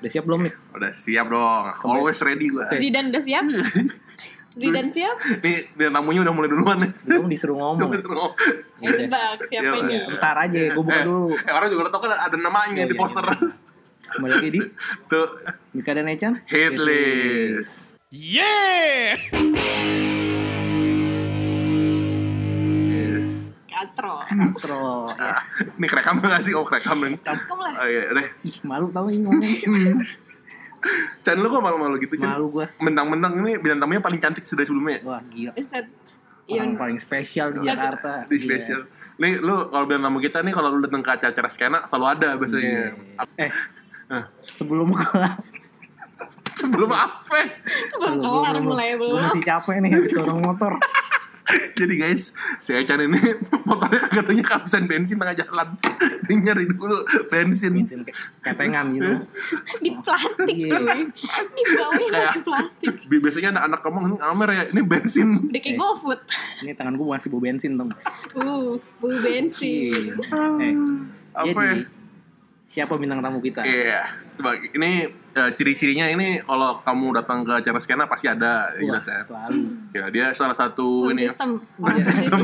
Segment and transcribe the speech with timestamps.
[0.00, 0.54] Udah siap belum nih?
[0.72, 1.64] Udah siap dong.
[1.84, 2.64] Always ready gue.
[2.72, 3.44] Zidan udah siap?
[4.50, 5.14] Zidan siap?
[5.38, 6.90] Nih, dia tamunya udah mulai duluan nih.
[7.04, 7.92] Belum disuruh ngomong.
[8.80, 10.08] Ya tebak siapanya.
[10.08, 10.16] Iya.
[10.16, 11.36] Ntar aja, gue buka Eh, dulu.
[11.36, 13.24] Eh, orang juga udah tau kan ada namanya di iya, poster.
[14.10, 14.60] Kembali lagi di
[15.06, 15.28] Tuh,
[15.70, 16.34] Mika dan Echan.
[16.48, 17.94] hit list.
[18.10, 20.09] Yeah!
[24.00, 24.16] Katro.
[24.32, 24.82] Intro.
[25.12, 25.44] Ah,
[25.76, 26.56] Ini kerekam gak sih?
[26.56, 27.20] Oh, kerekam nih.
[27.20, 27.72] Kamu lah.
[27.76, 28.26] Oh iya, deh.
[28.42, 30.00] Ih, malu tau ini ngomong.
[31.20, 32.32] Chan, lu kok malu-malu gitu, Chan?
[32.32, 32.66] Malu gua.
[32.80, 35.04] Mentang-mentang ini bintang tamunya paling cantik sudah sebelumnya.
[35.04, 35.52] Wah, gila.
[35.60, 35.84] Set.
[36.48, 36.80] Orang Iya.
[36.80, 38.24] paling spesial di Jakarta.
[38.24, 38.88] Di spesial.
[39.20, 42.28] Nih, lu kalau bilang tamu kita nih, kalau lu datang ke acara-acara skena, selalu ada
[42.34, 42.96] biasanya.
[43.36, 43.48] Iya.
[44.08, 45.36] Eh, sebelum gua
[46.50, 47.40] Sebelum apa?
[47.94, 49.16] Belum kelar mulai belum.
[49.16, 50.72] masih capek nih habis dorong motor.
[51.78, 53.18] Jadi guys, si Echan ini
[53.68, 55.68] motornya katanya kehabisan bensin tengah jalan.
[56.26, 56.94] Dia nyari dulu
[57.26, 57.74] bensin.
[57.74, 58.06] Bensin
[58.38, 59.12] ketengan gitu.
[59.78, 60.70] Di plastik Iya.
[60.72, 61.00] cuy.
[61.50, 62.94] Di bawahnya Kayak- di plastik.
[63.06, 65.28] Bi- Biasanya ada anak ngomong, ini Amer ya, ini bensin.
[65.42, 66.20] Udah kayak GoFood.
[66.60, 67.90] Ini tangan gua masih bau bensin dong.
[68.32, 70.14] Uh, bau bensin.
[70.16, 70.74] Eh,
[71.30, 71.86] Apa jadi ya?
[72.66, 73.62] siapa bintang tamu kita?
[73.62, 78.82] Iya, coba ini eh, ciri-cirinya ini kalau kamu datang ke acara skena pasti ada, ya
[78.82, 79.20] Wah, jelas ya.
[79.24, 79.60] selalu.
[79.90, 81.30] Ya, dia salah satu Sound ini ya.
[81.30, 81.50] system.
[81.82, 82.40] Orang sound system.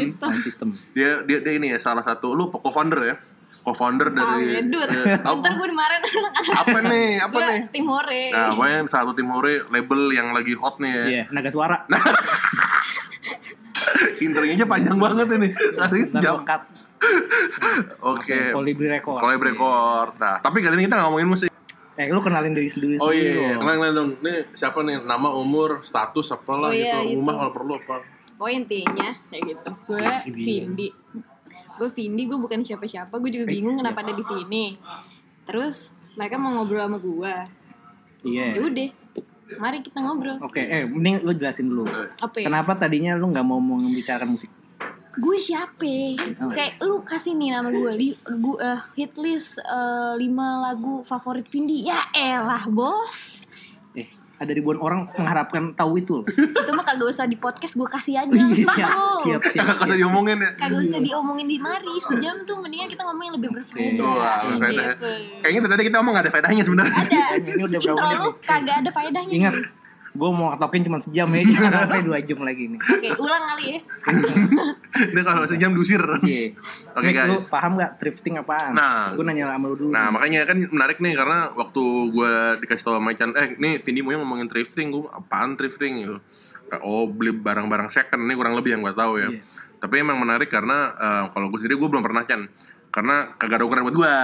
[0.00, 0.30] System.
[0.40, 0.68] System.
[0.92, 3.16] Dia dia dia ini ya salah satu lu co-founder ya.
[3.60, 6.32] Co-founder Oh, dari apa, Ntar gue anak-anak.
[6.56, 7.08] apa nih?
[7.20, 7.60] Apa Gue nih?
[7.68, 8.22] tim hore.
[8.32, 11.04] Nah, pokoknya satu tim hore label yang lagi hot nih ya.
[11.04, 11.76] Iya, naga suara.
[14.20, 15.48] Intronya aja panjang banget ini.
[15.52, 16.36] Katanya Ntar sejam.
[16.40, 16.56] gua.
[18.12, 18.52] Oke.
[18.52, 19.20] Kolibri Record.
[19.20, 20.12] Kolab record.
[20.16, 21.49] Nah, tapi kali ini kita ngomongin musik.
[21.98, 23.60] Eh, lu kenalin diri sendiri Oh sendiri iya, dong.
[23.60, 24.10] kenalin kenalin dong.
[24.22, 24.96] Nih siapa nih?
[25.02, 27.12] Nama, umur, status, apalah Oh iya, gitu.
[27.12, 27.18] itu.
[27.18, 27.96] Rumah kalau perlu apa.
[28.38, 29.70] Pokoknya intinya kayak gitu.
[29.84, 30.40] Gue Ini.
[30.40, 30.88] Vindi.
[31.76, 33.12] Gue Vindi, gue bukan siapa-siapa.
[33.16, 34.76] Gue juga bingung kenapa ada di sini.
[35.44, 37.34] Terus mereka mau ngobrol sama gue.
[38.24, 38.44] Iya.
[38.56, 38.88] Ya udah,
[39.56, 40.36] mari kita ngobrol.
[40.40, 41.84] Oke, eh mending lu jelasin dulu.
[42.16, 42.48] Apa ya?
[42.48, 44.48] Kenapa tadinya lu nggak mau membicarakan musik?
[45.12, 45.90] Gue siapa?
[46.38, 50.16] Oh, Kayak lu kasih nih nama gue, li, gu, eh, hit list 5
[50.60, 51.82] lagu favorit Vindi.
[51.82, 53.42] Ya elah bos.
[53.92, 54.06] Eh,
[54.36, 56.26] ada ribuan orang mengharapkan tahu itu loh.
[56.30, 58.70] Itu mah kagak usah di podcast gue kasih aja Iya, langsung.
[58.70, 59.64] siap, siap, siap.
[59.66, 60.50] Kakak usah diomongin ya.
[60.54, 64.14] Kagak usah diomongin di mari sejam tuh mendingan kita ngomong yang lebih berfaedah.
[64.46, 64.86] Berfaedah.
[64.94, 65.10] Gitu.
[65.42, 66.94] Kayaknya tadi kita ngomong gak ada faedahnya sebenarnya.
[66.96, 67.22] Ada.
[67.36, 68.46] Ini udah berapa Intro menit lu nih?
[68.46, 69.32] kagak ada faedahnya.
[69.34, 69.66] Ingat, nih.
[70.10, 72.80] Gue mau ngetokin cuma sejam ya, jangan sampai dua jam lagi nih.
[72.82, 73.78] Oke, ulang kali ya.
[75.14, 76.02] Ini kalau sejam diusir.
[76.20, 76.58] Iya.
[76.92, 77.46] Oke, Nih, Lu guys.
[77.46, 78.74] paham gak thrifting apaan?
[78.74, 79.14] Nah.
[79.14, 79.90] gue nanya sama lu dulu.
[79.90, 84.00] Nah makanya kan menarik nih karena waktu gue dikasih tahu sama Chan, eh nih Vindi
[84.02, 86.16] mau ngomongin thrifting, gue apaan thrifting gitu.
[86.82, 89.30] Oh beli barang-barang second ini kurang lebih yang gue tahu ya.
[89.30, 89.42] Iya.
[89.78, 92.50] Tapi emang menarik karena eh, kalau gue sendiri gue belum pernah Chan,
[92.90, 94.14] karena kagak ada ukuran buat gue.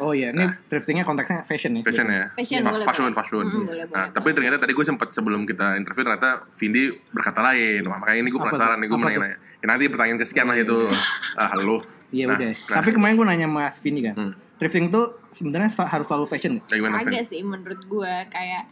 [0.00, 1.82] Oh iya, ini thriftingnya konteksnya fashion ya.
[1.84, 3.16] Fashion ya, Fashion, Fa- boleh, fashion, boleh.
[3.18, 3.44] fashion.
[3.44, 6.82] Mm, boleh, nah, boleh, tapi ternyata tadi gue sempat sebelum kita interview ternyata Vindi
[7.12, 7.84] berkata lain.
[7.84, 9.20] Wah, makanya ini gue Apa penasaran nih gue nanya.
[9.58, 10.78] Ya, nanti pertanyaan kesekian lah itu.
[11.36, 11.84] Ah, halo.
[12.08, 12.50] Iya Nah, udah.
[12.50, 12.76] nah.
[12.80, 14.16] Tapi kemarin gue nanya Mas Vini kan.
[14.16, 14.32] Hmm.
[14.56, 16.66] Thrifting tuh sebenarnya sel- harus selalu fashion nggak?
[16.66, 16.98] Ya, gimana?
[16.98, 18.64] Agak sih menurut gue kayak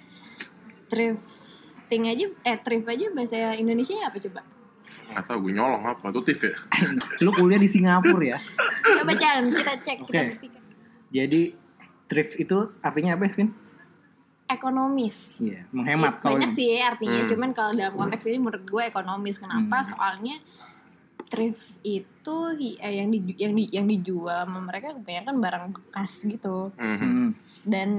[0.88, 4.40] thrifting aja eh thrift aja bahasa Indonesia apa coba?
[5.08, 6.54] Nggak tahu gue nyolong apa tuh tif ya.
[7.24, 8.38] Lu kuliah di Singapura ya.
[8.96, 10.22] Coba Chan, kita cek kita Oke.
[10.32, 10.62] buktikan.
[11.08, 11.42] Jadi
[12.06, 13.50] thrift itu artinya apa ya, Vin?
[14.46, 15.42] Ekonomis.
[15.42, 17.28] Iya, menghemat kalau banyak sih artinya Hmm.
[17.28, 19.88] cuman kalau dalam konteks ini menurut gue ekonomis kenapa Hmm.
[19.88, 20.36] soalnya
[21.26, 22.36] thrift itu
[22.78, 26.94] eh, yang di, yang di, yang dijual sama mereka kebanyakan barang bekas gitu Mhm.
[26.96, 27.28] Hmm.
[27.64, 27.90] dan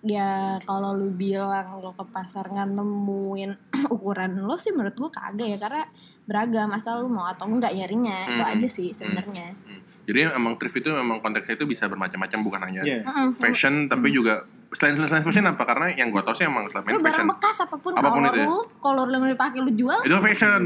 [0.00, 0.30] ya
[0.62, 3.50] kalau lu bilang lo ke pasar nggak nemuin
[3.90, 5.82] ukuran lo sih menurut gue kagak ya karena
[6.22, 8.52] beragam asal lu mau atau enggak nyarinya itu Hmm.
[8.52, 9.80] aja sih sebenarnya Hmm.
[10.04, 13.00] Jadi emang thrift itu memang konteksnya itu bisa bermacam-macam bukan hanya Iya.
[13.02, 13.28] Mm-mm.
[13.34, 16.96] fashion tapi juga selain selain fashion apa karena yang gue tau sih emang selain Lu
[16.96, 18.46] barang fashion bekas apa pun, Apa pun kolor itu ya.
[18.46, 20.62] lu kolor yang lu dipakai lu jual itu fashion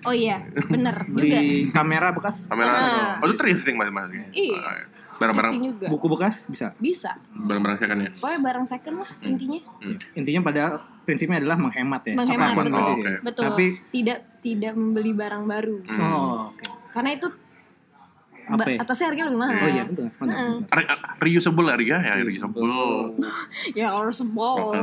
[0.00, 1.38] oh iya bener juga
[1.70, 3.14] kamera bekas, kamera Ah.
[3.16, 4.58] oh itu thrifting mas-mas Iya.
[5.20, 5.52] Barang-barang
[5.86, 6.72] buku bekas bisa.
[6.74, 9.60] bisa barang-barang second ya pokoknya barang second lah intinya
[10.12, 10.62] Intinya pada
[11.02, 12.14] prinsipnya adalah menghemat ya.
[12.14, 12.80] Menghemat, Apa pun betul.
[12.80, 12.94] Oh, ya.
[12.94, 13.12] oke.
[13.22, 16.00] betul Tapi tidak tidak membeli barang baru Hmm.
[16.00, 16.64] oh, oke.
[16.90, 17.28] karena itu
[18.42, 18.82] Apa ya?
[18.82, 20.06] atasnya harga lebih mahal Oh iya, betul.
[20.10, 20.52] Heeh.
[20.66, 22.66] Re- re- reusable ya Ria ya reusable
[23.78, 24.10] ya Kalau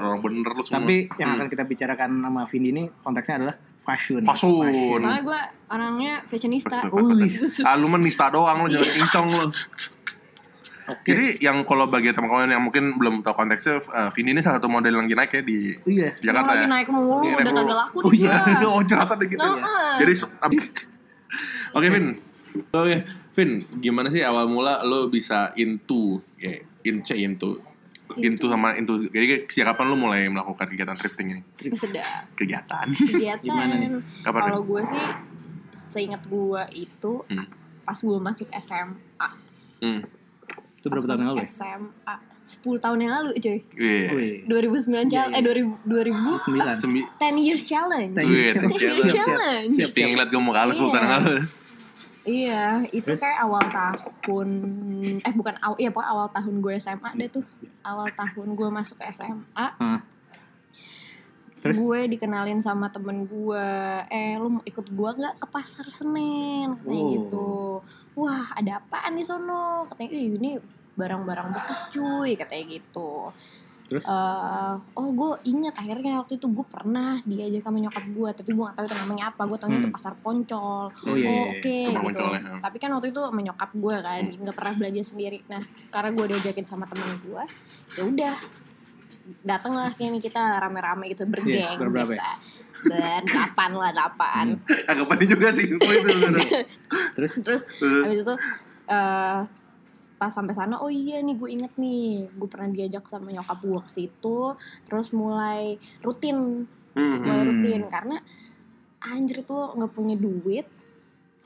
[0.08, 4.22] orang bener lu semua Tapi yang akan kita bicarakan sama Vindi ini konteksnya adalah fashion.
[4.22, 5.00] Fashion.
[5.00, 6.88] soalnya gue orangnya fashionista
[7.64, 9.46] ah lu mah nista doang lu jangan kincong lu
[10.88, 11.04] Oke.
[11.06, 14.68] Jadi yang kalau bagi teman-teman yang mungkin belum tahu konteksnya, uh, Vindi ini salah satu
[14.68, 16.10] model yang lagi naik ya di Iya.
[16.18, 16.68] Jakarta lagi ya.
[16.70, 17.60] naik mulu naik udah mulu.
[17.62, 18.36] kagak laku Oh iya.
[18.70, 19.52] oh curhatan deh gitu ya.
[19.54, 19.92] Heeh.
[20.00, 20.56] Jadi so- ab-
[21.76, 22.06] Oke Vin.
[22.70, 22.96] Oke
[23.34, 27.60] Vin, gimana sih awal mula lo bisa into ya, in C into
[28.18, 33.44] into sama into jadi sejak kapan lu mulai melakukan kegiatan thrifting ini sedap kegiatan kegiatan
[33.44, 34.00] Gimana nih?
[34.24, 35.06] Kapan kalau gue sih
[35.86, 37.46] seingat gue itu Hmm.
[37.84, 39.30] pas gue masuk SMA
[39.78, 40.02] hmm.
[40.88, 41.50] Itu berapa Pas tahun yang lalu ya?
[41.50, 42.16] SMA
[42.48, 44.08] 10 tahun yang lalu cuy Iya.
[44.10, 44.36] Wih.
[44.46, 46.76] 2009 challenge Iya, eh 2000 2000 Sembilan.
[46.78, 48.54] Sembi- 10 years challenge Thank Wih, you.
[48.56, 50.80] 10 years challenge Siap, Pengen ngeliat gue mau kalah Iya.
[50.80, 51.36] 10 tahun yang lalu
[52.28, 54.50] Iya, itu kayak awal tahun
[55.18, 57.46] eh bukan awal iya pokoknya awal tahun gue SMA deh tuh.
[57.82, 60.04] Awal tahun gue masuk SMA, Hah.
[61.58, 61.74] Terus?
[61.74, 63.68] gue dikenalin sama temen gue,
[64.10, 67.10] eh lu mau ikut gue nggak ke pasar Senen katanya Oh.
[67.10, 67.50] gitu.
[68.16, 69.88] Wah, ada apaan di sono?
[69.88, 70.60] Katanya, "Ih, ini
[70.98, 73.30] barang-barang bekas cuy," katanya gitu.
[73.88, 74.04] Terus?
[74.04, 78.60] Eh, oh gue ingat akhirnya waktu itu gue pernah diajak sama nyokap gue tapi gue
[78.62, 79.96] gak tahu itu namanya apa gue itu Hmm.
[79.96, 81.44] pasar poncol Oh, iya, iya.
[81.48, 82.60] oke Kembang gitu Poncol, ya.
[82.60, 84.38] tapi kan waktu itu sama nyokap gue kan Hmm.
[84.44, 87.44] nggak pernah belajar sendiri nah karena gue diajakin sama temen gue
[87.96, 88.36] ya udah
[89.42, 92.20] dateng lah kayaknya kita rame-rame gitu bergeng Iya, berberapa ya?
[92.20, 92.28] biasa
[92.84, 94.46] berdelapan lah delapan
[94.92, 96.68] Agak panik juga sih itu sebenarnya.
[97.16, 98.34] Terus terus habis itu
[98.86, 99.40] eh
[100.18, 103.80] pas sampai sana oh iya nih gue inget nih gue pernah diajak sama nyokap gue
[103.80, 104.40] ke situ
[104.84, 107.22] terus mulai rutin Hmm.
[107.22, 107.50] mulai Hmm.
[107.54, 108.18] rutin karena
[109.00, 110.66] anjir tuh nggak punya duit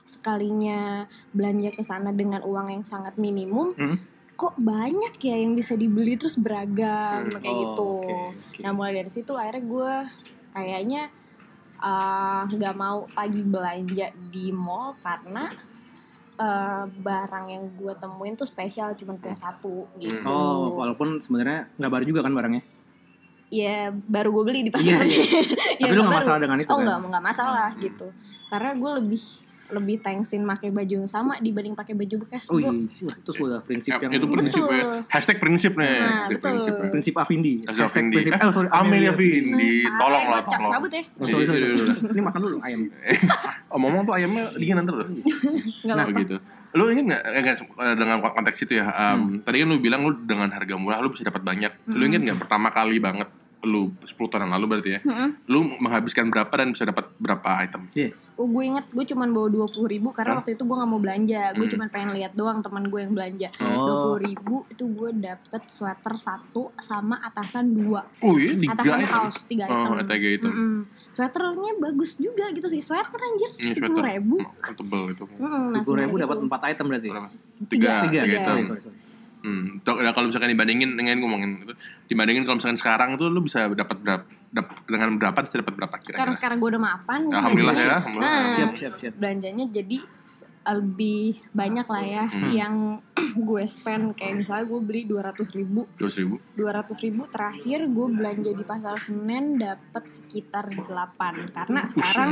[0.04, 4.00] sekalinya belanja ke sana dengan uang yang sangat minimum Hmm.
[4.34, 7.36] kok banyak ya yang bisa dibeli terus beragam Hmm.
[7.38, 8.60] kayak Oh, gitu oke, oke.
[8.60, 9.94] nah mulai dari situ akhirnya gue
[10.54, 11.02] kayaknya
[11.78, 15.50] ah, nggak mau lagi belanja di mall karena
[16.42, 21.92] eh, barang yang gue temuin tuh spesial cuma punya satu gitu Oh, walaupun sebenarnya nggak
[21.92, 22.64] baru juga kan barangnya.
[23.50, 25.24] ya baru gue beli di pasar Iya, iya.
[25.82, 26.16] Ya, Tapi lu baru.
[26.16, 26.84] masalah dengan itu oh kan?
[26.84, 28.08] nggak nggak masalah gitu
[28.48, 29.24] karena gue lebih
[29.72, 33.32] lebih thanksin pakai baju yang sama dibanding pakai baju bekas Oh bro iya, wah, itu
[33.32, 34.76] sudah prinsip Ya, yang itu prinsip ya.
[34.78, 34.98] Betul.
[35.08, 35.94] Hashtag prinsip nih.
[35.98, 36.40] Nah, betul.
[36.52, 36.88] prinsip ya.
[36.88, 37.54] prinsip Avindi.
[37.64, 38.16] Hashtag Vindi.
[38.18, 38.32] prinsip.
[38.32, 39.74] Eh, Oh, sorry, Amelia Vindi.
[39.82, 40.72] Nah, Tolong parah, lah, tolong.
[40.72, 41.92] cabut ya Oh, sorry, sorry, Iya, sorry.
[41.98, 42.80] iya, Ini makan dulu ayam.
[43.70, 45.08] Omong-omong tuh ayamnya dingin nanti loh.
[45.08, 46.36] nggak Nah, apa-apa gitu.
[46.72, 50.02] Lu inget gak, eh, nggak, eh, dengan konteks itu ya, um, tadi kan lu bilang
[50.02, 51.72] lu dengan harga murah lu bisa dapat banyak.
[51.90, 53.28] Lu inget gak pertama kali banget
[53.63, 55.30] lu 10 tahun yang lalu berarti ya, Mm-mm.
[55.46, 57.86] lu menghabiskan berapa dan bisa dapat berapa item?
[57.92, 58.10] Iya.
[58.34, 60.38] Oh, gue inget gue cuman bawa dua puluh ribu karena Hah?
[60.42, 61.72] waktu itu gue nggak mau belanja gue Hmm.
[61.72, 63.98] cuman pengen lihat doang teman gue yang belanja dua Oh.
[64.04, 69.12] puluh ribu itu gue dapet sweater satu sama atasan dua Oh iya, tiga atasan item.
[69.12, 70.50] kaos tiga item Oh, tiga item.
[70.50, 70.74] Mm-mm.
[71.12, 75.24] sweaternya bagus juga gitu sih sweater anjir Ini sepuluh ribu Oh, tebel itu.
[75.30, 77.08] Mm-mm, nah, Sepuluh ribu dapat empat item berarti.
[77.08, 77.30] Tiga.
[77.69, 78.02] Tiga, Tiga.
[78.02, 78.38] tiga Tiga.
[78.40, 78.58] item.
[78.58, 78.98] Sorry, sorry, sorry.
[79.42, 81.74] Hmm, tuh, nah, kalau misalkan dibandingin dengan ngomongin itu,
[82.08, 84.22] dibandingin kalau misalkan sekarang tuh lu bisa dapat berapa
[84.54, 86.38] dap- dengan berapa bisa dapat berapa karena kira-kira?
[86.38, 88.30] sekarang gue udah mapan Alhamdulillah ya, alhamdulillah.
[88.38, 89.14] Nah, Siap, siap, siap.
[89.18, 89.98] belanjanya jadi
[90.62, 92.50] lebih banyak lah ya Hmm.
[92.54, 92.76] yang
[93.33, 96.36] gue spend kayak misalnya gue beli 200 ribu Dua ribu.
[96.54, 100.88] 200 ribu terakhir gue belanja di pasar Senen dapat sekitar 8
[101.50, 102.30] karena sekarang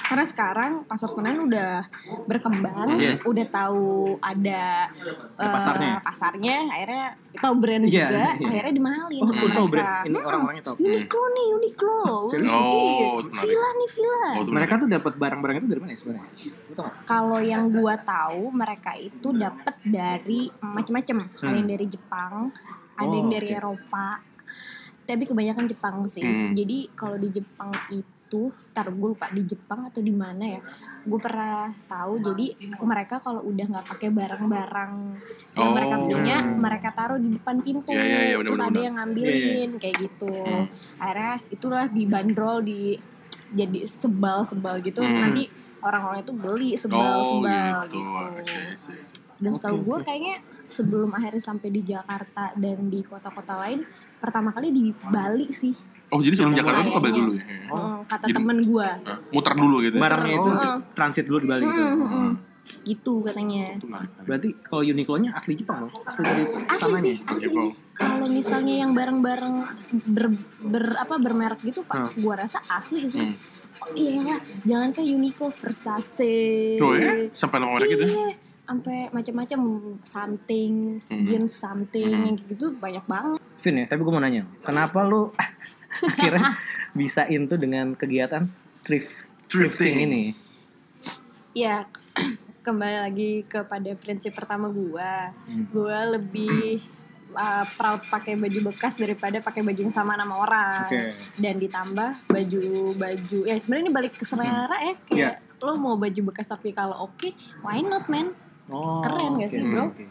[0.00, 1.84] karena sekarang pasar Senen udah
[2.24, 3.14] berkembang Iya.
[3.22, 5.92] udah tahu ada, Ada eh, pasarnya.
[6.00, 8.30] pasarnya akhirnya tahu brand Iya, juga iya.
[8.42, 9.70] akhirnya dimahalin Oh, lu tahu mereka.
[9.70, 10.02] brand?
[10.02, 10.26] Ini Mm-mm.
[10.26, 10.76] orang-orangnya tahu.
[10.80, 12.00] Uniqlo nih Uniqlo?
[12.02, 13.40] Oh, Iya.
[13.40, 16.26] villa nih villa Oh, Mereka tuh dapat barang-barang itu dari mana ya sebenarnya?
[16.70, 22.34] Tau kalau yang gua tahu mereka itu dapat dari macam-macam ada yang dari Jepang
[22.92, 23.56] ada Oh, yang dari oke.
[23.56, 24.06] Eropa
[25.02, 26.52] tapi kebanyakan Jepang sih Hmm.
[26.52, 28.06] jadi kalau di Jepang itu
[28.70, 30.60] tar gue lupa di Jepang atau di mana ya
[31.02, 32.46] gue pernah tahu jadi
[32.78, 34.92] mereka kalau udah nggak pakai barang-barang
[35.52, 35.74] yang Oh.
[35.74, 39.70] mereka punya mereka taruh di depan pintu Iya, iya, iya, benar, terus ada yang ngambilin
[39.76, 40.66] kayak gitu Hmm.
[40.96, 42.94] akhirnya itulah dibanderol di
[43.50, 45.18] jadi sebal-sebal gitu Hmm.
[45.20, 47.98] nanti orang-orang itu beli Oh, sebal-sebal gitu.
[47.98, 48.94] gitu, Oke, oke.
[49.36, 53.82] dan setahu gue kayaknya sebelum akhirnya sampai di Jakarta dan di kota-kota lain
[54.16, 55.72] pertama kali di Bali sih
[56.10, 57.44] Oh, jadi sebelum Jakarta tuh ke Bali dulu ya?
[57.66, 59.18] Mm, kata Jadi- temen gue Hah?
[59.30, 59.96] Muter dulu gitu.
[59.96, 60.78] Barangnya itu Oh.
[60.92, 61.84] transit dulu di Bali gitu.
[62.82, 64.26] gitu katanya Itu menarik, menarik.
[64.26, 65.90] Berarti kalau Uniqlo-nya asli Jepang loh.
[66.04, 69.54] Asli dari asli sih asli kalau misalnya yang barang-barang
[70.06, 70.26] ber,
[70.64, 72.14] ber- apa bermerek gitu pak Hmm.
[72.20, 73.34] gua rasa asli sih Hmm.
[73.76, 77.26] oh, iya lah jangan kan Uniqlo Versace Oh ya?
[77.32, 78.06] Sampai nama merek itu?
[78.06, 79.60] iya sampai macam-macam
[80.00, 81.24] something Hmm.
[81.24, 82.22] jeans something Hmm.
[82.24, 85.34] yang gitu banyak banget Vin ya, tapi gue mau nanya, kenapa lu
[86.10, 86.56] akhirnya
[86.92, 88.46] bisa into dengan kegiatan
[88.82, 89.96] thrift Thrifting.
[90.04, 90.24] ini?
[91.50, 91.82] ya
[92.60, 95.66] kembali lagi kepada prinsip pertama gua Hmm.
[95.68, 96.78] gua lebih
[97.30, 101.18] uh, proud pakai baju bekas daripada pakai baju yang sama nama orang Oke.
[101.36, 102.62] dan ditambah baju
[102.94, 105.58] baju ya sebenarnya ini balik ke selera ya kayak Iya.
[105.60, 108.30] lo mau baju bekas tapi kalau oke why not man
[108.68, 109.84] Oh, Keren gak oke, sih, bro?
[109.84, 110.04] oke.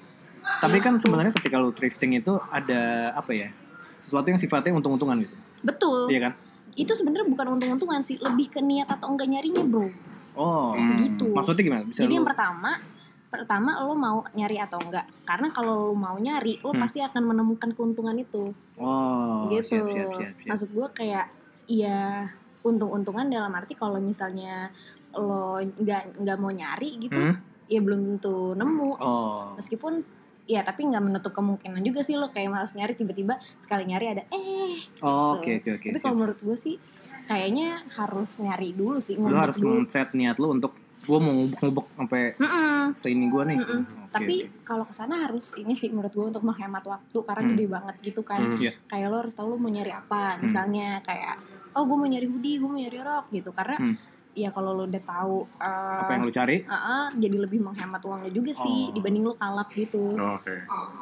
[0.59, 2.81] Tapi kan sebenarnya ketika lu thrifting itu ada
[3.13, 3.55] apa ya?
[3.97, 5.31] Sesuatu yang sifatnya untung-untungan gitu.
[5.61, 6.33] Betul Iya kan?
[6.73, 9.89] itu sebenarnya bukan untung-untungan sih lebih ke niat atau enggak nyarinya bro
[10.31, 10.71] Oh.
[10.71, 10.95] Hmm.
[10.95, 11.83] gitu Maksudnya gimana?
[11.83, 12.79] Bisa jadi lu- yang pertama
[13.27, 16.79] pertama lo mau nyari atau enggak karena kalau lo mau nyari lo Hmm.
[16.79, 20.47] pasti akan menemukan keuntungan itu Oh, gitu siap, siap, siap, siap.
[20.47, 21.27] maksud gue kayak
[21.65, 22.25] ya
[22.61, 24.71] untung-untungan dalam arti kalau misalnya
[25.11, 27.35] lo nggak nggak mau nyari gitu Hmm?
[27.65, 29.53] ya belum tentu nemu Oh.
[29.53, 30.01] meskipun
[30.49, 34.23] ya tapi nggak menutup kemungkinan juga sih lo kayak malas nyari tiba-tiba sekali nyari ada
[34.27, 35.87] eh Oh, Oke, oke, oke.
[35.87, 36.75] tapi kalau menurut gue sih
[37.23, 42.21] kayaknya harus nyari dulu sih ngubek harus men-set niat lu untuk gua mau ngubek-ngubek sampai
[42.35, 42.91] Mm-mm.
[42.93, 43.55] seini gua nih.
[43.55, 43.81] Mm-mm.
[44.03, 44.65] Oke, tapi oke.
[44.65, 47.51] kalau ke sana harus ini sih menurut gue untuk menghemat waktu karena Hmm.
[47.51, 48.57] gede banget gitu kan Hmm.
[48.57, 48.73] Iya.
[48.83, 50.43] kayak lo harus tahu lo mau nyari apa Hmm.
[50.43, 51.39] misalnya kayak
[51.71, 53.95] oh gue mau nyari hoodie gue mau nyari rok gitu karena Hmm.
[54.39, 56.61] Ya kalau lo udah tahu uh, apa yang lu cari?
[56.61, 58.93] uh-uh, jadi lebih menghemat uang lo juga sih Oh.
[58.93, 60.55] dibanding lo kalap gitu Oh, Oke.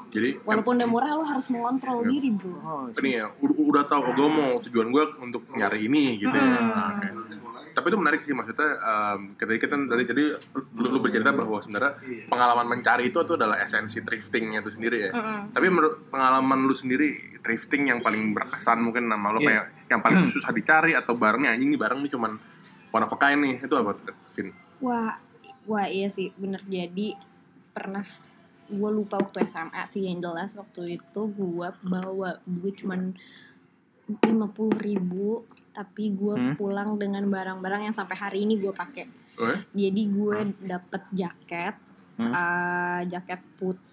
[0.07, 2.09] Jadi walaupun udah murah lo harus mengontrol Iya.
[2.09, 5.85] diri bro Oh, ini ya udah, udah tahu oh, gue mau tujuan gue untuk nyari
[5.85, 6.33] ini gitu.
[6.33, 6.91] Hmm.
[6.91, 7.07] Oke.
[7.69, 10.23] Tapi itu menarik sih maksudnya um, ketika kita dari jadi
[10.73, 11.93] lu, lu bercerita bahwa sebenarnya
[12.25, 15.11] pengalaman mencari itu itu adalah esensi thriftingnya itu sendiri ya.
[15.13, 15.53] Mm-mm.
[15.53, 19.47] Tapi menurut pengalaman lu sendiri thrifting yang paling berkesan mungkin nama lu Iya.
[19.47, 22.31] kayak yang paling susah dicari atau barangnya anjing nih barang nih cuman
[22.97, 23.93] one of a kind nih itu apa
[24.33, 24.49] Vin?
[24.81, 25.13] Wah,
[25.63, 27.13] wah iya sih bener jadi
[27.69, 28.01] pernah
[28.67, 33.13] gue lupa waktu SMA sih yang jelas waktu itu gue bawa duit cuman
[34.25, 36.53] lima puluh ribu tapi gue Hmm.
[36.57, 39.05] pulang dengan barang-barang yang sampai hari ini gue pakai
[39.37, 39.61] Oh, ya?
[39.71, 41.75] jadi gue dapet jaket
[42.17, 42.33] Hmm.
[42.33, 43.86] eh, jaket putih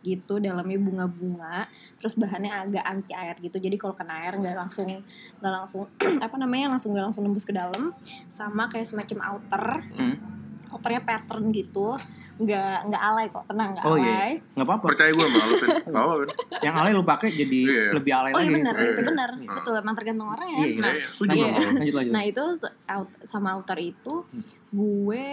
[0.00, 4.90] gitu dalamnya bunga-bunga terus bahannya agak anti air gitu jadi kalau kena air nggak langsung
[5.38, 5.86] nggak langsung
[6.20, 7.94] apa namanya langsung nggak langsung nembus ke dalam
[8.26, 10.16] sama kayak semacam outer Hmm.
[10.70, 11.94] outernya pattern gitu
[12.34, 14.10] nggak nggak alay kok tenang nggak Oh, iya.
[14.10, 14.84] alay Nggak apa-apa.
[14.84, 15.70] Percaya gue sama lu Vin.
[15.86, 16.30] Gak apa Vin.
[16.60, 17.84] Yang alay lu pakai jadi Iya.
[17.94, 18.42] lebih alay oh lagi.
[18.42, 18.90] iya benar Iya.
[18.90, 19.54] itu benar Hmm.
[19.54, 20.74] betul emang tergantung orang ya Iya, iya.
[20.74, 21.46] nah Iya, Iya.
[21.46, 21.62] lu.
[21.78, 22.10] Lanjut lanjut.
[22.10, 22.42] Nah itu
[22.88, 24.42] out- sama outer itu Hmm.
[24.68, 25.26] gue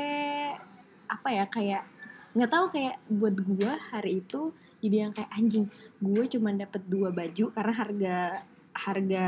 [1.07, 1.83] apa ya kayak
[2.31, 4.41] nggak tahu kayak buat gue hari itu
[4.79, 5.65] jadi yang kayak anjing
[5.97, 8.15] gue cuma dapet dua baju karena harga
[8.71, 9.23] harga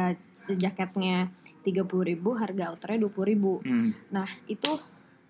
[0.50, 1.27] jaketnya
[1.62, 3.91] tiga puluh ribu harga outernya dua puluh ribu Hmm.
[4.07, 4.72] nah itu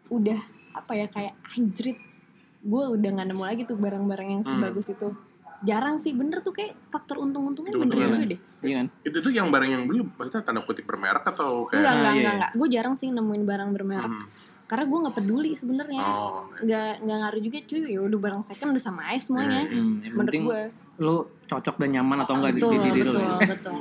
[0.08, 0.38] udah
[0.74, 1.98] apa ya kayak anjrit
[2.62, 4.53] gue udah nggak nemu lagi tuh barang-barang yang Hmm.
[4.56, 5.10] sebagus itu
[5.62, 8.22] jarang sih bener tuh kayak faktor untung-untungnya bener Untung-untungan.
[8.22, 8.88] juga deh Iya kan?
[9.01, 12.03] Itu tuh yang barang yang beli maksudnya tanda kutip bermerek atau kayak enggak Ah, enggak
[12.06, 12.38] iya, enggak iya.
[12.38, 14.25] enggak gue jarang sih nemuin barang bermerek Hmm.
[14.74, 16.50] Karena gue nggak peduli sebenarnya Oh.
[16.58, 20.01] nggak nggak ngaruh juga cuy ya udah barang second udah sama aja semuanya Hmm.
[20.01, 20.62] Yang menurut penting gue
[20.96, 23.12] lu cocok dan nyaman atau enggak di, betul di diri lu.
[23.12, 23.38] betul ya.
[23.48, 23.75] betul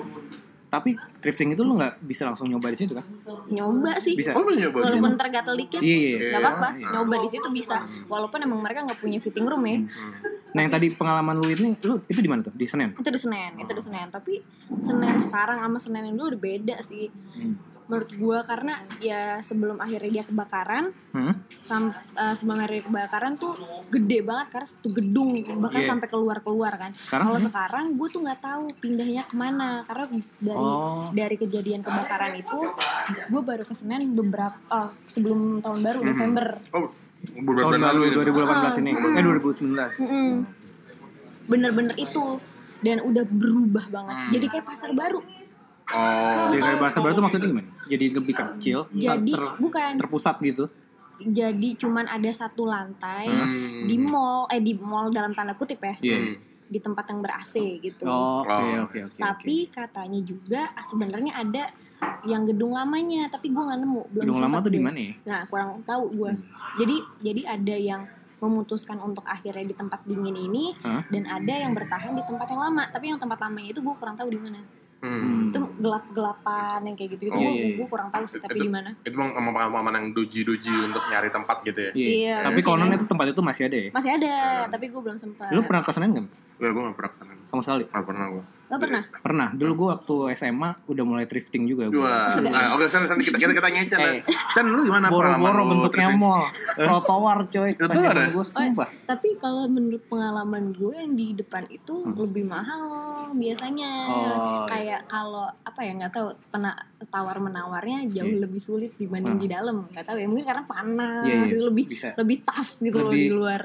[0.69, 3.05] Tapi thrifting itu lu nggak bisa langsung nyoba di situ kan?
[3.47, 4.33] nyoba sih Bisa.
[4.33, 6.17] Oh, lu nyoba walaupun tergatal dikit Iya, iya.
[6.31, 6.87] nggak apa-apa Iya.
[6.91, 10.13] nyoba di situ bisa walaupun emang mereka nggak punya fitting room ya Hmm.
[10.53, 12.53] Nah, yang tadi pengalaman lu ini lu itu di mana tuh?
[12.53, 12.93] Di Senen.
[12.95, 14.37] itu di Senen itu di Senen tapi
[14.79, 17.57] Senen sekarang sama Senen yang dulu udah beda sih Hmm.
[17.93, 21.37] Menurut gue karena ya sebelum akhirnya dia kebakaran Hmm?
[21.63, 23.53] sam, eh, sebelum akhirnya kebakaran tuh
[23.87, 25.31] gede banget karena satu gedung
[25.61, 25.89] bahkan Iya.
[25.91, 27.27] sampai keluar keluar kan Sekarang?
[27.27, 27.47] kalau Hmm?
[27.47, 30.05] sekarang gue tuh nggak tahu pindahnya ke mana karena
[30.41, 31.13] dari Oh.
[31.13, 32.59] dari kejadian kebakaran itu
[33.29, 36.89] gue baru ke Senen beberapa oh, sebelum tahun baru November Oh,
[37.37, 38.17] beberapa Tahun bulan lalu lalu ini.
[38.17, 38.91] 2018 ini.
[38.91, 39.13] Hmm.
[39.13, 39.91] Eh 2019.
[40.01, 40.33] Mm-mm.
[41.45, 42.25] bener-bener itu
[42.81, 44.31] dan udah berubah banget Hmm.
[44.33, 45.21] jadi kayak pasar baru
[45.93, 46.49] Oh.
[46.49, 47.69] Jadi kayak bahasa baru tuh maksudnya gimana?
[47.85, 50.67] Jadi lebih kecil, jadi ter- bukan terpusat gitu.
[51.23, 53.87] jadi cuman ada satu lantai Hmm.
[53.87, 55.95] di mall eh di mall dalam tanda kutip ya.
[55.95, 56.35] Hmm.
[56.67, 58.89] di tempat yang ber AC gitu Oh, Oke, Oh.
[58.89, 59.19] oke, oke.
[59.19, 61.69] tapi katanya juga ah, sebenarnya ada
[62.23, 65.15] yang gedung lamanya tapi gue nggak nemu belum Gedung lama tuh di mana ya?
[65.23, 66.33] nah kurang tahu gue
[66.77, 68.03] jadi jadi ada yang
[68.39, 71.05] memutuskan untuk akhirnya di tempat dingin ini Hah?
[71.07, 74.17] dan ada yang bertahan di tempat yang lama tapi yang tempat lamanya itu gue kurang
[74.17, 74.59] tahu di mana
[75.03, 75.51] Hmm.
[75.51, 77.87] itu gelap gelapan yang kayak gitu gitu Oh, gue iya, iya.
[77.91, 81.27] kurang tahu sih tapi Itu- di mana Itu emang emang pengalaman yang doji-doji untuk nyari
[81.29, 81.91] tempat gitu ya.
[81.91, 82.07] Iya.
[82.09, 82.69] Iya, Tapi iya.
[82.71, 83.89] konon itu tempat itu masih ada ya?
[83.91, 84.71] masih ada Iya.
[84.71, 86.27] tapi gue belum sempat Lu pernah ke Senen nggak?
[86.57, 87.33] Gue gue gak pernah ke sana.
[87.45, 87.83] Sama sekali.
[87.85, 88.45] Gak pernah gue.
[88.73, 89.49] Gak pernah Pernah.
[89.53, 91.87] Dulu gua waktu SMA udah mulai thrifting juga.
[91.87, 92.33] gua.
[92.33, 92.41] Dua.
[92.43, 94.01] Nah, oke, San, San, kita kita kita tanya Chan.
[94.01, 94.25] Eh.
[94.51, 96.43] Chan, lu gimana pengalaman Boro-boro lu bentuknya mall,
[96.79, 97.71] trotoar coy.
[97.75, 98.33] Trotoar zaman ya?
[98.33, 98.89] gua, sumpah.
[99.05, 102.17] tapi kalau menurut pengalaman gue yang di depan itu Hmm.
[102.17, 102.83] lebih mahal
[103.33, 106.73] biasanya Oh, kayak kalau apa ya nggak tahu pena
[107.07, 108.41] tawar menawarnya jauh Iya.
[108.41, 109.41] lebih sulit dibanding Ah.
[109.41, 111.61] di dalam nggak tahu ya mungkin karena panas Iya, iya.
[111.63, 112.09] lebih Bisa.
[112.15, 113.63] lebih tough gitu loh Lebih- di luar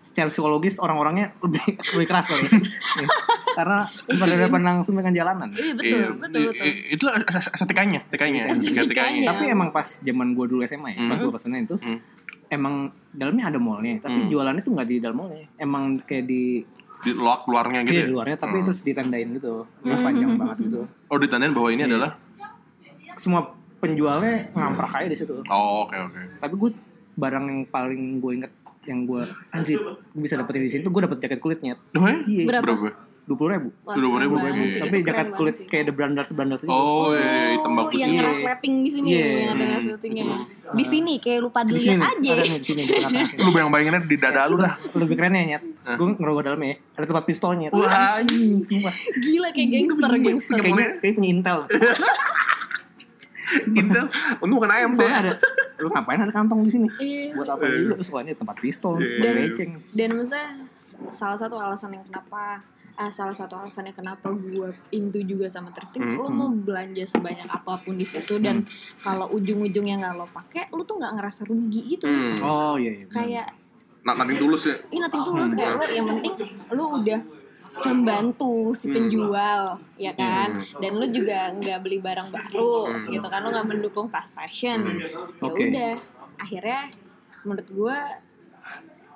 [0.00, 1.60] Secara psikologis orang-orangnya lebih
[1.94, 2.44] lebih keras kali.
[3.50, 5.48] Karena berhadapan langsung dengan jalanan.
[5.52, 7.04] iya betul Iya, betul i- betul Itu
[7.52, 8.80] estetikanya, estetikanya, Estetikanya.
[8.82, 9.22] estetikanya.
[9.28, 11.26] Tapi emang pas zaman gua dulu SMA ya, pas Hmm.
[11.26, 11.98] gua ke Senen itu Hmm.
[12.48, 12.74] emang
[13.10, 14.28] dalamnya ada mallnya, tapi Hmm.
[14.28, 15.46] jualannya tuh nggak di dalam mallnya.
[15.56, 16.64] Emang kayak di
[17.00, 18.06] Di lock luarnya gitu Iya ya?
[18.06, 18.66] di luarnya tapi Hmm.
[18.66, 19.64] terus ditandain gitu.
[19.80, 20.80] Dia panjang banget gitu.
[21.06, 21.88] Oh ditandain bahwa ini Iya.
[21.90, 22.12] adalah
[23.14, 23.40] Semua
[23.78, 25.32] penjualnya ngamprak aja di situ.
[25.46, 26.70] Oh oke oke Tapi gue
[27.14, 31.02] barang yang paling gue inget yang gue anjir gue bisa dapetin di sini tuh gue
[31.02, 32.16] dapet jaket kulitnya Oh ya?
[32.22, 32.44] Iya.
[32.46, 32.64] Berapa?
[32.66, 32.90] Berapa?
[33.20, 34.66] dua puluh ribu Dua puluh ribu, keren iya.
[34.66, 34.80] sih.
[34.80, 35.66] tapi Itu keren jaket kulit sih.
[35.68, 38.22] kayak the brandals brandals gitu Oh iya hitam Oh, bagus yang Iya.
[38.24, 39.20] resleting di sini Iya.
[39.20, 39.76] yang ada Hmm.
[39.76, 40.24] resletingnya.
[40.72, 42.32] Di sini kayak lupa di dilihat aja.
[42.40, 42.82] di sini.
[43.38, 47.06] Lu bayang bayanginnya di dada lu dah lebih kerennya nyet gue ngerogoh dalamnya ya ada
[47.06, 50.56] tempat pistolnya Wah, anjing sumpah Gila kayak gangster gangster.
[50.56, 51.58] kayaknya kayak punya intel
[53.72, 54.06] Intel
[54.38, 55.32] Untung bukan ayam sih soalnya ada
[55.80, 57.32] lu ngapain ada kantong di sini Iya.
[57.32, 59.08] buat apa juga terus soalnya tempat pistol Iya.
[59.16, 60.46] buat beceng Dan maksudnya
[61.08, 62.60] salah satu alasan yang kenapa
[62.94, 66.20] ah, salah satu alasannya kenapa gue into juga sama thrifting, Hmm.
[66.20, 68.60] lo mau belanja sebanyak apa pun di situ dan
[69.00, 72.04] kalau ujung-ujungnya nggak lo pakai, lo tuh nggak ngerasa rugi gitu.
[72.04, 72.36] Hmm.
[72.44, 73.06] oh iya iya.
[73.08, 73.46] Kayak
[74.00, 76.32] nanti tulus ya ini nothing tulus kayak lo yang penting
[76.70, 77.20] lo udah
[77.80, 79.62] membantu si penjual
[79.96, 80.50] ya kan?
[80.76, 82.74] Dan lo juga nggak beli barang baru
[83.06, 83.40] gitu kan?
[83.40, 84.82] Lo nggak mendukung fast fashion.
[84.82, 85.06] Ya
[85.40, 85.68] Oke.
[85.68, 85.92] udah
[86.36, 86.90] akhirnya
[87.40, 87.96] menurut gue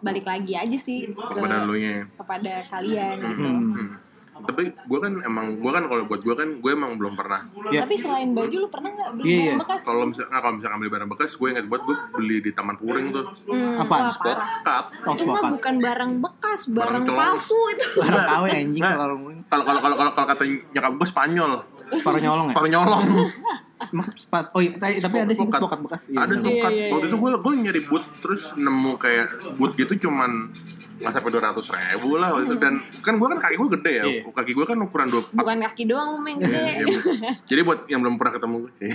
[0.00, 3.48] balik lagi aja sih ke- Kepada lu nya kepada kalian gitu.
[3.48, 3.88] Hmm.
[4.34, 7.40] Tapi gue kan emang gue kan kalau buat gue kan gue emang belum pernah.
[7.70, 7.86] Ya.
[7.86, 9.80] Tapi selain baju lu pernah nggak beli Iya, barang bekas?
[9.82, 12.76] Kalau misalnya nggak kalau misalnya beli barang bekas, gue ingat buat gue beli di Taman
[12.76, 13.24] Puring tuh.
[13.46, 14.48] Hmm, Spot parah.
[14.60, 14.84] cup.
[15.00, 15.50] Oh, Itu mah sepakat.
[15.52, 17.86] bukan barang bekas, barang, Barang palsu itu.
[17.96, 21.52] barang KW anjing kalau Kalau kalau kalau kalau kata nyokap gue Spanyol,
[21.94, 23.02] separuh nyolong ya separuh nyolong.
[23.84, 26.70] Emang sepat oh iya tapi, tapi ada sih bekas Iya, ada spokat.
[26.72, 30.48] Iya, iya, Waktu itu gue gue nyari boot terus nemu kayak boot gitu cuman
[30.94, 32.56] nggak sampai dua ratus ribu lah waktu itu.
[32.58, 34.04] Dan kan gue kan kaki gue gede ya.
[34.06, 34.20] Iya.
[34.30, 36.86] kaki gue kan ukuran dua Bukan kaki doang main gede.
[36.86, 36.98] Iya.
[37.50, 38.90] jadi buat yang belum pernah ketemu gue sih.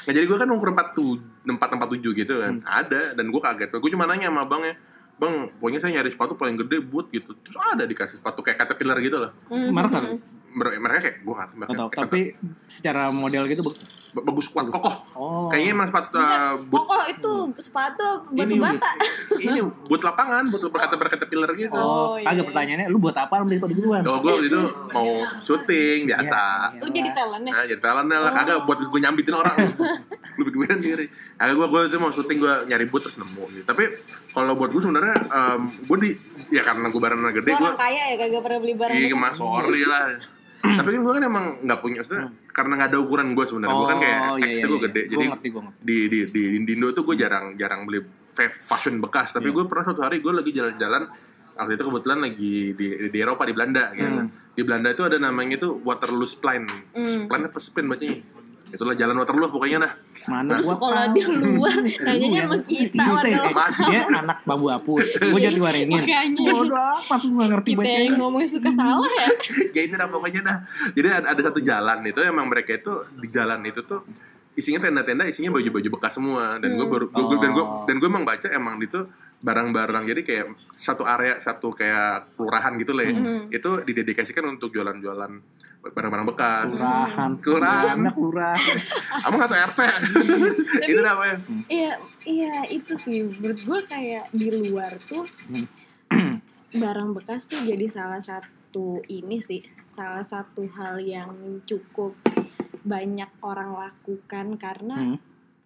[0.00, 2.54] Nah jadi gue kan ukur 47, 447 gitu kan.
[2.64, 3.68] Ada, dan gue kaget.
[3.74, 4.74] Gue cuma nanya sama abangnya
[5.20, 7.36] Bang, pokoknya saya nyari sepatu paling gede boot gitu.
[7.44, 9.68] Terus ada dikasih sepatu kayak caterpillar gitu lah Hmm.
[9.68, 10.04] merek kan
[10.52, 12.20] Mereka kayak, gue gak tau mereka Nggak tahu kayak tapi
[12.66, 13.78] secara model gitu bagus.
[14.10, 18.58] Ba- Bagus kuat, kokoh oh Kayaknya emang sepatu uh, boot Pokok itu sepatu batu ini,
[18.58, 18.90] bata.
[19.38, 22.48] ini boot lapangan, boot berkata bercaterpillar gitu oh, Oh, iya, kagak iya.
[22.50, 24.60] pertanyaannya lu buat apa beli sepatu gituan Oh, gue waktu itu
[24.90, 25.06] mau
[25.38, 26.40] syuting biasa
[26.72, 27.52] Iya, Lu jadi talent ya?
[27.52, 29.56] Nah, jadi talent lah, kagak buat gue nyambitin orang.
[30.36, 31.06] lu bikin bikin diri.
[31.36, 33.62] Kagak gue gue itu mau syuting gue nyari boot terus nemu gitu.
[33.62, 33.84] Tapi
[34.28, 36.10] kalau buat gue sebenarnya em, gue di
[36.50, 39.22] ya karena gue barangnya gede gue orang kaya ya kagak pernah beli barang iya bekas.
[39.22, 40.06] mas sorry lah.
[40.78, 43.74] Tapi kan gue kan emang nggak punya maksudnya karena nggak ada ukuran gue sebenarnya.
[43.74, 44.30] gue kan kayak Hmm.
[44.30, 44.84] Oh, iya, X iya, gue iya.
[44.84, 45.00] gede.
[45.00, 45.80] Gua Jadi ngerti, gua ngerti.
[45.80, 47.98] di di di di Indo tuh gue jarang jarang beli
[48.30, 49.30] fa- fashion bekas.
[49.30, 49.54] Tapi Iya.
[49.54, 51.02] gue pernah suatu hari gue lagi jalan-jalan
[51.52, 54.08] waktu itu kebetulan lagi di di Eropa di Belanda gitu.
[54.18, 54.28] Hmm.
[54.50, 56.66] Di Belanda itu ada namanya itu Waterloo Spline.
[56.90, 57.08] Hmm.
[57.24, 58.16] Spline apa spin bacanya?
[58.70, 59.92] Itulah jalan Waterloo pokoknya dah.
[60.22, 62.44] mana Lu gua sekolah di luar, nanyanya Iya.
[62.44, 63.40] sama kita Iya.
[63.50, 63.74] Mas.
[63.82, 64.92] dia anak babu apu
[65.32, 66.00] gue jadi waringin
[66.36, 69.28] bodoh apa tuh gak ngerti Kita bacanya yang ngomong suka salah ya.
[69.70, 70.58] ya itu dah pokoknya dah.
[70.90, 74.04] Jadi ada, ada satu jalan itu emang mereka itu di jalan itu tuh
[74.52, 77.84] isinya tenda-tenda isinya baju-baju bekas semua dan gue baru gua- gua- dan gue Oh.
[77.84, 79.00] dan gue emang baca emang itu
[79.40, 83.14] barang-barang jadi kayak satu area satu kayak kelurahan gitu lah ya.
[83.48, 85.32] itu didedikasikan untuk jualan-jualan
[85.80, 86.68] barang-barang bekas.
[86.76, 87.30] Kelurahan.
[87.40, 87.96] Kelurahan.
[87.96, 88.76] anak kelurahan.
[89.24, 89.80] Kamu nggak tahu RT
[90.84, 91.36] itu apa ya
[91.68, 91.92] Iya,
[92.28, 93.24] iya itu sih.
[93.40, 95.24] Menurut gue kayak di luar tuh
[96.82, 99.64] barang bekas tuh jadi salah satu ini sih.
[99.90, 101.32] Salah satu hal yang
[101.64, 102.14] cukup
[102.80, 105.18] banyak orang lakukan karena Hmm.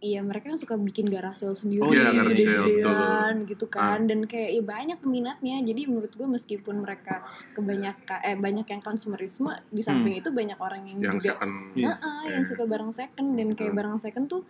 [0.04, 3.48] Iya mereka kan suka bikin garage sale sendiri Oh, iya, garage sale, gede-gedean betul.
[3.48, 7.24] gitu kan dan kayak ya banyak peminatnya jadi menurut gue meskipun mereka
[7.56, 11.86] kebanyakan eh banyak yang konsumerisme di samping itu banyak orang yang, yang juga second Iya.
[11.88, 12.46] Heeh, yang Eh.
[12.46, 13.78] suka barang second dan kayak Betul.
[13.80, 14.42] barang second tuh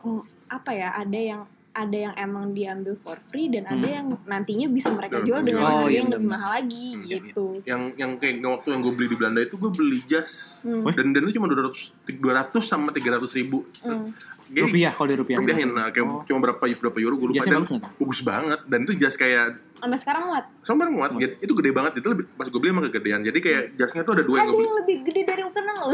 [0.00, 1.42] mm, apa ya ada yang
[1.74, 3.96] ada yang emang diambil for free dan ada Hmm.
[3.98, 7.16] yang nantinya bisa mereka jual dengan Oh, harga iya, yang lebih mahal lagi Hmm, iya,
[7.18, 7.46] gitu.
[7.64, 10.86] yang yang kayak waktu yang gue beli di Belanda itu gue beli jas Hmm.
[10.86, 14.06] dan dan itu cuma 200 200 sama 300 ribu Hmm.
[14.54, 15.68] Jadi, rupiah kalau di rupiah rupiahin.
[15.68, 16.22] nah, kayak Oh.
[16.22, 17.38] cuma berapa berapa euro gue lupa.
[17.40, 18.60] Jasnya dan bagus bagus banget.
[18.64, 20.44] Dan itu jas kayak Sampai sekarang muat.
[20.62, 21.10] sampai muat.
[21.14, 21.34] Gitu.
[21.40, 21.92] itu gede banget.
[21.96, 23.20] Itu lebih pas gue beli emang kegedean.
[23.20, 25.74] Jadi kayak jasnya tuh ada dua yang Ada gue beli yang lebih gede dari ukuran
[25.74, 25.86] lo.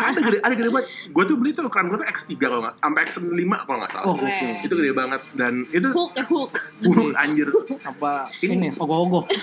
[0.00, 0.86] ada gede ada gede banget.
[1.06, 3.22] Gue tuh beli tuh ukuran gue tuh X3 kalau nggak sampai X5
[3.60, 4.04] kalau nggak salah.
[4.04, 4.26] Oh oke
[4.58, 5.20] itu gede banget.
[5.32, 6.52] Dan itu hook ya hook.
[6.80, 7.46] buruk anjir.
[7.82, 8.68] Apa Ini- ini?
[8.74, 9.22] Ogoh-ogoh.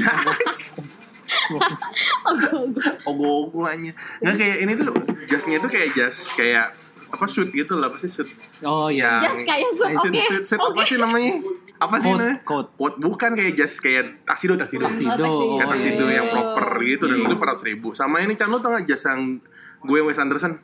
[2.23, 2.83] Ogoh-ogoh.
[3.05, 4.95] ogo-ogo aja nggak kayak ini tuh
[5.27, 6.71] jasnya tuh kayak jas kayak
[7.09, 8.27] apa suit gitu lah pasti suit
[8.61, 9.19] oh iya.
[9.19, 10.23] Yang Jas kayak suit, suit, oke.
[10.25, 10.83] suit, suit apa Oke.
[10.83, 11.33] sih namanya?
[11.77, 12.35] Apa sih namanya?
[12.41, 12.67] coat.
[12.73, 15.23] Coat, bukan kayak jas kayak taksido taksido Taksido.
[15.23, 16.17] Oh, Oh, kayak taksido iya.
[16.17, 17.87] yang proper gitu dan itu 400 ribu.
[17.91, 19.39] Sama ini Chan lu tau gak jas yang
[19.79, 20.57] gue Wes Anderson?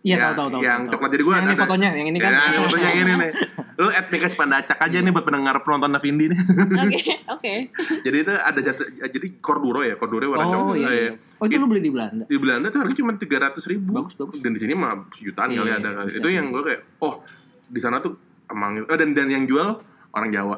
[0.00, 0.92] Iya Ya, tahu tahu tahu yang tahu.
[0.94, 2.30] coklat jadi gue yang ini ada- fotonya yang ini kan.
[2.30, 3.30] Ya, yang fotonya yang ini nih
[3.76, 6.38] Lu add Mika Spandacak aja nih buat pendengar penonton Navindi nih.
[6.78, 7.52] Oke, oke.
[8.00, 10.88] jadi itu ada jatuh, jadi Corduro ya, Corduro warna Oh iya.
[10.88, 11.10] iya.
[11.36, 12.24] Oh itu lu beli di Belanda.
[12.24, 13.92] Di Belanda tuh harganya cuma tiga ratus ribu.
[13.92, 14.40] Bagus, bagus.
[14.40, 16.06] Dan di sini mah sejutaan kali Iya, ada kali.
[16.08, 16.18] bisa.
[16.18, 17.20] Itu yang gue kayak, oh
[17.66, 19.76] di sana tuh emang oh, dan dan yang jual
[20.10, 20.56] orang Jawa.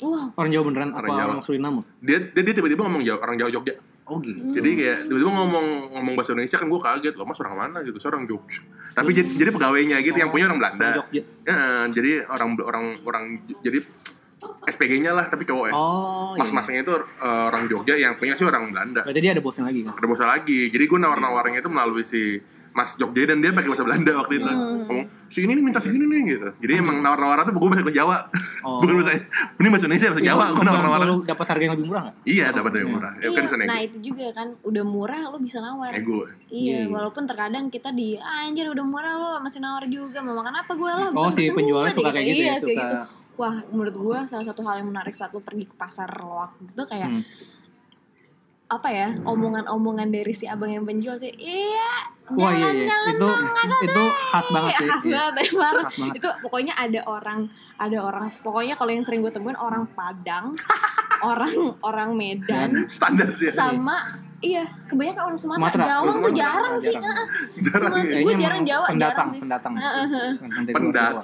[0.00, 1.30] Wah, Orang Jawa beneran apa Orang Jawa.
[1.30, 1.80] orang Suriname?
[2.00, 3.74] Dia dia, dia tiba-tiba ngomong Jawa, orang Jawa Jogja.
[4.04, 4.44] Oh gitu.
[4.52, 7.96] Jadi kayak tiba-tiba ngomong ngomong bahasa Indonesia kan gue kaget loh, mas orang mana gitu,
[7.96, 8.60] saya orang Jogja.
[8.92, 10.88] Tapi jadi, jadi pegawainya gitu, yang punya orang Belanda.
[11.00, 11.22] Jogja.
[11.24, 13.24] Ya, jadi orang orang orang
[13.64, 13.80] jadi
[14.68, 15.72] SPG-nya lah, tapi cowok ya.
[15.72, 16.44] Oh, iya.
[16.44, 19.08] Mas-masnya itu eh, orang Jogja, yang punya sih orang Belanda.
[19.08, 19.96] Berarti dia ada bosnya lagi kan?
[19.96, 20.60] Ada bosnya lagi.
[20.68, 22.36] Jadi gue nawar-nawarinnya itu melalui si
[22.74, 24.50] Mas Jogja dan dia pakai bahasa Belanda waktu itu.
[24.50, 26.48] Ngomong, si ini nih minta segini nih gitu.
[26.58, 28.16] Jadi emang nawar-nawar tuh gue bahasa Jawa.
[28.66, 28.78] Oh.
[28.82, 29.14] Bukan bahasa
[29.54, 30.44] ini bahasa Indonesia, bahasa Jawa.
[30.50, 30.98] Gue nawar-nawar.
[31.06, 32.16] Lu dapat harga yang lebih murah nggak?
[32.26, 33.12] Iya, dapat yang murah.
[33.22, 33.66] Ya kan iya.
[33.70, 35.94] Nah itu juga kan udah murah lo bisa nawar.
[35.94, 36.26] Nego.
[36.26, 36.90] Iya, Iya, iya.
[36.90, 40.72] walaupun terkadang kita di ah, anjir udah murah lo masih nawar juga mau makan apa
[40.74, 41.08] gue lah.
[41.14, 42.82] Oh si penjualnya gua," suka kayak gitu iya, ya, kayak suka.
[42.82, 42.96] gitu.
[43.34, 46.82] Wah, menurut gue salah satu hal yang menarik saat lo pergi ke pasar loak gitu
[46.86, 47.22] kayak Hmm.
[48.74, 52.88] Apa ya omongan-omongan dari si abang yang penjual sih iya Wah iya iya.
[52.88, 53.28] jalan-jalan Itu
[53.84, 54.88] itu khas banget Iya, sih.
[54.88, 55.12] khas Iya.
[55.14, 55.84] banget parah.
[55.84, 56.14] Khas banget.
[56.14, 57.40] itu pokoknya ada orang
[57.76, 60.56] ada orang pokoknya kalau yang sering gue temuin orang Padang
[61.22, 63.48] orang orang Medan Standar sih.
[63.48, 63.60] ya.
[63.60, 65.84] sama iya kebanyakan orang Sumatera, Sumatera.
[65.84, 66.36] Jawa Oh, tuh Sumatera.
[66.36, 67.04] jarang sih Jarang.
[67.08, 67.26] Heeh.
[67.64, 68.20] Jarang Sumatera.
[68.20, 69.40] gue jarang Jawa, pendatang, jarang sih.
[69.40, 69.72] pendatang.
[69.74, 70.70] Jawa.
[70.70, 71.14] Pendatang.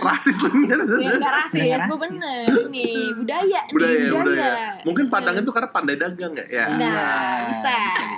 [0.00, 0.68] Rasis lu nih.
[0.74, 5.94] Gue gak rasis, gue bener nih budaya, budaya nih budaya mungkin Padang itu karena pandai
[5.94, 7.06] dagang nggak ya Nah, Iya.
[7.46, 7.74] bisa,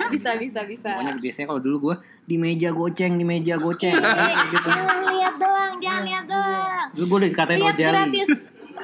[0.09, 0.89] bisa, bisa, bisa.
[0.89, 3.93] Pokoknya biasanya kalau dulu gue di meja goceng, di meja goceng.
[3.93, 4.67] gitu.
[4.67, 6.85] Jangan lihat doang, jangan lihat doang.
[6.91, 7.91] Dulu gue udah dikatain Lihat Rojali.
[7.93, 8.29] gratis,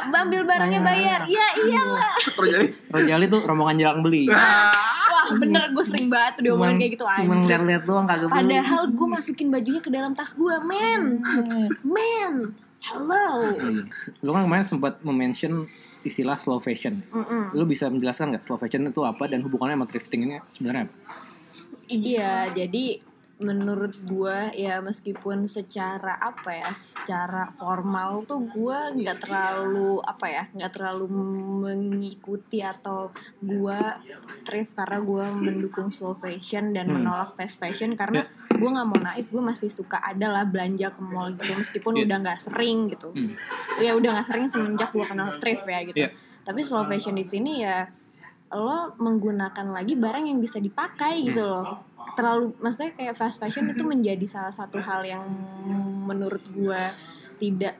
[0.05, 0.85] ambil barangnya Nah.
[0.85, 1.19] bayar.
[1.25, 2.13] Ya iyalah.
[2.17, 4.27] terus jadi Rojali tuh rombongan jarang beli.
[5.23, 7.49] Wah bener, gue sering banget tuh diomongin kayak gitu Cuman anjir.
[7.55, 8.27] lihat-lihat doang kagak.
[8.27, 11.23] Padahal gue masukin bajunya ke dalam tas gue, men.
[11.87, 12.51] Men.
[12.83, 13.55] Hello.
[13.55, 13.87] Iya.
[14.19, 15.63] Lu kan kemarin sempat mention
[16.03, 16.99] istilah slow fashion.
[17.07, 17.55] Mm-mm.
[17.55, 20.95] Lu bisa menjelaskan nggak slow fashion itu apa dan hubungannya sama thrifting ini sebenarnya apa?
[21.87, 22.99] Iya, jadi
[23.33, 30.43] menurut gua ya meskipun secara apa ya, secara formal tuh gua nggak terlalu apa ya,
[30.53, 31.05] nggak terlalu
[31.65, 33.09] mengikuti atau
[33.41, 33.97] gua
[34.45, 37.01] thrift karena gua mendukung slow fashion dan Hmm.
[37.01, 41.01] menolak fast fashion karena gua nggak mau naif, gua masih suka ada lah belanja ke
[41.01, 42.03] mall gitu meskipun Iya.
[42.05, 43.09] udah nggak sering gitu.
[43.11, 43.33] Hmm.
[43.81, 45.97] Ya udah nggak sering semenjak gua kenal thrift ya gitu.
[45.99, 46.09] Iya.
[46.43, 47.89] Tapi slow fashion di sini ya
[48.53, 51.81] lo menggunakan lagi barang yang bisa dipakai gitu loh
[52.13, 55.23] terlalu maksudnya kayak fast fashion itu menjadi salah satu hal yang
[56.03, 56.91] menurut gua
[57.37, 57.75] tidak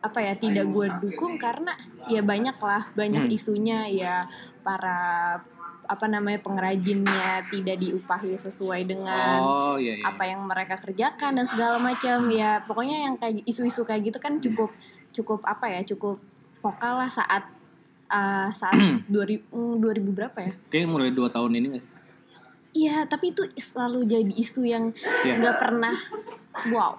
[0.00, 1.76] apa ya tidak gua dukung karena
[2.08, 3.36] ya banyak lah banyak Hmm.
[3.36, 4.24] isunya ya
[4.60, 5.36] para
[5.84, 10.04] apa namanya pengrajinnya tidak diupahi sesuai dengan Oh iya iya.
[10.06, 14.38] apa yang mereka kerjakan dan segala macam ya pokoknya yang kayak isu-isu kayak gitu kan
[14.38, 14.70] cukup
[15.10, 16.22] cukup apa ya cukup
[16.62, 17.42] vokal lah saat
[18.06, 18.78] uh, saat
[19.10, 21.82] 2000 mm, 2000 berapa ya Kayaknya mulai dua tahun ini sih?
[22.70, 24.94] Iya, tapi itu selalu jadi isu yang
[25.26, 25.42] Iya.
[25.42, 25.96] nggak pernah
[26.70, 26.94] wow,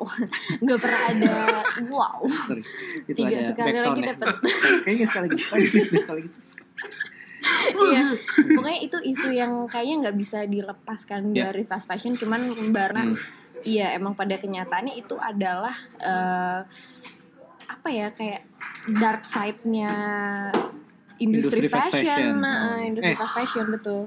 [0.60, 1.34] nggak pernah ada
[1.88, 2.20] wow.
[2.28, 2.64] Sorry.
[3.04, 4.28] Itu Tiga ada sekali lagi dapet.
[4.84, 6.40] Kayaknya sekali please, sekali gitu.
[7.72, 8.04] Iya,
[8.54, 11.50] pokoknya itu isu yang kayaknya nggak bisa dilepaskan Iya.
[11.50, 13.18] dari fast fashion, cuman karena Hmm.
[13.64, 16.60] iya emang pada kenyataannya itu adalah eh,
[17.66, 18.44] apa ya kayak
[18.94, 19.90] dark side-nya
[21.18, 22.34] industri, Industri fashion, fashion.
[22.38, 22.88] Nah, Hmm.
[22.88, 23.18] industri Eh.
[23.18, 24.02] fast fashion betul.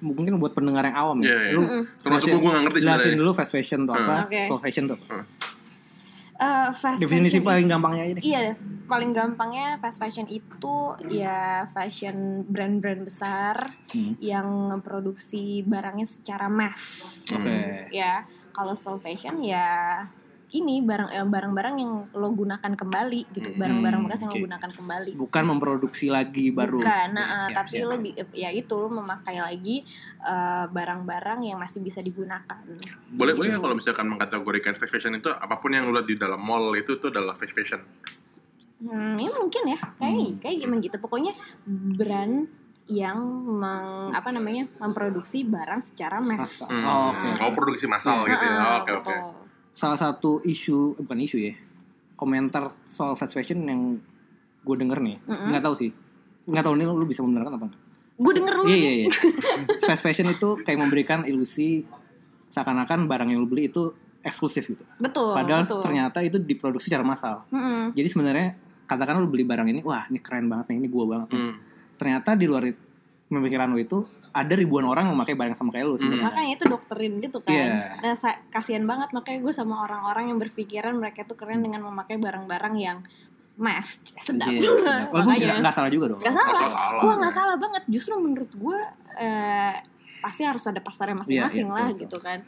[0.00, 1.28] Mungkin buat pendengar yang awam ya.
[1.28, 1.52] Iya, iya.
[1.52, 1.62] Lu
[2.00, 4.24] termasuk jelasin- gue gak ngerti Jelasin dulu fast fashion tuh apa, Hmm.
[4.26, 4.40] Oke.
[4.46, 5.16] slow fashion tuh apa.
[6.40, 8.22] Eh, fast Definisi fashion paling gampangnya aja deh.
[8.24, 8.54] Iya deh,
[8.86, 14.16] paling gampangnya fast fashion itu ya fashion brand-brand besar Hmm.
[14.18, 17.04] yang memproduksi barangnya secara mass.
[17.28, 17.92] Oke.
[17.92, 20.00] Ya, kalau slow fashion ya
[20.50, 24.38] ini barang eh, barang-barang yang lo gunakan kembali gitu, barang-barang bekas yang oke.
[24.38, 25.10] lo gunakan kembali.
[25.14, 26.82] Bukan memproduksi lagi baru.
[26.82, 27.86] Bukan, nah, Oke, eh, siap, tapi siap.
[27.86, 29.86] lo bi- ya itu lo memakai lagi
[30.20, 32.58] eh, barang-barang yang masih bisa digunakan.
[33.10, 36.14] boleh boleh nggak kalau misalkan mengkategorikan fast fashion itu apa pun yang lu lihat di
[36.14, 37.82] dalam mall itu itu adalah fast fashion
[38.80, 40.40] Hmm, ya mungkin ya, kayak Hmm.
[40.40, 40.96] kayak gimana gitu.
[40.96, 41.36] Pokoknya
[41.68, 42.48] brand
[42.88, 46.64] yang meng, apa namanya memproduksi barang secara mass.
[46.64, 46.80] Hmm.
[46.80, 47.38] Oh, oke.
[47.38, 49.39] oh produksi massal gitu ya Heeh, oke oke betul.
[49.72, 51.54] Salah satu isu, eh, bukan isu ya,
[52.18, 53.96] komentar soal fast fashion yang
[54.60, 55.90] gue denger nih, nggak tahu sih,
[56.44, 57.80] nggak tahu nih lu bisa membenarkan apa enggak?
[58.20, 59.06] Gue denger lu Iya iya iya.
[59.88, 61.88] Fast fashion itu kayak memberikan ilusi
[62.52, 63.88] seakan-akan barang yang lu beli itu
[64.20, 64.84] eksklusif gitu.
[65.00, 65.80] Betul, Padahal betul.
[65.80, 67.48] ternyata itu diproduksi secara massal.
[67.48, 67.96] Mm-mm.
[67.96, 68.48] Jadi sebenarnya
[68.84, 71.28] katakan lu beli barang ini, wah ini keren banget nih, ini gua banget.
[71.32, 71.40] nih.
[71.40, 71.54] Hmm.
[71.96, 72.62] Ternyata di luar
[73.30, 73.98] pemikiran lu itu
[74.32, 76.24] ada ribuan orang yang memakai barang sama kayak lu sebenarnya.
[76.24, 77.50] Makanya itu doktrin gitu kan.
[77.50, 77.98] Iya.
[78.00, 82.14] Nah, sa- kasihan banget makanya gue sama orang-orang yang berpikiran mereka tuh keren dengan memakai
[82.14, 82.98] barang-barang yang
[83.56, 84.48] Mas, sedap.
[84.48, 85.04] Iya, sedap.
[85.12, 85.44] Walaupun Makanya.
[85.44, 86.18] nggak nggak salah juga dong.
[86.18, 86.48] Gak salah.
[86.48, 87.02] Nggak salah.
[87.02, 87.82] Wah nggak salah banget.
[87.86, 88.78] Justru menurut gue
[89.16, 89.74] eh,
[90.18, 92.38] pasti harus ada pasarnya masing-masing Iya, iya, lah betul, gitu kan.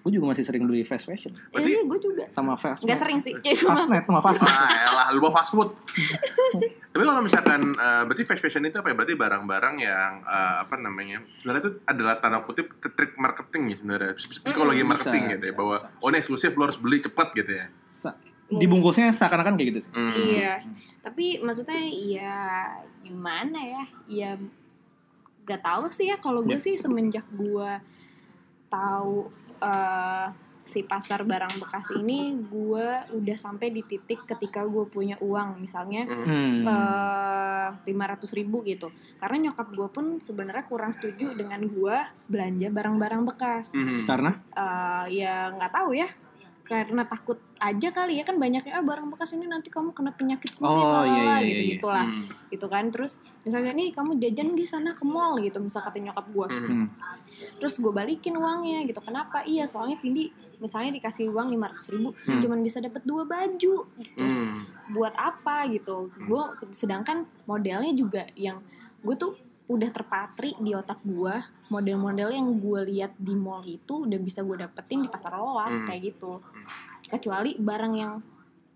[0.00, 2.24] Gue juga masih sering beli fast fashion Berarti- Iya gue juga.
[2.30, 2.80] sama fast.
[2.80, 3.02] Nggak net.
[3.02, 3.34] sering sih.
[3.56, 4.38] Cuma Fastnet sama fast.
[4.40, 5.70] Ah, elah, lu mau fast food.
[6.96, 8.96] Tapi kalau misalkan eh, berarti fast fashion itu apa ya?
[8.96, 11.20] Berarti barang-barang yang eh, apa namanya?
[11.36, 14.12] Sebenarnya itu adalah tanda kutip trik marketing ya sebenarnya.
[14.16, 15.88] Ps- Psikologi Bisa, marketing gitu ya bisa, bahwa bisa.
[16.00, 17.66] oh ini eksklusif lo harus beli cepet gitu ya.
[18.46, 19.92] Dibungkusnya seakan-akan kayak gitu sih.
[19.92, 20.14] Hmm.
[20.14, 20.54] Iya.
[21.02, 22.36] Tapi maksudnya ya
[23.02, 23.82] gimana ya?
[24.06, 24.30] Ya
[25.44, 26.16] gak tahu sih ya.
[26.16, 26.62] Kalau gue Ya.
[26.62, 27.70] sih semenjak gue
[28.66, 29.28] tahu
[29.58, 30.26] eh,
[30.66, 36.02] si pasar barang bekas ini, gue udah sampai di titik ketika gue punya uang, misalnya
[36.04, 36.60] Hmm.
[36.60, 37.70] Hmm.
[37.82, 38.90] lima ratus ribu gitu.
[39.16, 43.70] Karena nyokap gue pun sebenarnya kurang setuju dengan gue belanja barang-barang bekas.
[43.70, 44.02] Hmm.
[44.04, 46.08] Karena Eh, ya nggak tahu ya
[46.62, 50.50] karena takut aja kali ya kan banyaknya ah barang bekas ini nanti kamu kena penyakit
[50.52, 51.70] kulit Oh, lalala," iya, iya, gitu iya.
[51.78, 52.26] gitulah Hmm.
[52.50, 53.12] gitu kan terus
[53.44, 56.66] misalnya nih kamu jajan di sana ke mall gitu misal kata nyokap gue Hmm.
[56.66, 56.86] hmm.
[57.56, 60.26] terus gue balikin uangnya gitu kenapa iya soalnya Vindi
[60.58, 62.38] misalnya dikasih uang lima ratus ribu Hmm.
[62.38, 64.64] cuman bisa dapat dua baju gitu Hmm.
[64.88, 68.62] buat apa gitu gue sedangkan modelnya juga yang
[69.00, 69.32] gue tuh
[69.66, 71.34] udah terpatri di otak gue
[71.68, 75.86] model-model yang gue lihat di mall itu udah bisa gue dapetin di pasar loak Hmm.
[75.86, 76.38] kayak gitu
[77.04, 78.12] kecuali barang yang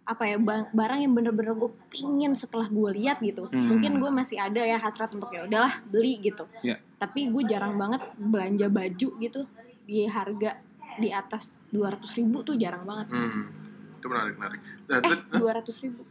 [0.02, 3.70] apa ya barang yang bener-bener gue pingin setelah gue lihat gitu Hmm.
[3.70, 6.82] mungkin gue masih ada ya hasrat untuk ya udahlah beli gitu Ya.
[6.98, 9.40] tapi gue jarang banget belanja baju gitu
[9.86, 10.58] di harga
[11.00, 13.48] di atas 200 ribu tuh jarang banget Hmm.
[13.90, 14.60] Itu menarik menarik.
[14.86, 16.02] Nah, eh dua ratus ribu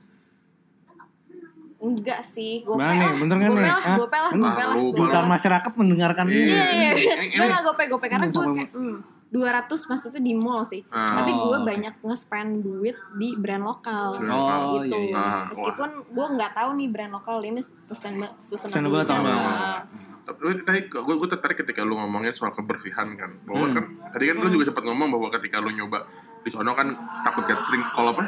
[1.80, 3.00] enggak sih gope Gimana nih?
[3.02, 3.72] lah Bener nggak gope nih?
[3.72, 3.98] lah Hah?
[3.98, 6.36] gope lah lah Ah, Bukan masyarakat mendengarkan Iya.
[6.36, 6.44] ini.
[6.44, 8.96] iya iya Ini- gue ini- nggak gope gope karena Hmm, gue kayak hmm,
[9.30, 10.82] 200 maksudnya di mall sih.
[10.90, 11.22] Ah.
[11.22, 14.18] tapi gue Oh, banyak nge-spend duit di brand lokal.
[14.18, 14.90] Oh, gitu.
[14.90, 15.16] iya, iya.
[15.16, 19.82] Ah, meskipun gue nggak tahu nih brand lokal ini sustainable Sustainable atau enggak.
[20.26, 23.76] Tapi tadi gue gue tertarik ketika lu ngomongin soal kebersihan kan, bahwa Hmm.
[23.76, 26.10] kan tadi kan lu juga sempat ngomong bahwa ketika lu nyoba
[26.40, 26.88] di sono kan
[27.22, 28.24] takut gathering kalau apa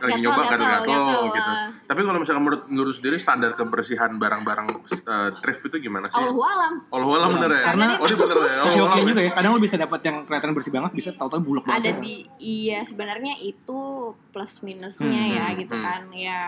[0.00, 1.38] lagi nyoba gatal, gitu.
[1.40, 1.70] ah.
[1.86, 6.18] Tapi kalau misalkan menurut menurut sendiri standar kebersihan barang-barang eh, thrift itu gimana sih?
[6.18, 7.62] Allah alam Allah Allah bener ya.
[7.64, 8.52] Karena- oh ini bener ya.
[8.52, 9.30] Allah Oke oke Allah juga ya.
[9.32, 11.78] Kadang lo bisa dapat yang kelihatan bersih banget, bisa tahu-tahu buluk banget.
[11.78, 13.80] ada di iya sebenarnya itu
[14.28, 15.84] plus minusnya Hmm, ya hmm, gitu hmm.
[15.84, 16.38] kan ya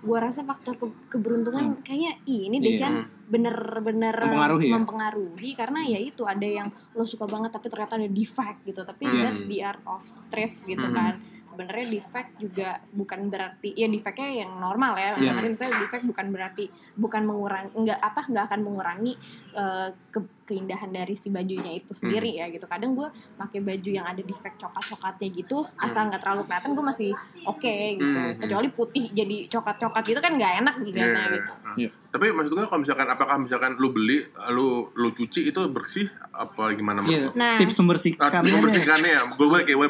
[0.00, 2.78] gue rasa faktor ke- keberuntungan kayaknya "Ih, ini deh Iya.
[2.78, 3.08] Chan Hmm.
[3.26, 4.72] Bener-bener Mempengaruhi ya?
[4.74, 9.04] mempengaruhi, karena ya itu ada yang lo suka banget tapi ternyata ada defect gitu tapi
[9.04, 9.22] Hmm.
[9.22, 10.92] that's the art of thrift gitu Hmm.
[10.92, 11.12] kan
[11.44, 15.32] sebenarnya defect juga bukan berarti ya defectnya yang normal ya Iya.
[15.32, 19.12] tapi misalnya defect bukan berarti bukan mengurangi nggak apa nggak akan mengurangi
[19.52, 24.04] eh, ke- keindahan dari si bajunya itu sendiri ya gitu kadang gue pakai baju yang
[24.04, 27.10] ada defect coklat-coklatnya gitu asal nggak terlalu kelihatan gue masih
[27.44, 28.36] oke gitu Hmm.
[28.36, 31.32] kecuali putih jadi coklat-coklat gitu kan nggak enak dilihatnya Iya.
[31.32, 31.90] gitu Iya.
[32.14, 36.70] Tapi maksud gue kalau misalkan apakah misalkan lu beli, lu lu cuci itu bersih apa
[36.70, 37.26] gimana Iya.
[37.26, 37.34] lu?
[37.34, 37.58] Nah.
[37.58, 38.38] Tips membersihkan.
[38.38, 39.88] membersihkannya ya, gue boleh kayak gue.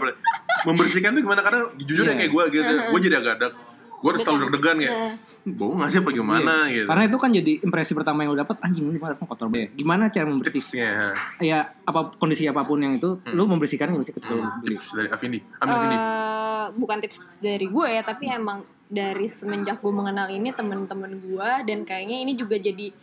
[0.65, 1.45] Membersihkan itu gimana?
[1.45, 2.25] Karena jujur ya Iya.
[2.25, 3.47] kayak gue gitu, gue jadi agak ada,
[3.95, 4.91] gue selalu deg-degan ya.
[4.91, 5.13] Nah.
[5.47, 6.89] Bau nggak sih apa gimana gitu?
[6.89, 9.77] Karena itu kan jadi impresi pertama yang lo dapat anjing ini kotor banget.
[9.77, 11.13] Gimana cara membersihkan?
[11.41, 13.37] Ya apa kondisi apa pun yang itu, Hmm.
[13.37, 14.75] lo membersihkan nggak sih ketika lo beli?
[14.75, 15.97] tips dari Avindi, ambil Avindi.
[15.97, 21.51] Eh, bukan tips dari gue ya tapi emang dari semenjak gue mengenal ini temen-temen gue
[21.65, 22.95] dan kayaknya ini juga jadi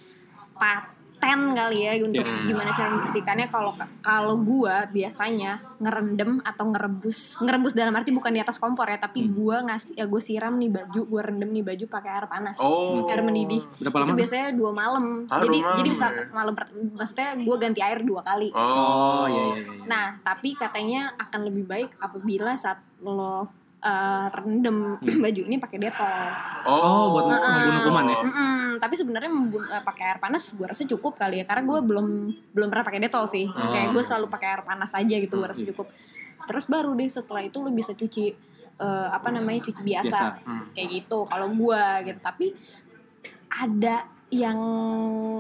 [0.56, 0.88] paten
[1.52, 2.48] kali ya untuk Iya.
[2.48, 8.40] gimana cara membersihkannya kalau kalau gue biasanya ngerendam atau ngerebus ngerebus dalam arti bukan di
[8.40, 9.32] atas kompor ya tapi Hmm.
[9.32, 13.06] gue ngasih ya gue siram nih baju gue rendam nih baju pakai air panas Oh.
[13.06, 14.18] air mendidih Berapa itu lama?
[14.18, 16.24] biasanya dua malam Ah, jadi malam jadi bisa ya.
[16.32, 16.54] malam
[16.92, 19.84] maksudnya gue ganti air dua kali Oh, Oh iya iya iya.
[19.84, 23.46] Nah, tapi katanya akan lebih baik apabila saat lo
[23.82, 26.26] uh, rendam baju ini pakai detol.
[26.66, 27.42] Oh, buat Heeh.
[27.42, 28.20] membunuh kuman ya?
[28.22, 32.08] Mm-mm, tapi sebenarnya uh, pakai air panas gue rasa cukup kali ya karena gue belum
[32.54, 33.46] belum pernah pakai detol sih.
[33.50, 33.70] Oh.
[33.74, 35.90] Kayak gue selalu pakai air panas aja gitu gue rasa cukup.
[36.46, 38.34] Terus baru deh setelah itu lo bisa cuci
[38.78, 40.46] uh, apa namanya cuci biasa, Biasa.
[40.46, 40.66] Hmm.
[40.74, 42.20] kayak gitu kalau gue gitu.
[42.22, 42.46] Tapi
[43.52, 44.60] ada yang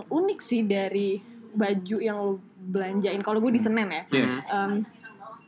[0.04, 1.16] unik sih dari
[1.52, 3.22] baju yang lo belanjain.
[3.24, 4.28] Kalau gue di Senen ya Iya.
[4.46, 4.72] em,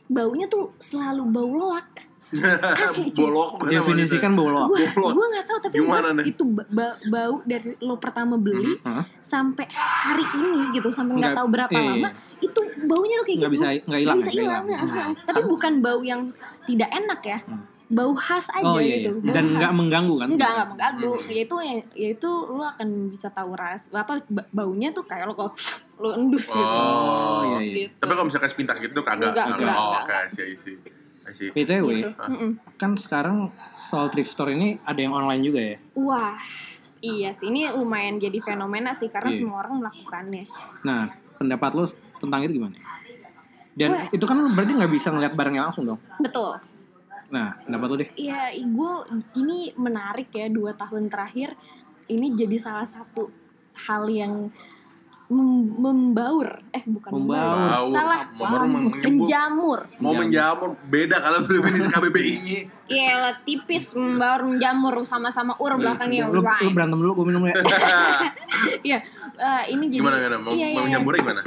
[0.04, 1.88] baunya tuh selalu bau loak
[2.36, 4.42] asli cuy Bolok gue Definisikan lo.
[4.66, 4.68] Bolok.
[5.10, 6.24] gue nggak tahu tapi Gimana pas nih?
[6.26, 9.04] itu ba- ba- bau dari lo pertama beli Hah?
[9.20, 13.38] sampai hari ini gitu sampai nggak Nggak- tahu berapa iya, lama itu baunya tuh kayak
[13.38, 14.78] Nggak gitu bisa- nggak hilang, bisa nggak hilang ya.
[15.24, 16.20] tapi bukan bau yang
[16.64, 17.38] tidak enak ya
[17.84, 19.22] bau khas aja Oh iya, gitu iya.
[19.22, 19.54] bau Dan khas.
[19.54, 20.26] nggak mengganggu kan?
[20.26, 21.12] Enggak, enggak mengganggu.
[21.12, 21.28] Hmm.
[21.28, 25.52] Yaitu yang yaitu lu akan bisa tahu ras apa ba- baunya tuh kayak lo kok
[25.94, 26.58] lu endus gitu.
[26.58, 27.72] Oh, iya, iya.
[27.86, 27.94] Gitu.
[28.00, 29.30] Tapi kalau misalkan sepintas gitu kagak.
[29.30, 29.58] Enggak, kagak.
[29.60, 30.24] enggak, Oh, enggak.
[30.32, 30.74] sih.
[31.32, 31.48] Sih.
[31.48, 32.10] BTW, Gitu.
[32.10, 32.50] Mm-mm.
[32.74, 35.76] kan sekarang soal thrift store ini ada yang online juga ya?
[35.94, 36.36] Wah,
[36.98, 39.38] iya sih ini lumayan jadi fenomena sih karena Iya.
[39.40, 40.44] semua orang melakukannya.
[40.82, 41.84] Nah, pendapat lo
[42.18, 42.76] tentang itu gimana?
[43.74, 44.06] Dan Wah.
[44.10, 46.00] itu kan berarti nggak bisa ngeliat barangnya langsung dong?
[46.18, 46.60] Betul.
[47.30, 48.10] Nah, pendapat lo deh.
[48.14, 48.92] Iya, gue
[49.34, 51.56] ini menarik ya dua tahun terakhir
[52.06, 53.32] ini jadi salah satu
[53.88, 54.52] hal yang
[55.34, 56.62] mem- membaur.
[56.70, 57.58] Eh bukan Membaur.
[57.58, 58.22] Bau, Salah.
[58.64, 59.02] menyembuh.
[59.02, 59.80] Menjamur.
[59.98, 62.60] Mau menjamur beda kalau definisi KBBI-nya.
[62.84, 67.54] Iya lah tipis membaur menjamur sama-sama ur belakangnya Lu, lu berantem dulu, gue minum ya.
[68.84, 68.98] Iya,
[69.34, 70.36] eh, ini jadi gimana gimana?
[70.38, 70.86] Mau, iya, iya, mau iya.
[70.86, 71.42] menyamburnya gimana?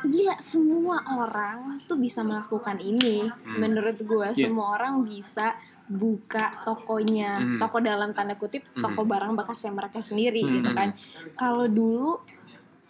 [0.00, 3.28] Gila, semua orang tuh bisa melakukan ini.
[3.28, 3.58] Hmm.
[3.58, 4.48] Menurut gue, Iya.
[4.48, 5.54] semua orang bisa
[5.86, 7.58] buka tokonya, Hmm.
[7.58, 8.80] toko dalam tanda kutip, Hmm.
[8.80, 10.52] toko barang bekasnya mereka sendiri Hmm.
[10.56, 10.88] gitu kan.
[11.34, 12.22] Kalau dulu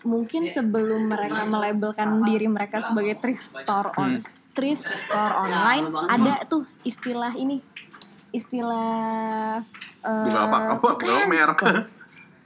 [0.03, 4.25] mungkin sebelum mereka melabelkan diri mereka sebagai thrift store on Hmm.
[4.51, 7.63] thrift store online, ada tuh istilah ini,
[8.31, 9.61] istilah
[10.01, 10.57] eh, Bukan apa?
[10.71, 10.89] Apa?
[10.91, 11.61] Bukan bukan, merek.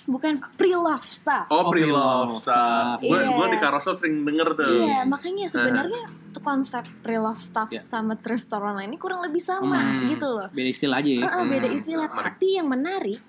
[0.05, 1.47] bukan pre-love stuff.
[1.49, 3.01] Oh, Oh, pre-love stuff.
[3.01, 3.31] Gue Iya.
[3.31, 4.85] gue di carousel sering denger tuh.
[4.85, 7.81] Iya, makanya sebenarnya tuh konsep pre-love stuff Iya.
[7.81, 10.05] sama thrift store online ini kurang lebih sama Hmm.
[10.05, 10.49] gitu loh.
[10.51, 11.23] Beda istilah aja ya.
[11.23, 12.27] Heeh, beda Hmm, istilah, menarik.
[12.27, 13.21] tapi yang menarik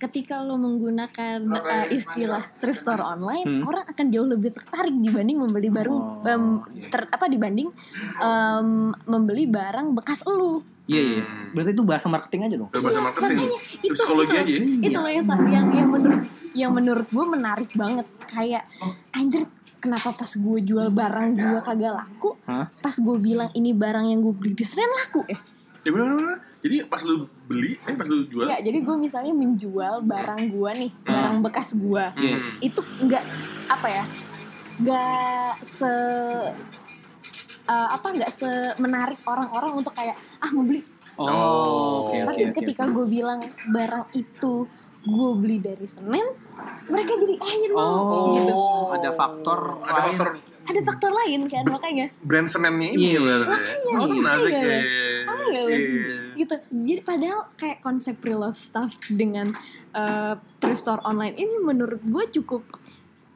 [0.00, 3.62] ketika lo menggunakan uh, istilah thrift store online, Hmm.
[3.62, 6.24] orang akan jauh lebih tertarik dibanding membeli barang Oh,
[6.72, 6.88] iya.
[6.88, 7.68] ter- apa dibanding
[8.16, 8.68] em,
[9.04, 10.64] membeli barang bekas elu.
[10.88, 11.22] Iya, iya.
[11.22, 11.52] Hmm.
[11.52, 12.70] Berarti itu bahasa marketing aja dong.
[12.72, 13.38] Bahasa marketing.
[13.78, 14.60] Itu Psikologi itu, aja ya.
[14.88, 16.22] itu loh yang sa- yang yang menurut
[16.56, 18.64] yang menurut gue menarik banget kayak
[19.12, 19.44] anjir
[19.80, 22.68] kenapa pas gue jual barang gue kagak laku Hah?
[22.68, 25.40] pas gue bilang ini barang yang gue beli di laku eh
[25.80, 26.36] Ya bener bener.
[26.60, 28.44] Jadi pas lu beli, eh pas lu jual.
[28.44, 32.04] ya jadi gue misalnya menjual barang gue nih barang bekas gue.
[32.10, 32.40] Hmm.
[32.60, 33.24] itu nggak
[33.66, 34.04] apa ya
[34.78, 35.92] nggak se
[37.64, 40.82] eh, apa nggak se menarik orang-orang untuk kayak ah mau beli
[41.16, 41.36] Oh, Oh.
[42.02, 42.26] oke oke.
[42.26, 42.54] tapi oke.
[42.56, 44.64] ketika gue bilang barang itu
[45.02, 46.32] gue beli dari Senen
[46.86, 48.56] mereka jadi eh anjir mau Oh, gitu
[48.90, 50.08] ada faktor ada lain.
[50.10, 50.28] faktor
[50.70, 53.20] ada faktor lain kan makanya brand senennya ini Iya.
[53.20, 53.56] berarti.
[53.90, 54.62] Oh, itu menarik iya.
[54.64, 54.80] ya.
[55.26, 55.62] Oh, iya.
[55.66, 56.16] Iya.
[56.38, 59.52] gitu jadi padahal kayak konsep pre-love stuff dengan
[59.92, 62.62] eh, thrift store online ini menurut gue cukup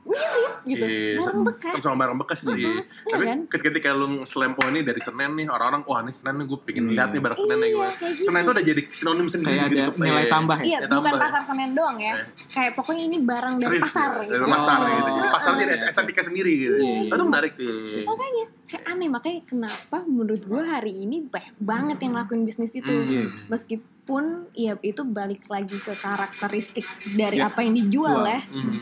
[0.05, 2.53] mirip gitu Iya, barang bekas sama barang bekas sih.
[2.61, 3.39] Iya Tapi kan?
[3.49, 6.85] ketika lu slam oh ini dari Senen nih orang-orang wah ini Senen nih gue pengen
[6.91, 7.89] lihat nih barang Senen nih Iya, gue.
[7.91, 8.25] kayak gitu.
[8.25, 9.81] Senen itu udah jadi sinonim sendiri Kayak gitu.
[9.83, 10.65] ada nilai tambah ya.
[10.65, 11.21] Iya, Ya, bukan tambah.
[11.23, 12.13] pasar Senen doang ya.
[12.13, 12.17] Eh.
[12.51, 14.33] Kayak pokoknya ini barang dari pasar ya, gitu.
[14.35, 14.89] Dari pasar Oh.
[14.91, 15.11] gitu.
[15.11, 16.77] Jadi pasar jadi estetika sendiri gitu.
[16.77, 17.11] Iya, iya.
[17.11, 18.05] Itu menarik tuh.
[18.05, 22.85] Makanya kayak aneh makanya kenapa menurut gue hari ini banyak banget yang ngelakuin bisnis itu.
[22.85, 23.07] Hmm.
[23.07, 23.25] Iya.
[23.49, 27.49] Meskipun ya itu balik lagi ke karakteristik dari Ya.
[27.49, 28.29] apa yang dijual Jual.
[28.29, 28.41] ya.
[28.45, 28.75] Hmm.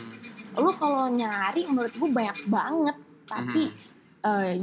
[0.55, 3.63] Lu kalau nyari menurut gue banyak banget, tapi
[4.23, 4.55] eh,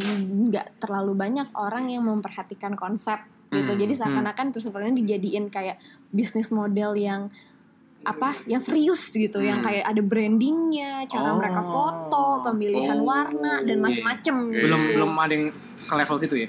[0.49, 3.69] nggak terlalu banyak orang yang memperhatikan konsep gitu.
[3.69, 3.77] Hmm.
[3.77, 5.77] Jadi seakan-akan itu sebenarnya dijadiin kayak
[6.09, 7.29] bisnis model yang
[8.01, 9.67] apa yang serius gitu yang Hmm.
[9.69, 11.37] kayak ada brandingnya cara Oh.
[11.37, 13.05] mereka foto pemilihan Oh.
[13.05, 14.63] warna dan macem-macem Iya.
[14.65, 14.95] Belum gitu.
[14.97, 16.49] belum ada yang ke level situ ya.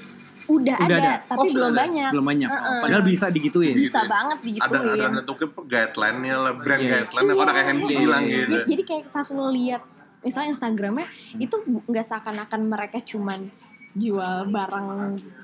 [0.51, 1.13] Udah, Udah ada, ada.
[1.23, 1.79] tapi Oh, belum ada.
[1.79, 2.49] banyak Belum banyak.
[2.49, 2.79] Heeh.
[2.81, 3.75] Padahal bisa digituin.
[3.75, 4.09] bisa Gitu.
[4.09, 5.35] banget Ada digituin ada ada tuh
[5.65, 6.91] guideline-nya lah, brand Iya.
[6.97, 8.31] guideline kalau ada kayak Hensi Iya, bilang iya.
[8.33, 8.51] gitu.
[8.51, 9.81] Jadi, jadi kayak pas lo lihat
[10.21, 13.39] misalnya Instagramnya itu bu- nggak seakan-akan mereka cuman
[13.91, 14.87] jual barang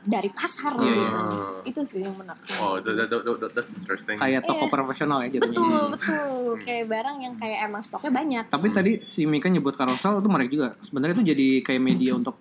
[0.03, 1.03] dari pasar Iya, gitu.
[1.03, 1.21] iya.
[1.65, 2.47] Itu sih yang menarik.
[2.57, 4.15] Oh, itu itu itu itu that's interesting.
[4.15, 4.71] Kayak toko Iya.
[4.71, 5.43] profesional ya jatuhnya.
[5.43, 8.43] betul betul kayak barang yang kayak emang stoknya banyak.
[8.47, 10.71] Tapi tadi si Mika nyebut carousel itu menarik juga.
[10.79, 12.39] Sebenarnya itu jadi kayak media untuk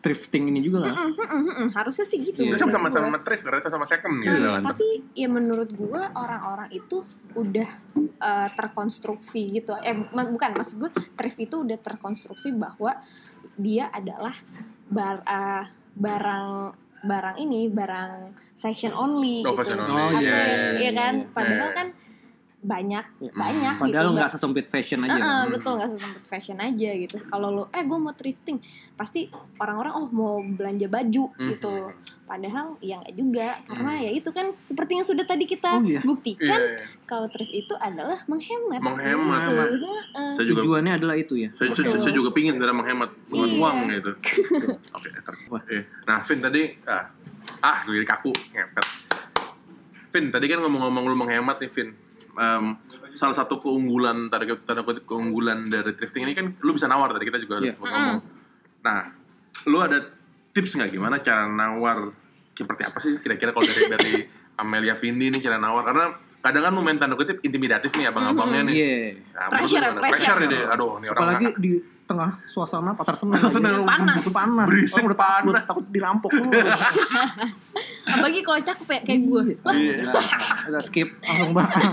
[0.00, 0.94] thrifting ini juga kan.
[0.96, 1.68] Mm, mm, mm, mm.
[1.76, 2.40] Harusnya sih gitu.
[2.40, 2.56] Iya.
[2.56, 4.62] Bisa menurut sama thrift karena sama second gitu Nah, kan.
[4.72, 7.68] tapi ya menurut gua orang-orang itu udah
[8.16, 9.76] uh, terkonstruksi gitu.
[9.78, 12.96] Eh ma- bukan maksud gua thrift itu udah terkonstruksi bahwa
[13.54, 14.32] dia adalah
[14.86, 16.48] bar, uh, barang
[17.00, 18.12] barang ini barang
[18.56, 19.64] fashion only Oh, gitu.
[19.64, 20.00] fashion only.
[20.00, 21.14] Oh, Oke, iya, iya, iya kan?
[21.16, 21.28] iya.
[21.30, 21.76] Padahal Iya.
[21.76, 21.86] kan
[22.60, 23.32] banyak Iya.
[23.32, 23.96] banyak Padahal gitu.
[24.12, 25.12] nggak Nggak- sesempit fashion aja.
[25.14, 25.48] Heeh, kan.
[25.48, 27.16] betul nggak sesempit fashion aja gitu.
[27.22, 28.60] Kalau lo eh gue mau thrifting,
[28.94, 31.48] pasti orang-orang oh mau belanja baju Hmm.
[31.48, 31.74] gitu.
[32.22, 34.04] Padahal ya nggak juga karena Hmm.
[34.04, 35.98] ya itu kan seperti yang sudah tadi kita Oh, iya.
[36.00, 36.86] buktikan Iya, iya.
[37.02, 38.78] kalau thrift itu adalah menghemat.
[38.78, 39.40] Menghemat.
[39.42, 39.56] Gitu.
[39.88, 40.30] Heeh.
[40.30, 41.48] Saya juga Tujuannya adalah itu ya.
[41.54, 42.00] saya, saya, Betul.
[42.02, 43.56] saya juga pingin cara menghemat dengan Iya.
[43.58, 44.10] uang gitu.
[44.96, 45.08] Oke,
[45.48, 45.62] Wah.
[45.66, 47.04] eh, Nah, Vin tadi ah,
[47.62, 48.86] ah gue jadi kaku ngepet.
[50.10, 51.88] Vin, tadi kan ngomong-ngomong lu menghemat nih, Vin.
[52.32, 52.64] Em,
[53.12, 57.24] salah satu keunggulan tanda tanda kutip keunggulan dari thrifting ini kan lu bisa nawar tadi
[57.24, 57.74] kita juga udah Iya.
[57.74, 58.20] sempat ngomong.
[58.80, 59.00] Nah,
[59.66, 59.98] lu ada
[60.50, 62.10] tips nggak gimana cara nawar
[62.52, 64.12] seperti apa sih kira-kira kalau dari dari
[64.56, 66.06] Amelia Vindi nih cara nawar karena
[66.40, 68.74] kadang kan main tanda kutip intimidatif nih abang-abangnya nih.
[68.74, 68.96] Iya.
[69.36, 70.00] Nah, Pressure, lu gimana?
[70.00, 70.34] pressure.
[70.36, 71.72] pressure nih, aduh ini orang Apalagi di
[72.02, 73.34] tengah suasana pasar senen.
[73.38, 73.84] Pasar senen, Gitu.
[73.86, 74.22] panas.
[74.32, 74.66] Panas.
[74.66, 75.64] Berisik, udah takut, panas.
[75.68, 76.48] takut dirampok lu.
[78.10, 79.42] Apalagi kalau cakep ya kayak gue.
[79.70, 80.10] Iya.
[80.66, 81.76] Udah skip langsung banget.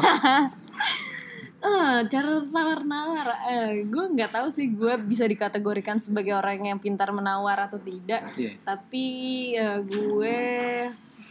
[1.57, 7.09] Eh, cara tawar-nawar, eh, gue nggak tahu sih gue bisa dikategorikan sebagai orang yang pintar
[7.09, 8.29] menawar atau tidak.
[8.37, 8.61] Iya.
[8.61, 9.05] Tapi
[9.57, 10.37] eh, gue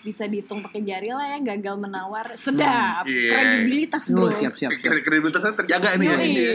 [0.07, 3.31] bisa dihitung pakai jari lah ya gagal menawar sedap Iya.
[3.33, 4.71] kredibilitas bro siap siap.
[4.71, 4.71] siap.
[4.79, 6.15] Kred- Kredibilitasnya terjaga ini ya.
[6.15, 6.45] yoi ini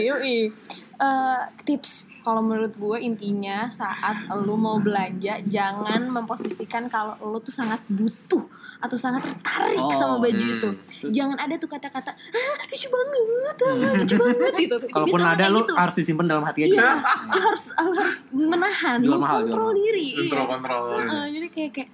[0.94, 1.92] Eh, tips
[2.22, 8.46] kalau menurut gue intinya saat lu mau belanja jangan memposisikan kalau lu tuh sangat butuh
[8.78, 10.54] atau sangat tertarik Oh, sama baju hmm.
[10.54, 10.68] itu
[11.10, 15.74] jangan ada tuh kata-kata ah, lucu banget ah, lucu banget gitu Kalaupun ada lu gitu.
[15.74, 16.70] harus disimpan dalam hati aja.
[16.70, 16.90] Iya,
[17.26, 19.42] lu harus lu harus menahan, jual mahal.
[19.74, 20.08] diri.
[20.14, 20.46] Kontrol iya.
[20.46, 20.84] kontrol.
[21.02, 21.88] Heeh, jadi kayak kayak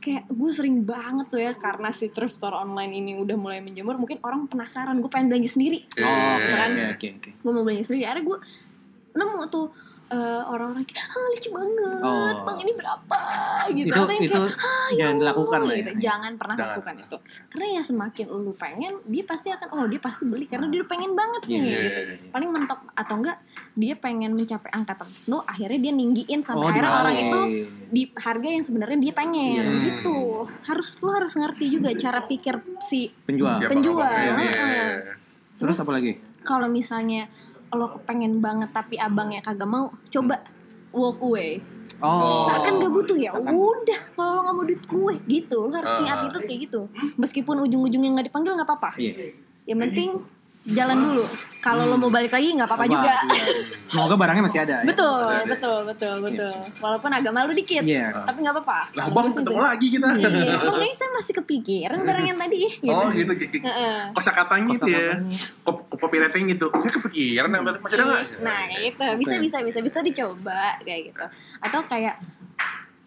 [0.00, 3.94] kayak gue sering banget tuh ya karena si thrift store online ini udah mulai menjamur
[3.94, 6.02] mungkin orang penasaran gue pengen belanja sendiri Iya.
[6.02, 6.70] Oh, oke Kan?
[6.90, 7.30] oke oke.
[7.36, 8.38] gue mau belanja sendiri akhirnya gue
[9.12, 9.66] nemu tuh
[10.10, 12.42] eh, orang-orang kayak ah lucu banget Oh.
[12.42, 13.18] bang ini berapa
[13.70, 15.74] gitu Itu Atau yang itu kayak, "Ah, ya jangan Allah," dilakukan ya.
[15.76, 15.90] gitu.
[16.00, 16.70] jangan pernah Jangan.
[16.72, 20.66] lakukan itu karena ya semakin lu pengen dia pasti akan oh dia pasti beli karena
[20.66, 21.78] dia pengen banget nih Iya, gitu.
[22.00, 22.30] iya, iya.
[22.30, 23.36] paling mentok atau enggak
[23.72, 27.66] dia pengen mencapai angka tertentu akhirnya dia ninggiin sampai Oh, akhirnya orang itu Iya.
[27.88, 29.82] di harga yang sebenarnya dia pengen Iya.
[29.84, 30.16] gitu
[30.62, 33.52] harus lu harus ngerti juga cara pikir si penjual.
[33.52, 34.88] Siapa Penjual, abang-abangnya ini, heeh.
[34.98, 35.14] iya.
[35.54, 36.12] Terus apa lagi?
[36.40, 37.28] kalau misalnya
[37.72, 40.42] lo kepengen banget tapi abangnya kagak mau coba
[40.90, 41.62] walk away
[42.00, 42.48] Oh.
[42.48, 45.92] seakan gak butuh ya Seakan- udah kalau lo nggak mau duit gue gitu lo harus
[45.92, 46.16] punya Ah.
[46.18, 46.80] attitude kayak gitu
[47.14, 49.36] meskipun ujung-ujungnya nggak dipanggil nggak apa-apa Iya.
[49.66, 50.16] yang penting
[50.70, 51.24] jalan dulu
[51.60, 53.44] kalau lo mau balik lagi nggak apa-apa Coba, juga iya.
[53.84, 54.76] Semoga barangnya masih ada.
[54.76, 54.86] ya.
[54.86, 55.44] betul ada.
[55.44, 58.16] betul betul betul walaupun agak malu dikit Iya.
[58.22, 60.08] tapi nggak apa-apa Lah bang ketemu lagi kita.
[60.16, 63.32] iya kayaknya saya masih kepikiran barang yang tadi gitu Oh gitu.
[63.36, 63.56] gitu.
[63.60, 63.98] Heeh.
[64.10, 65.20] Kosa katanya gitu ya.
[65.92, 66.66] Copywriting gitu.
[66.70, 68.22] Ya kepikiran yang tadi masih ada nggak?
[68.40, 71.24] Nah itu bisa bisa bisa bisa dicoba kayak gitu.
[71.60, 72.16] Atau kayak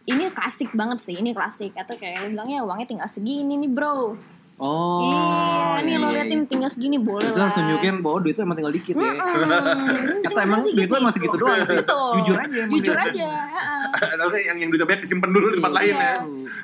[0.03, 1.71] ini klasik banget sih, ini klasik.
[1.73, 4.13] Atau kayak lu bilangnya uangnya tinggal segini nih bro.
[4.63, 5.03] Oh.
[5.75, 7.51] iya, nih lo iya, liatin tinggal segini boleh Itu lah.
[7.51, 9.11] harus tunjukin bahwa duit itu emang tinggal dikit ya.
[9.11, 10.23] Mm-mm.
[10.23, 10.87] Kata emang duit gitu.
[10.87, 11.77] lo emang segitu doang sih.
[11.83, 13.27] Jujur aja emang Jujur aja.
[13.91, 15.99] nggak yang yang duitnya banyak disimpan dulu di tempat lain ya.
[15.99, 16.15] Iya.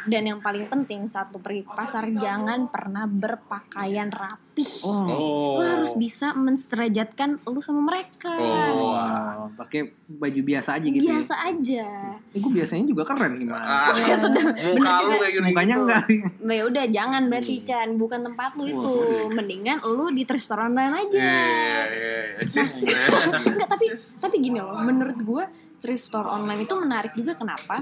[0.08, 4.49] Dan yang paling penting satu pergi ke pasar jangan pernah berpakaian rapi.
[4.84, 5.60] Oh.
[5.60, 8.32] Lo harus bisa mensterajatkan lu sama mereka.
[8.36, 8.94] Oh.
[8.94, 11.06] Wah, pakai baju biasa aja gitu.
[11.06, 11.84] Biasa aja.
[11.86, 12.16] Ya.
[12.34, 13.64] Eh, gue biasanya juga keren gimana?
[13.64, 14.44] Ah, Ya, sudah.
[14.74, 15.48] muka lu kayak gini.
[15.52, 15.84] Mukanya gitu.
[15.86, 16.04] enggak.
[16.40, 18.94] Nah, ya udah jangan berarti Chan, bukan tempat lu itu.
[19.32, 21.18] Mendingan lu di restoran lain aja.
[21.18, 23.00] Iya, iya, iya.
[23.46, 23.86] Enggak, tapi
[24.18, 25.44] tapi gini loh, menurut gue
[25.80, 27.82] thrift store online itu menarik juga kenapa?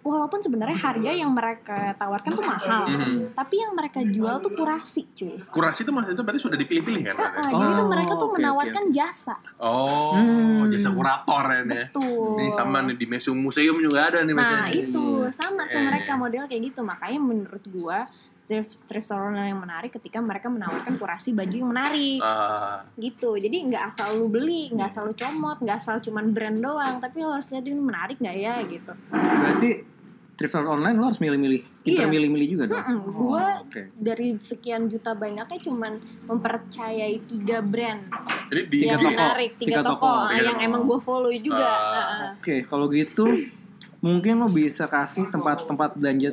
[0.00, 3.36] Walaupun sebenarnya harga yang mereka tawarkan tuh mahal, Mhm.
[3.36, 5.36] tapi yang mereka jual tuh kurasi, cuy.
[5.46, 7.16] Kurasi itu maksudnya berarti sudah dipilih-pilih kan?
[7.16, 9.36] Heeh, Oh, jadi tuh mereka tuh oke, menawarkan jasa.
[9.56, 10.64] Oh, Hmm.
[10.66, 11.84] jasa kurator ya nih.
[11.90, 12.32] Tuh.
[12.34, 14.72] Nih sama nih di museum museum juga ada nih Nah, biasanya.
[14.72, 15.84] itu sama tuh Eh.
[15.84, 16.80] mereka model kayak gitu.
[16.80, 18.08] Makanya menurut gua
[18.50, 22.18] thrift, thrift store online yang menarik ketika mereka menawarkan kurasi baju yang menarik.
[22.18, 26.58] Ah, gitu jadi nggak asal lu beli nggak asal lu comot nggak asal cuman brand
[26.58, 29.70] doang tapi lo harus lihat ini menarik nggak ya gitu Berarti
[30.34, 31.62] thrift store online lo harus milih-milih.
[31.80, 32.10] Pinter Iya.
[32.10, 32.80] milih-milih juga dong.
[32.80, 33.82] Mm-mm, Oh, gua oke.
[33.94, 35.92] dari sekian juta banyaknya cuman
[36.24, 38.02] mempercayai tiga brand
[38.48, 39.08] jadi di yang toko.
[39.10, 40.66] menarik tiga, Tiga toko, toko, tiga yang toko.
[40.66, 41.92] emang gue follow juga Ah.
[41.94, 42.28] Heeh.
[42.34, 43.24] Oke, kalau gitu
[44.00, 46.32] mungkin lo bisa kasih tempat-tempat belanja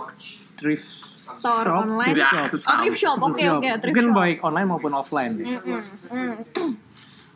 [0.56, 2.08] thrift Store shop, online.
[2.10, 2.50] thrift Ya, shop.
[2.58, 2.78] sama.
[2.80, 3.78] thrift shop oke Thrift oke shop.
[3.78, 5.32] thrift Mungkin shop baik online maupun offline.
[5.34, 5.46] deh.
[5.46, 6.34] Mm-mm, mm.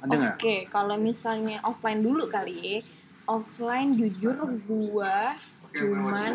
[0.02, 0.36] Ada nggak?
[0.36, 2.80] Oke, kalau misalnya offline dulu kali.
[3.24, 4.34] Offline jujur
[4.66, 5.36] gua
[5.72, 6.34] cuman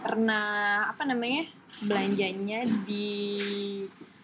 [0.00, 0.46] pernah
[0.88, 1.44] apa namanya?
[1.82, 3.08] belanjanya di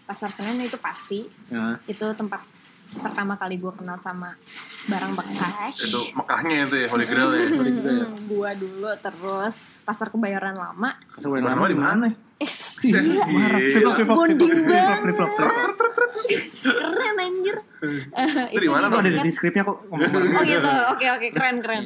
[0.04, 1.24] Pasar Senen itu pasti.
[1.48, 1.76] Ya.
[1.84, 2.44] Itu tempat
[2.88, 4.32] pertama kali gua kenal sama
[4.88, 5.76] barang bekas.
[5.76, 7.46] itu Mekahnya itu ya Holy Grail ya.
[7.48, 10.96] Mm, gua dulu terus Pasar Kebayoran Lama.
[11.12, 12.08] Asal gue Nama di mana?
[12.38, 12.52] Eh,
[12.84, 13.24] Iya.
[14.06, 15.16] Bonding banget.
[16.62, 17.56] Keren anjir.
[18.14, 19.78] Eh, Itu di mana, Itu ada di skripnya kok.
[19.88, 21.84] Oh gitu, oke oke keren keren.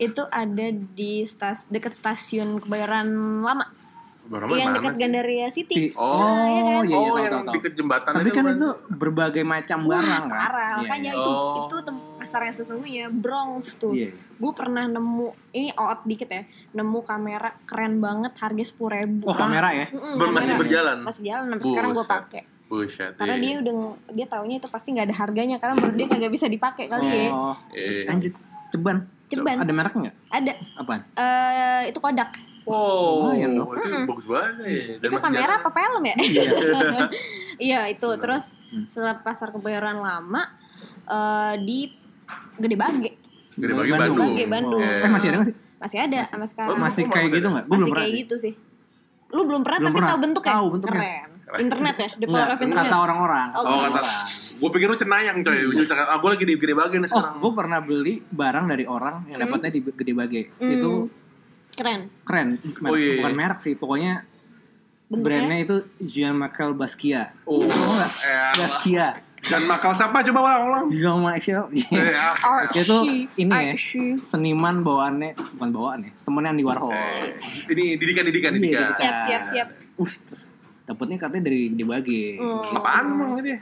[0.00, 3.08] Itu ada di stas dekat stasiun Kebayoran
[3.44, 3.68] Lama,
[4.30, 4.94] Barama yang dekat?
[4.94, 5.74] Gandaria City.
[5.74, 6.84] Di- Oh, iya kan?
[6.86, 10.38] iya, oh iya, tahu, yang deket jembatan Tapi kan itu berbagai macam barang kan.
[10.38, 11.18] Parah, Iya, makanya iya.
[11.18, 11.58] itu Oh.
[11.60, 13.90] itu tem- pasar yang sesungguhnya Bronx tuh.
[13.90, 14.14] Iya.
[14.14, 19.26] Gue pernah nemu ini out dikit ya, nemu kamera keren banget harga sepuluh ribu.
[19.26, 19.86] Oh kamera ya?
[19.90, 21.02] Ber- masih berjalan?
[21.02, 22.42] Masih jalan, sampai sekarang gue pakai.
[22.64, 23.18] Buset.
[23.18, 23.42] Karena iya.
[23.42, 23.74] dia udah
[24.14, 27.34] dia taunya itu pasti nggak ada harganya karena menurut dia kagak bisa dipakai kali ya.
[27.34, 28.06] Oh, Iya.
[28.06, 28.32] lanjut.
[28.70, 28.96] Ceban.
[29.26, 29.58] Ceban.
[29.58, 30.14] Ada merek nggak?
[30.28, 31.02] Ada Apaan?
[31.14, 32.30] eh itu kodak.
[32.70, 33.68] Wow, Lumayan dong.
[33.72, 34.82] itu bagus banget ya.
[34.96, 35.58] Dan itu masih kamera jalan.
[35.58, 36.14] apa film ya?
[37.58, 38.86] Iya itu terus Hmm.
[38.86, 40.46] setelah pasar kebayoran lama
[41.04, 41.90] eh, di
[42.54, 43.10] Gede Bage
[43.52, 44.14] Gede bagi Bandung.
[44.14, 44.30] Bandung.
[44.30, 44.80] Bagi Bandung.
[44.80, 45.56] Eh, Eh masih ada nggak sih?
[45.76, 46.70] masih ada sampai sekarang.
[46.70, 47.64] Oh, Masih kayak gitu nggak?
[47.64, 47.98] Masih belum pernah.
[48.00, 48.52] kayak gitu sih.
[49.28, 50.08] Lu belum pernah Belum tapi pernah.
[50.08, 50.52] tahu bentuknya?
[50.52, 51.00] Tahu bentuknya.
[51.02, 51.28] Keren.
[51.52, 52.86] Internet ya, the power of internet.
[52.86, 53.48] kata orang-orang.
[53.50, 53.90] Oh, Oh gitu.
[53.90, 54.12] kata,
[54.54, 55.58] gue pikir lu cenayang coy.
[55.72, 57.34] Bisa ah, gue lagi di gede bagi nih Oh, sekarang.
[57.36, 60.42] gue pernah beli barang dari orang yang dapatnya di Gede Bage.
[60.54, 60.70] Hmm.
[60.70, 60.90] Itu
[61.80, 62.00] Keren.
[62.22, 62.48] keren.
[62.76, 63.16] Merek- Oh, iya, iya.
[63.18, 64.12] Bukan merek sih, pokoknya
[65.06, 65.24] Bentuknya?
[65.24, 67.28] brandnya itu Jean Michael Basquiat.
[67.42, 68.10] Oh, elah.
[68.54, 69.14] Basquiat.
[69.40, 70.84] Dan makal siapa coba ulang-ulang?
[70.92, 71.64] Jean Michael.
[71.72, 72.36] Eh, ah.
[72.36, 72.98] Basquiat itu
[73.34, 73.74] ini ya,
[74.22, 76.92] seniman bawaannya, bukan bawaannya, temennya Andy Warhol.
[76.92, 77.32] Eh,
[77.72, 78.88] ini didikan didikan Iya, didikan.
[78.94, 79.68] Siap, siap, siap.
[79.96, 80.44] Uh, terus
[80.84, 82.22] dapetnya katanya dari Gede Bage.
[82.36, 82.76] Hmm.
[82.76, 83.56] Apaan emang ini?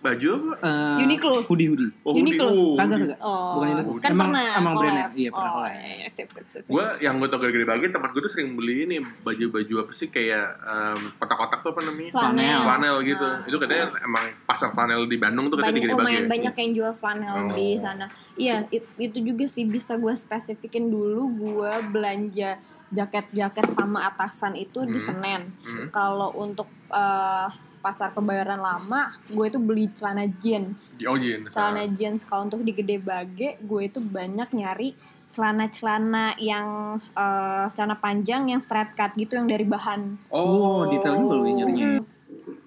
[0.00, 0.52] Baju apa?
[0.60, 1.32] Eh, Uniqlo.
[1.44, 1.92] Hoodie hoodie.
[2.00, 2.46] Oh, Uniqlo.
[2.46, 3.18] Oh, Kagak kagak.
[3.20, 3.92] Oh, Bukan Uniqlo.
[3.98, 4.84] kan emang, pernah emang collab.
[4.86, 5.06] brandnya.
[5.14, 5.72] Iya pernah oh, collab.
[5.76, 6.72] iya, siap, siap, siap, siap.
[6.72, 10.08] Gue yang gue tau gede-gede bagi teman gue tuh sering beli ini baju-baju apa sih
[10.08, 12.10] kayak em, kotak-kotak tuh apa namanya?
[12.10, 12.58] Flanel.
[12.62, 13.26] Flanel gitu.
[13.26, 13.44] Nah.
[13.44, 16.02] Itu katanya emang pasar flanel di Bandung tuh katanya banyak gede bagi.
[16.02, 17.52] lumayan banyak yang jual flanel Oh.
[17.52, 18.06] di sana.
[18.34, 22.56] Iya, it- itu juga sih bisa gue spesifikin dulu gue belanja
[22.90, 25.06] jaket-jaket sama atasan itu di Hmm.
[25.06, 25.42] Senen.
[25.60, 25.86] Hmm.
[25.90, 27.46] Kalau untuk eh,
[27.80, 30.92] pasar kebayoran lama, gue itu beli celana jeans.
[31.02, 31.48] Oh jeans.
[31.48, 34.92] Celana jeans kalau untuk di Gede Bage, gue itu banyak nyari
[35.30, 40.20] celana-celana yang eh, celana panjang yang straight cut gitu yang dari bahan.
[40.28, 41.88] Oh, detail juga lu yang nyarinya.
[41.98, 42.18] Hmm.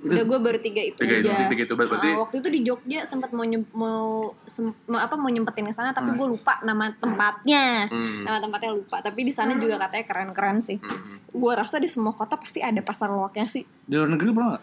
[0.04, 1.48] Udah gue baru tiga itu Tiga itu, aja.
[1.48, 2.10] tiga itu berarti.
[2.12, 5.72] Uh, waktu itu di Jogja sempat mau nyem- mau sem- mau apa mau nyempetin ke
[5.72, 7.88] sana tapi gue lupa nama tempatnya.
[7.88, 8.28] Hmm.
[8.28, 10.76] Nama tempatnya lupa, tapi di sana juga katanya keren-keren sih.
[10.80, 11.24] Hmm.
[11.32, 13.64] Gue rasa di semua kota pasti ada pasar loaknya sih.
[13.64, 14.60] Di luar negeri pernah?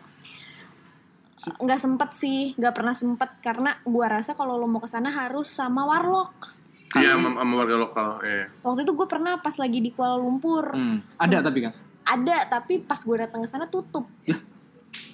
[1.41, 5.49] Nggak sempet sih, nggak pernah sempet karena gue rasa kalau lo mau ke sana harus
[5.49, 6.61] sama warlock.
[6.99, 8.09] Iya, sama, sama warga lokal.
[8.21, 8.45] Iya.
[8.67, 10.75] Waktu itu gue pernah pas lagi di Kuala Lumpur.
[10.75, 10.99] Hmm.
[11.17, 11.73] Ada tapi kan.
[12.05, 14.09] Ada, tapi pas gue datang ke sana tutup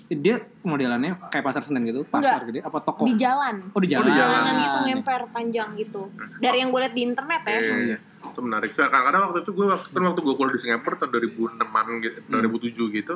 [0.06, 3.02] Dia modelannya kayak pasar Senen gitu, pasar gede apa toko?
[3.02, 3.74] di jalan.
[3.74, 4.06] Oh di jalan.
[4.06, 4.38] Oh, di jalan.
[4.38, 6.02] Jalanan gitu ngemper panjang gitu.
[6.38, 7.58] Dari yang gue liat di internet ya.
[7.58, 7.98] Iya, iya.
[8.28, 8.70] Itu menarik.
[8.72, 12.42] Kadang-kadang waktu itu gue waktu, waktu gue kuliah di Singapura tahun 2006-an gitu, Hmm.
[12.42, 13.14] 2007 gitu.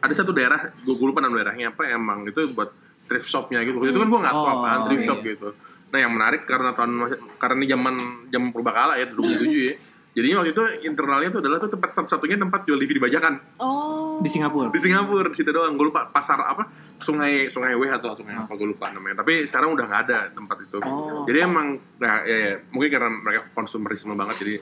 [0.00, 2.70] Ada satu daerah, gue lupa nama daerahnya apa emang itu buat
[3.04, 3.78] thrift shopnya gitu.
[3.78, 5.08] Waktu itu kan gue nggak tahu Oh, apaan thrift iya.
[5.08, 5.48] shop gitu.
[5.90, 6.90] Nah yang menarik karena tahun
[7.34, 7.94] karena ini zaman
[8.30, 9.74] zaman purbakala ya 2007 ya.
[10.10, 14.18] Jadinya waktu itu internalnya tuh adalah tuh tempat satu-satunya tempat jual DVD bajakan Oh.
[14.20, 14.68] Di Singapura.
[14.68, 15.74] di Singapura di situ doang.
[15.74, 16.66] Gue lupa pasar apa
[16.98, 19.22] Sungai Sungai W atau Sungai apa gue lupa namanya.
[19.22, 20.76] Tapi sekarang udah nggak ada tempat itu.
[20.82, 21.24] Oh.
[21.24, 24.54] Jadi emang nah, ya, ya, mungkin karena mereka konsumerisme banget jadi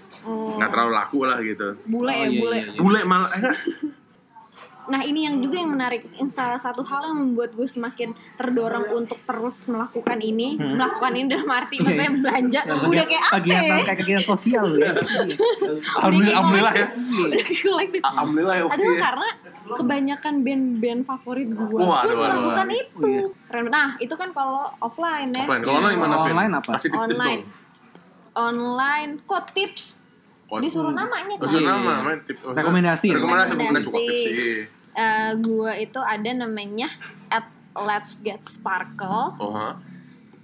[0.55, 1.75] nggak terlalu laku lah gitu.
[1.85, 2.55] Bule Oh, ya, iya, bule.
[2.55, 2.79] iya, iya.
[2.79, 3.43] Bule malah eh.
[4.89, 8.89] Nah ini yang juga yang menarik, yang salah satu hal yang membuat gue semakin terdorong
[8.91, 11.85] untuk terus melakukan ini, melakukan ini dalam arti Hmm.
[11.85, 13.85] Iya, maksudnya belanja, Ya, udah kayak apa Kegiatan ya?
[13.85, 14.91] kayak kegiatan sosial ya.
[15.99, 16.87] Alhamdulillah, alhamdulillah ya.
[18.03, 18.65] Alhamdulillah ya.
[18.67, 19.29] Adalah karena
[19.71, 23.05] kebanyakan band-band favorit gue waduh, melakukan itu.
[23.05, 23.25] Iya.
[23.45, 23.65] Keren.
[23.69, 25.45] Nah itu kan kalau offline ya.
[25.45, 25.63] Offline.
[25.63, 26.13] Kalau online Vin?
[26.25, 26.73] online apa?
[26.91, 27.41] Online.
[27.41, 27.57] dong.
[28.35, 29.99] Online, kok tips?
[30.49, 31.51] Oh, Disuruh namanya Oh, kan?
[31.51, 32.05] suruh Iya, nama, iya.
[32.07, 32.41] main tips.
[32.41, 33.07] Rekomendasi.
[33.11, 33.85] Rekomendasi, Rekomendasi.
[33.85, 34.78] rekomendasi.
[34.99, 35.01] Sih.
[35.01, 36.91] Eh, gue itu ada namanya
[37.29, 39.39] at Let's Get Sparkle.
[39.39, 39.79] Oh, ha?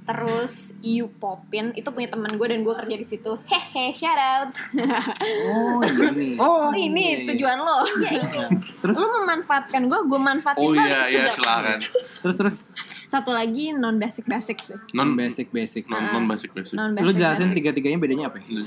[0.04, 3.40] Terus You Popin itu punya temen gue dan gue kerja di situ.
[3.42, 4.52] Hehe, shout out.
[5.48, 5.80] Oh
[6.12, 6.36] ini.
[6.36, 7.26] Oh, Oh ini iya, iya.
[7.26, 7.80] tujuan lo.
[7.98, 8.38] Ya ini.
[8.78, 11.80] Terus Lo memanfaatkan gue, gue manfaatin Oh iya, iya, silakan.
[12.20, 12.56] terus terus
[13.06, 14.76] Satu lagi non basic basic sih.
[14.92, 15.88] Non basic basic.
[15.88, 16.76] non non basic basic.
[16.76, 17.56] Non Lu basic jelasin basic.
[17.56, 18.38] tiga-tiganya bedanya apa?
[18.38, 18.60] ya?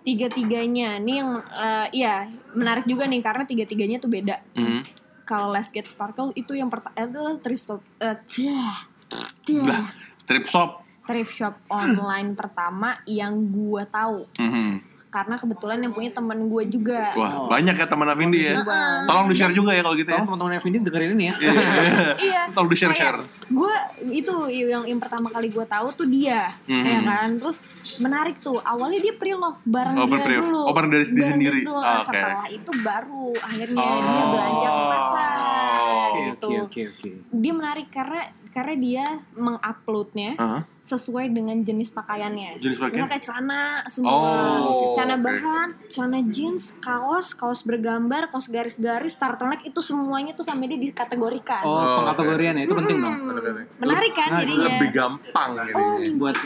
[0.00, 2.14] Tiga-tiganya nih yang eh, iya
[2.52, 4.36] menarik juga nih karena tiga-tiganya tuh beda.
[4.52, 4.84] Hmm.
[5.28, 7.84] Kalau Let's Get Sparkle itu yang pertama itu adalah thrift shop.
[8.00, 8.16] eh,
[9.60, 9.92] Lah,
[10.24, 10.88] trip shop.
[11.04, 14.97] thrift shop online pertama yang gue tahu Mhm.
[15.18, 17.10] Karena kebetulan yang punya temen gue juga.
[17.12, 18.54] Wah, banyak ya teman Avindi ya.
[18.56, 18.94] Heeh.
[19.04, 20.14] Tolong di-share juga ya kalau gitu ya.
[20.14, 21.34] Tolong teman-teman Evindi dengerin ini ya.
[22.18, 23.18] iya Tolong di-share-share.
[23.48, 23.74] gue
[24.10, 26.84] itu yang yang pertama kali gue tahu tuh dia Hmm.
[26.84, 27.58] ya kan terus
[27.98, 30.44] menarik tuh awalnya dia pre-love barang Oh, dia pre-love.
[30.44, 31.60] dulu Oh, barang dari dia sendiri.
[31.60, 31.74] dulu.
[31.76, 32.06] Ah, oke.
[32.06, 33.98] setelah itu baru akhirnya Oh.
[34.04, 35.36] dia belanja ke pasar
[36.08, 37.10] Oke gitu oke oke oke.
[37.34, 40.62] dia menarik karena karena dia menguploadnya Hah?
[40.88, 42.56] Sesuai dengan jenis pakaiannya.
[42.56, 43.04] Jenis pakaian?
[43.04, 44.16] Misalnya kayak celana semua,
[44.64, 50.66] Oh, celana bahan, celana jeans, kaos, kaos bergambar, kaos garis-garis, turtleneck itu semuanya tuh sampai
[50.66, 51.62] dia dikategorikan.
[51.62, 53.14] Oh, Oh, pengkategorian ya itu penting dong.
[53.14, 54.64] Hmm, menarik kan Nah, jadinya.
[54.72, 56.16] Lebih gampang Oh, ini.
[56.16, 56.36] Buat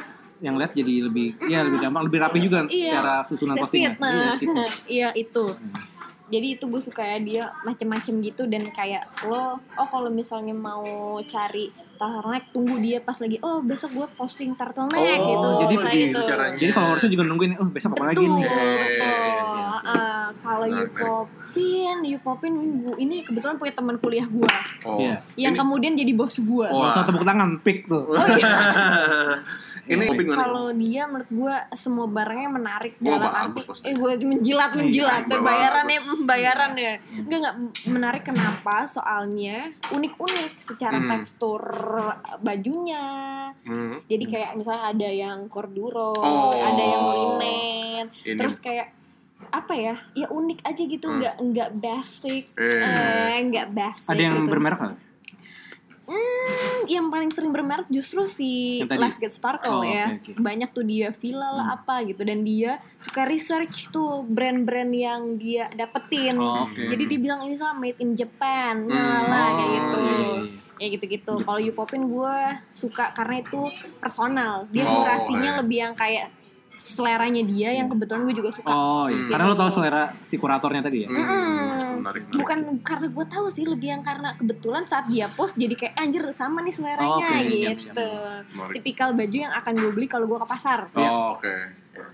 [0.42, 2.98] yang lihat jadi lebih ya lebih gampang lebih rapi juga Iya.
[2.98, 4.62] secara susunan fit, nah, Iya, gitu.
[4.98, 5.44] iya itu.
[6.32, 10.80] Jadi itu gue suka ya dia macem-macem gitu dan kayak lo oh kalau misalnya mau
[11.22, 15.84] cari turtleneck tunggu dia pas lagi oh besok gue posting turtleneck Oh, gitu jadi nah
[15.84, 16.56] begitu itu caranya.
[16.56, 18.44] Jadi followersnya juga nungguin, oh besok apa lagi betul nih?
[18.44, 18.66] betul
[19.02, 19.50] Eh,
[19.84, 24.48] Eh, kalau Menarik, Yupopin Yupopin gua- ini kebetulan punya teman kuliah gue
[24.82, 24.96] Oh.
[24.96, 25.20] Iya.
[25.36, 26.86] yang Ini- kemudian jadi bos gue Oh.
[26.86, 28.08] Usah tepuk tangan, pick tuh.
[28.08, 28.48] oh iya
[29.94, 33.84] ini kalau dia menurut gue semua barangnya menarik Wah, dalam bagus arti pasti.
[33.84, 35.42] eh gue menjilat menjilat bagus.
[35.42, 37.54] bayaran ya bayaran ya enggak enggak
[37.86, 39.56] menarik kenapa soalnya
[39.88, 41.10] unik unik secara Hmm.
[41.12, 41.62] tekstur
[42.38, 43.04] bajunya
[43.62, 44.02] Hmm.
[44.04, 46.52] jadi kayak misalnya ada yang corduro Oh.
[46.52, 48.34] ada yang linen Ini.
[48.34, 48.90] terus kayak
[49.44, 51.18] apa ya ya unik aja gitu Hmm.
[51.18, 52.78] nggak nggak basic Eh.
[52.78, 54.48] eh nggak basic Ada yang gitu.
[54.48, 54.98] bermerek nggak?
[56.02, 58.80] Hmm, yang paling sering bermerek justru si?
[58.86, 60.14] Last Get Sparkle Oh, ya.
[60.14, 60.40] oke, oke.
[60.40, 65.70] Banyak tuh dia Villa lah apa gitu dan dia suka research tuh brand-brand yang dia
[65.70, 66.36] dapetin.
[66.36, 66.78] Oh, oke.
[66.78, 69.26] Jadi dia bilang ini salah made in Japan, Hmm.
[69.26, 69.98] lah kayak Oh, gitu.
[69.98, 70.60] iya, iya, iya.
[70.74, 71.34] Kayak gitu-gitu.
[71.38, 72.36] Kalau Yupopin gue
[72.72, 73.60] suka karena itu
[73.96, 74.66] personal.
[74.68, 75.58] Dia Oh, kurasinya iya.
[75.58, 76.26] lebih yang kayak
[76.74, 78.68] seleranya dia yang kebetulan gue juga suka.
[78.68, 79.30] Oh iya, Hmm.
[79.30, 81.08] karena lo tau selera si kuratornya tadi ya?
[81.08, 81.18] Hmm,
[82.00, 82.24] menarik, menarik.
[82.34, 86.24] bukan karena gue tahu sih lebih yang karena kebetulan saat dia post jadi kayak anjir
[86.30, 88.08] sama nih seleranya Oh, oke, siap, gitu
[88.50, 88.72] Menarik.
[88.74, 91.54] tipikal baju yang akan gue beli kalau gue ke pasar Oh, oke.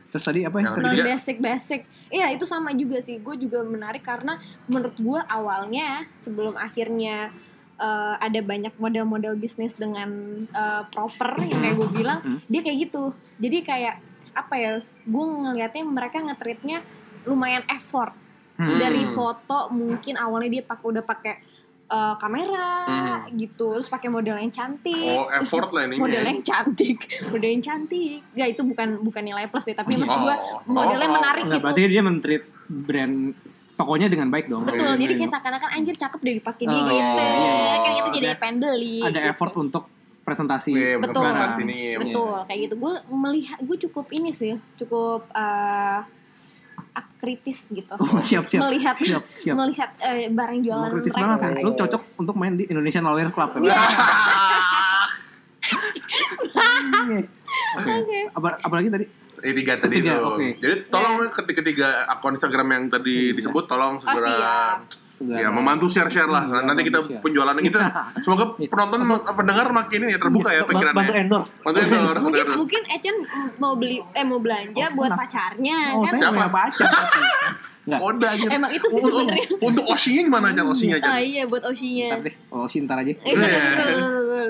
[0.08, 1.04] Terus tadi apa yang Iya.
[1.06, 4.36] basic basic iya itu sama juga sih gue juga menarik karena
[4.66, 7.30] menurut gue awalnya sebelum akhirnya
[7.78, 10.10] eh, ada banyak model-model bisnis dengan
[10.44, 12.38] eh, proper yang kayak gue bilang Hmm.
[12.44, 13.02] dia kayak gitu
[13.38, 13.94] jadi kayak
[14.38, 14.72] apa ya
[15.02, 16.78] gue ngelihatnya mereka ngetritnya
[17.24, 18.14] lumayan effort
[18.54, 18.74] Hmm.
[18.74, 21.34] dari foto mungkin awalnya dia pakai udah pakai
[21.86, 23.30] eh, kamera Hmm.
[23.32, 25.94] gitu terus pakai model yang cantik Oh, effort lah ini.
[26.02, 30.10] model yang cantik model yang cantik gak itu bukan bukan nilai plus ya tapi maksud
[30.12, 30.24] Oh.
[30.24, 30.34] gue
[30.68, 31.16] modelnya Oh, oh.
[31.16, 33.14] menarik Nggak, gitu berarti dia men-treat brand
[33.72, 34.66] tokonya dengan baik dong.
[34.66, 35.18] betul Iya, jadi iya.
[35.18, 37.74] kayak seakan-akan anjir cakep deh dipakai dia Oh, gitu iya, iya.
[37.78, 39.84] kan itu jadi pengen beli Ada effort untuk
[40.28, 40.70] presentasi.
[40.70, 41.24] Iya, Betul.
[41.24, 41.56] betul.
[41.56, 41.78] sini.
[41.96, 45.98] betul kayak gitu gue melihat gue cukup ini sih cukup eh,
[46.90, 48.60] ak- kritis gitu Oh, siap, siap.
[48.62, 49.54] melihat Siap, siap.
[49.54, 51.64] melihat eh, barang jualan Emang kritis mereka banget.
[51.64, 53.60] Lu cocok untuk main di Indonesian Lawyer Club ya?
[53.64, 53.76] Iya.
[57.08, 57.20] Iya.
[57.74, 57.92] Oke.
[57.94, 58.20] Oke.
[58.30, 59.04] Apa apalagi tadi?
[59.38, 60.34] Eh, tiga tadi Tiga, tuh.
[60.34, 60.48] oke.
[60.58, 64.78] Jadi tolong ketiga ketiga akun Instagram yang tadi disebut tolong segera siap.
[65.18, 66.42] Segala- ya membantu share-share lah.
[66.44, 67.18] Iya, Nanti kita share.
[67.18, 67.80] penjualannya kita
[68.18, 68.98] semoga penonton
[69.28, 71.18] pendengar makin ini ya terbuka ya Bantu- Bantu pikirannya.
[71.20, 71.50] endorse.
[71.58, 72.58] Bantu endorse, bantu mungkin endorse.
[72.58, 73.16] mungkin Ecen
[73.56, 75.22] mau beli eh mau belanja Oh, buat kenapa?
[75.24, 76.46] pacarnya Oh, kan saya Siapa?
[76.48, 76.88] pacar.
[77.88, 78.00] Enggak.
[78.04, 78.46] Kode aja.
[78.52, 79.46] Emang itu sih Untuk- sebenarnya.
[79.58, 81.08] Untuk Oshinya gimana aja Oshinya aja?
[81.08, 82.34] ah iya buat Oshinya Ntar deh.
[82.48, 83.10] Oh, sintar aja.
[83.10, 83.48] Eh, Iya.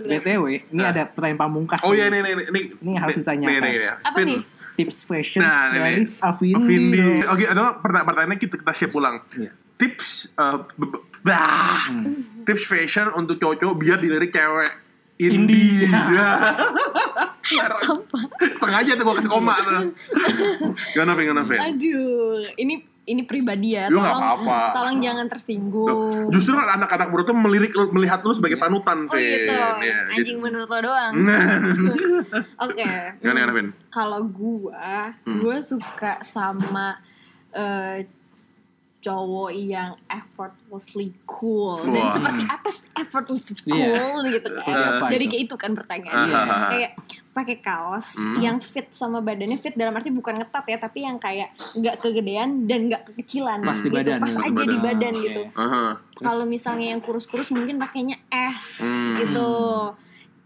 [0.10, 0.90] BTW, ini Nah.
[0.90, 1.80] ada pertanyaan pamungkas.
[1.80, 2.64] Oh iya nih nih nih.
[2.76, 3.62] Ini harus ditanyakan.
[3.62, 3.94] Nih.
[4.00, 4.38] Apa nih?
[4.74, 6.18] Tips fashion Nah, ini dari nih.
[6.20, 6.62] Alvindi.
[6.62, 7.02] Vindi.
[7.24, 9.16] Oke, ada pertanyaan pertanyaannya kita kita share ulang.
[9.32, 9.50] Iya.
[9.78, 10.34] Tips
[10.74, 11.86] b- bah.
[11.86, 12.42] Hmm.
[12.42, 14.72] tips fashion untuk cowok-cowok biar dilirik cewek
[15.16, 15.84] Indie.
[15.84, 15.90] indie.
[17.80, 18.22] Sampah.
[18.54, 19.90] Sengaja tuh gua kasih koma tuh.
[20.92, 21.24] Gimana Vin?
[21.24, 21.58] Gimana Vin?
[21.60, 22.74] Aduh, ini
[23.04, 23.88] ini pribadi ya.
[23.88, 24.58] Nggak Tolong, apa-apa.
[24.74, 26.28] tolong jangan tersinggung.
[26.28, 29.24] Justru anak-anak baru tuh melirik melihat lu sebagai panutan, Oh Vin.
[29.24, 31.12] gitu, Ya, jadi- anjing menurut lo doang.
[32.64, 32.84] Oke.
[33.18, 33.68] Gimana gimana Vin?
[33.88, 35.40] Kalau gua, Hmm.
[35.40, 37.00] gua suka sama
[37.50, 38.04] eh,
[38.98, 41.78] cowok yang effortlessly cool.
[41.80, 42.10] Dan Wah.
[42.10, 43.94] seperti apa sih effortlessly Iya.
[43.94, 44.66] cool gitu kan.
[44.98, 45.30] Apa Jadi itu?
[45.30, 46.34] kayak itu kan pertanyaannya.
[46.34, 46.68] Ah.
[46.68, 46.92] kayak
[47.30, 48.34] pakai kaos Hmm.
[48.36, 52.66] yang fit sama badannya fit dalam arti bukan ngetat ya, tapi yang kayak nggak kegedean
[52.66, 53.94] dan nggak kekecilan Pas di gitu.
[53.94, 54.42] badan, Pas ya.
[54.42, 55.12] aja di di badan.
[55.14, 55.42] gitu.
[55.54, 55.84] Aha.
[56.18, 59.14] Kalau misalnya yang kurus-kurus mungkin pakainya S Hmm.
[59.16, 59.50] gitu.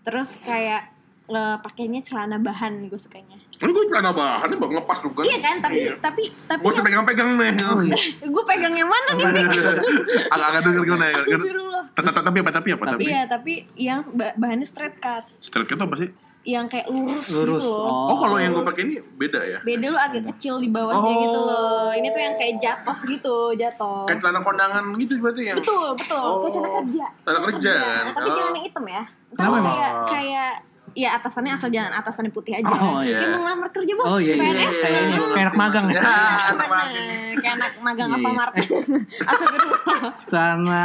[0.02, 0.91] Terus kayak
[1.24, 3.38] eh, pakainya celana bahan gue sukanya.
[3.54, 5.22] Ini gue celana bahannya bang ngepas bukan?
[5.22, 7.52] Iya kan, tapi tapi tapi Gue usah pegang-pegang nih.
[7.62, 7.96] Oh, iya.
[8.20, 9.24] gue pegang yang mana nih?
[10.34, 11.14] Agak-agak denger gimana ya?
[11.18, 11.84] Astagfirullah.
[11.92, 13.02] Tapi tapi apa tapi apa tapi?
[13.04, 16.10] Iya, tapi yang ba- bahannya straight cut, Straight cut apa sih?
[16.42, 17.62] yang kayak lurus, Lurus.
[17.62, 17.86] gitu loh.
[17.86, 18.10] Oh.
[18.10, 19.58] Oh kalau yang gue pakai ini beda ya?
[19.62, 21.22] Beda lu agak kecil di bawahnya Oh.
[21.22, 21.86] gitu loh.
[21.94, 24.02] Ini tuh yang kayak jatuh gitu, jatuh.
[24.10, 26.18] Kayak celana kondangan gitu berarti yang Betul, betul.
[26.18, 26.42] Oh.
[26.42, 27.06] Kayak celana kerja.
[27.22, 28.04] Celana kerja Iya, kan?
[28.10, 28.34] Tapi Oh.
[28.34, 29.02] jangan yang hitam ya.
[29.32, 29.62] Emang?
[29.64, 30.52] kayak kayak
[30.94, 32.68] ya atasannya asal jangan atasannya putih aja.
[32.68, 33.18] Oh, iya.
[33.18, 34.42] Kayak mau ngelamar kerja bos, Oh iya, iya.
[34.42, 34.76] PNS.
[34.76, 35.94] Kayak ini, kayak anak magang ya.
[35.94, 36.02] Ya,
[36.48, 37.06] anak magang.
[37.34, 38.36] Kayak anak magang Iya, apa iya.
[38.36, 38.54] Mart.
[39.30, 40.00] Astagfirullah.
[40.14, 40.82] Celana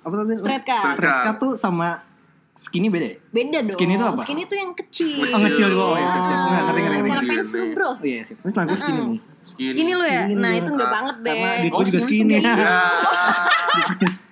[0.00, 0.32] apa tadi?
[0.36, 0.84] Straight cut.
[0.94, 1.88] Straight cut tuh sama
[2.52, 3.16] skinny beda ya?
[3.30, 3.74] Beda dong.
[3.74, 4.20] Skinny itu apa?
[4.20, 5.16] Skinny itu yang kecil.
[5.18, 5.32] Kecil.
[5.32, 5.84] Oh, ngecil gua.
[5.84, 6.14] Oh, iya, Oh.
[6.14, 6.36] kecil.
[6.36, 7.08] Nggak, ngerti, ngerti, ngerti.
[7.10, 7.72] Celana Iya, pensil nih.
[7.72, 7.88] bro.
[7.90, 8.34] Oh iya sih.
[8.34, 9.20] Tapi celana gue skinny nih.
[9.50, 10.22] Skinny lu ya?
[10.24, 11.34] Skinny Nah itu nggak banget deh.
[11.34, 12.34] Karena Oh, juga skinny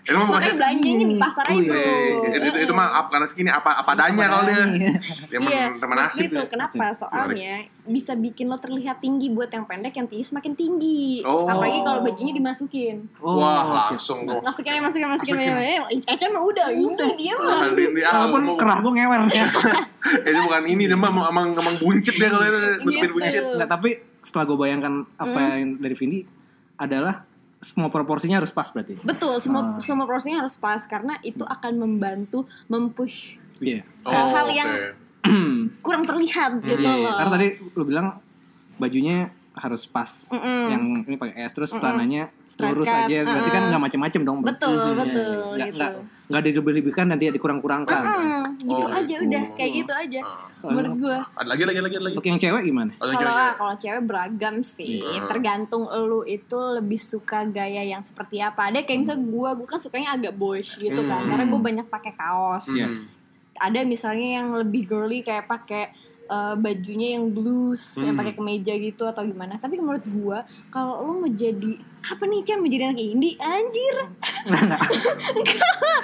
[0.09, 0.11] Ya.
[0.11, 1.69] Ini mah Makanya belanjanya di pasar aja Oh, iya.
[1.69, 4.57] bro Eh, itu, itu, itu mah apa karena segini apa apa adanya kalau dia.
[4.57, 4.93] Iya.
[5.29, 6.21] Dia Iya, teman teman asik.
[6.25, 6.35] gitu.
[6.35, 6.49] dia.
[6.49, 6.85] Kenapa?
[6.95, 7.53] Soalnya
[7.85, 11.21] bisa bikin lo terlihat tinggi buat yang pendek, yang tinggi semakin tinggi.
[11.23, 11.45] Oh.
[11.45, 12.97] Apalagi kalau bajunya dimasukin.
[13.19, 14.41] Oh, Wah, langsung tuh.
[14.41, 15.35] Masukin aja, masukin, masukin.
[15.35, 15.53] Masukin.
[15.53, 16.01] masukin.
[16.09, 17.45] Ece mah udah, ini dia mah.
[17.45, 19.21] Ah, ini- ini- ah, Walaupun mau- kerah gue ngewer.
[20.25, 23.13] Itu bukan ini dia mah emang emang buncit dia kalau itu Gitu.
[23.13, 23.43] buncit.
[23.55, 25.53] Nggak, tapi setelah gue bayangkan apa Hmm.
[25.55, 26.19] yang dari Vindi
[26.77, 27.29] adalah
[27.61, 28.95] semua proporsinya harus pas berarti.
[29.01, 29.81] Betul, semua Ah.
[29.81, 33.83] semua prosesnya harus pas karena itu akan membantu mempush Iya.
[34.03, 34.55] Hal-hal oke.
[34.55, 34.75] yang-
[35.85, 37.17] kurang terlihat gitu Hmm, loh.
[37.17, 38.07] Karena tadi lu bilang
[38.77, 40.11] bajunya harus pas.
[40.31, 40.65] Mm-mm.
[40.71, 41.81] Yang ini pakai es terus Mm-mm.
[41.81, 42.23] celananya
[42.59, 43.19] lurus aja.
[43.21, 43.71] Berarti kan uh-uh.
[43.71, 44.39] nggak macem-macem dong.
[44.41, 45.47] Betul, Iya, betul, iya.
[45.55, 45.79] Nggak- gitu.
[45.79, 45.93] nggak
[46.29, 48.03] nggak dilebih-lebihkan nanti dikurang-kurangkan.
[48.05, 49.25] Mm, gitu Oh, aja gitu.
[49.25, 50.21] udah, kayak gitu aja.
[50.21, 50.45] Ah.
[50.69, 51.19] Menurut gue.
[51.35, 52.15] Ada lagi lagi lagi lagi.
[52.15, 52.91] Untuk yang cewek gimana?
[52.93, 53.55] Oh, Kalau cewek-cewek.
[53.55, 55.25] kalau cewek beragam sih, Hmm.
[55.27, 58.69] tergantung lu itu lebih suka gaya yang seperti apa.
[58.69, 61.31] Ada kayak misalnya gue, gue kan sukanya agak boyish gitu kan, Hmm.
[61.31, 62.67] karena gue banyak pakai kaos.
[62.71, 62.87] Iya.
[62.87, 63.07] Hmm.
[63.57, 65.91] Ada misalnya yang lebih girly kayak pakai
[66.29, 68.21] eh, bajunya yang blues, yang Hmm.
[68.21, 69.57] pakai kemeja gitu atau gimana.
[69.59, 73.95] Tapi menurut gue, kalau lu mau jadi apa nih Chan mau jadi anak indie anjir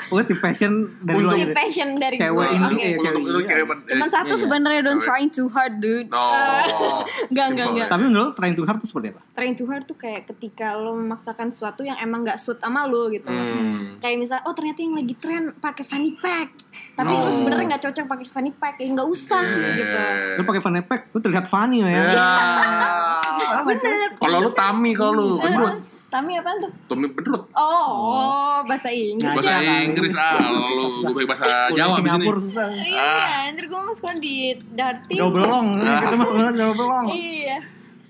[0.04, 1.54] Pokoknya di fashion dari Untuk- luar ini gitu.
[1.54, 4.40] passion dari Cewek gue ini, oke eh, Untuk lu cewek cuman satu Iya.
[4.40, 6.20] sebenarnya don't trying too hard dude No.
[7.30, 7.88] Enggak, enggak, enggak.
[7.88, 9.20] Tapi menurut lu trying to hard itu seperti apa?
[9.32, 13.08] trying too hard tuh kayak ketika lo memaksakan sesuatu yang emang gak suit sama lo
[13.08, 13.96] gitu Hmm.
[13.98, 16.52] kayak misalnya oh ternyata yang lagi tren pakai fanny pack
[16.92, 17.24] tapi Oh.
[17.24, 19.72] lu sebenarnya nggak cocok pakai fanny pack ya nggak usah Iya.
[19.74, 19.98] gitu
[20.34, 21.88] Lu pakai fanny pack, lu terlihat funny ya.
[21.88, 22.02] Ya.
[23.64, 25.74] bener Kalau lu tami kalau lu bedrut.
[26.14, 26.70] Tami apa tuh?
[26.86, 27.50] Tami bedrut.
[27.50, 29.34] Oh, oh, bahasa Inggris.
[29.34, 29.82] Bahasa ya.
[29.82, 32.26] Inggris ah lu gue pakai bahasa Jawa di sini.
[32.40, 32.68] Susah.
[32.70, 33.10] Iya,
[33.50, 34.34] anjir gue sekolah di
[34.70, 35.18] Darting.
[35.18, 35.98] Jauh belong, Ah.
[36.00, 37.06] kita mah sekolah jauh belong.
[37.10, 37.58] Iya.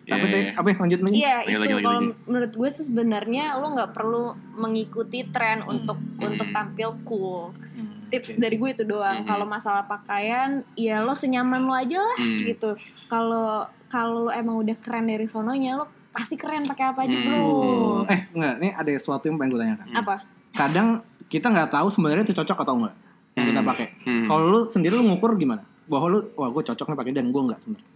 [0.04, 0.36] Apa Iya, deh?
[0.38, 0.52] iya.
[0.52, 0.76] Apa ya?
[0.76, 1.14] lanjut lagi?
[1.16, 2.08] Iya, itu lagi, kalau lagi.
[2.28, 4.24] menurut gue sih sebenarnya lo nggak perlu
[4.54, 6.28] mengikuti tren untuk Hmm.
[6.28, 7.56] untuk tampil cool.
[7.56, 9.24] Hmm, Tips dari gue itu doang.
[9.24, 9.26] Hmm.
[9.26, 12.36] Kalau masalah pakaian, ya lo senyaman lo aja lah Hmm.
[12.38, 12.76] gitu.
[13.08, 17.26] Kalau kalau lo emang udah keren dari sononya, lo pasti keren pakai apa aja, Hmm.
[17.26, 17.42] bro.
[18.06, 19.86] Eh, enggak, ini ada sesuatu yang pengen gue tanyakan.
[19.92, 20.14] Apa?
[20.50, 20.88] Kadang
[21.26, 22.94] kita nggak tahu sebenarnya itu cocok atau enggak
[23.34, 23.68] yang kita Hmm.
[23.68, 23.86] pakai.
[24.00, 24.24] Hmm.
[24.24, 25.66] Kalau lu sendiri lu ngukur gimana?
[25.84, 27.88] Bahwa lu, wah gue cocok nih pakai dan gue enggak sebenarnya.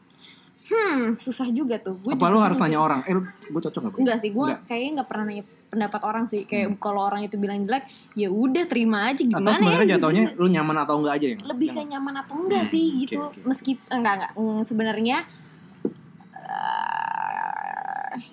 [0.68, 1.96] Hmm, susah juga tuh.
[1.96, 2.82] Gue Apa juga lu harus nanya sih.
[2.82, 3.00] orang?
[3.02, 3.94] Eh, lu, gue cocok nggak?
[3.96, 6.40] Enggak sih, gue kayaknya nggak pernah nanya pendapat orang sih.
[6.42, 9.92] Kayak kalau orang itu bilang jelek, ya udah terima aja Atau gimana sebenarnya ya.
[9.94, 10.36] jatuhnya gimana.
[10.36, 11.40] lu nyaman atau enggak aja yang?
[11.46, 13.46] lebih ke yang- nyaman atau enggak sih Hmm, gitu oke, oke.
[13.46, 15.16] meski enggak enggak Mm, sebenarnya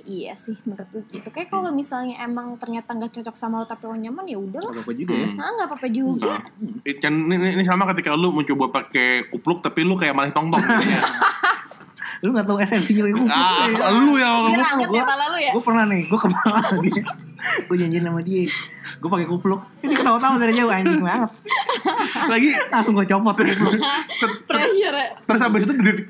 [0.03, 3.83] iya sih menurut gue gitu kayak kalau misalnya emang ternyata nggak cocok sama lo tapi
[3.83, 5.25] lo nyaman ya udahlah apa juga ya.
[5.25, 5.35] Hmm.
[5.35, 6.33] nah nggak apa-apa juga
[6.81, 10.47] Eh, Chan, ini, ini- sama ketika lu mencoba pakai kupluk tapi lu kayak malah tong
[10.47, 11.01] tong gitu ya.
[12.17, 13.27] Lu nggak tahu esensinya kayak gue.
[13.27, 17.03] ah, lu yang kupluk, ya gua- pala lu ya Gue pernah nih, gue kepala dia.
[17.61, 18.49] gue janjian sama dia.
[18.95, 19.61] Gue pakai kupluk.
[19.79, 21.29] Ini ketawa-tawa dari jauh anjing banget.
[22.31, 23.73] lagi Langsung gue copot kupluk.
[24.67, 25.07] Pressure ya.
[25.21, 26.05] terus habis itu di-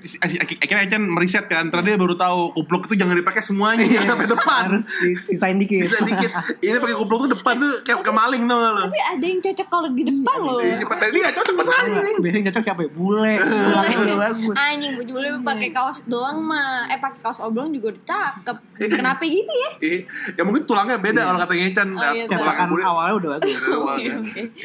[0.57, 1.67] akhirnya Chan meriset kan.
[1.67, 4.01] Terus dia baru tahu kupluk itu jangan dipakai semuanya Iya.
[4.09, 4.63] sampai depan.
[4.69, 4.85] Harus
[5.25, 5.81] sisain dikit.
[5.81, 6.31] bisa dikit.
[6.57, 8.83] Ini pakai kupluk tuh depan tuh kayak kemaling tuh lo?
[8.83, 12.11] Tapi ada yang cocok kalau di depan lo Iya, cepat tadi nggak cocok pas ini.
[12.19, 12.89] Biasanya cocok siapa ya?
[12.89, 13.33] Bule.
[14.25, 14.55] Bagus.
[14.55, 18.57] anjing baju lu pakai kaos doang mah eh pakai kaos oblong juga udah cakep.
[18.89, 19.69] Kenapa gitu ya?
[19.81, 19.99] Ih,
[20.31, 22.83] ya mungkin tulangnya beda kalau katanya Chan Oh, iya, tulang Cetakan bule.
[22.83, 23.55] awalnya udah bagus.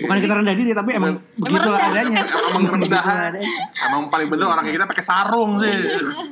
[0.01, 2.23] Bukan kita rendah diri tapi emang begitu adanya.
[2.49, 3.05] emang rendah
[3.83, 5.71] emang paling bener orang kayak kita pakai sarung sih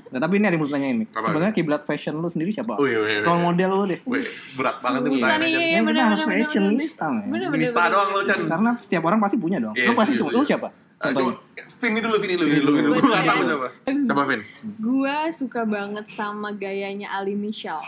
[0.08, 1.08] Nah, tapi ini ada yang mau tanyain nih.
[1.12, 2.80] Sebenarnya kiblat fashion lu sendiri siapa?
[2.80, 3.28] Wih, wih, wih.
[3.28, 4.00] Role model lu deh.
[4.08, 4.24] Wih,
[4.56, 5.52] berat banget tuh pertanyaan nih, Chan.
[5.52, 7.24] iya, Ya, kita bener, harus bener, fashionista, men.
[7.52, 8.24] Minista doang lo bener.
[8.24, 9.76] Chan Karena setiap orang pasti punya dong.
[9.76, 10.48] Iya, lu pasti setuju, lu setuju.
[10.48, 10.68] siapa?
[10.98, 11.30] Eh, coba,
[11.78, 12.94] Vin ini dulu, Vin ini dulu, Vin dulu, Vin dulu.
[12.96, 13.68] Gue nggak tahu siapa.
[14.08, 14.40] Coba Vin.
[14.80, 17.84] Gua suka banget sama gayanya Ali Michelle.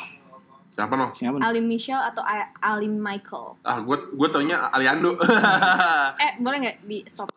[0.70, 1.16] Siapa no?
[1.16, 1.34] Siapa?
[1.34, 1.42] nih?
[1.42, 2.20] Ali Michelle atau
[2.60, 3.56] Ali Michael.
[3.64, 5.16] Ah, gue gue taunya Aliando.
[6.20, 7.32] Eh, boleh nggak di stop?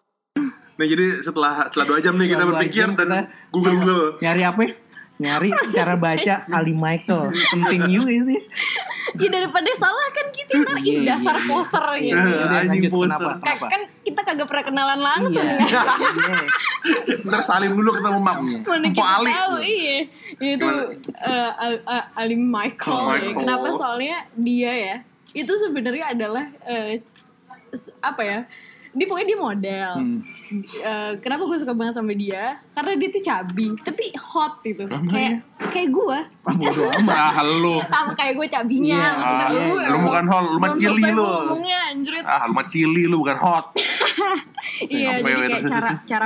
[0.74, 4.04] Nah jadi setelah setelah dua jam nih kita berpikir dan kita- Google Google.
[4.20, 4.62] Nyari apa?
[4.62, 4.72] ya?
[5.14, 7.30] Nyari cara baca Ali Michael.
[7.30, 8.40] Penting juga sih.
[9.14, 11.46] Ya daripada salah kan kita ntar Iya, ih dasar iya.
[11.46, 12.18] poser gitu.
[12.18, 12.92] Eh, Udah, anjing lanjut.
[12.92, 13.14] poser.
[13.14, 13.30] Kenapa?
[13.38, 13.66] Kayak Kenapa?
[13.70, 15.62] kan kita kagak pernah kenalan langsung Iya.
[15.62, 15.84] ya.
[16.10, 16.36] Iya.
[17.24, 18.38] Ntar salim dulu ketemu mam.
[18.42, 19.30] Mana Mpok kita Ali.
[19.30, 19.98] tahu, iya.
[20.50, 20.70] Itu
[21.14, 22.98] eh, Al- Al- Ali Michael.
[22.98, 23.32] Oh, ya.
[23.32, 24.96] Kenapa soalnya dia ya
[25.32, 27.00] itu sebenarnya adalah eh,
[28.00, 28.40] apa ya?
[28.94, 29.92] Dia pokoknya dia model.
[29.98, 30.20] Hmm.
[30.80, 32.62] Eh, kenapa gue suka banget sama dia?
[32.72, 34.86] Karena dia tuh cabi, tapi hot gitu.
[34.86, 36.20] Kayak kayak gue.
[36.44, 37.16] Ah, bodo amat.
[37.34, 37.82] Ah, lu.
[37.82, 38.94] Sama kayak gue cabinya.
[38.96, 41.26] Iya, maksudnya Ah, lu, lu bukan hol, lu mah cili lu.
[42.22, 43.66] Ah, lu mah cili lu bukan hot.
[44.84, 46.26] Iya, jadi ya, kayak cara cara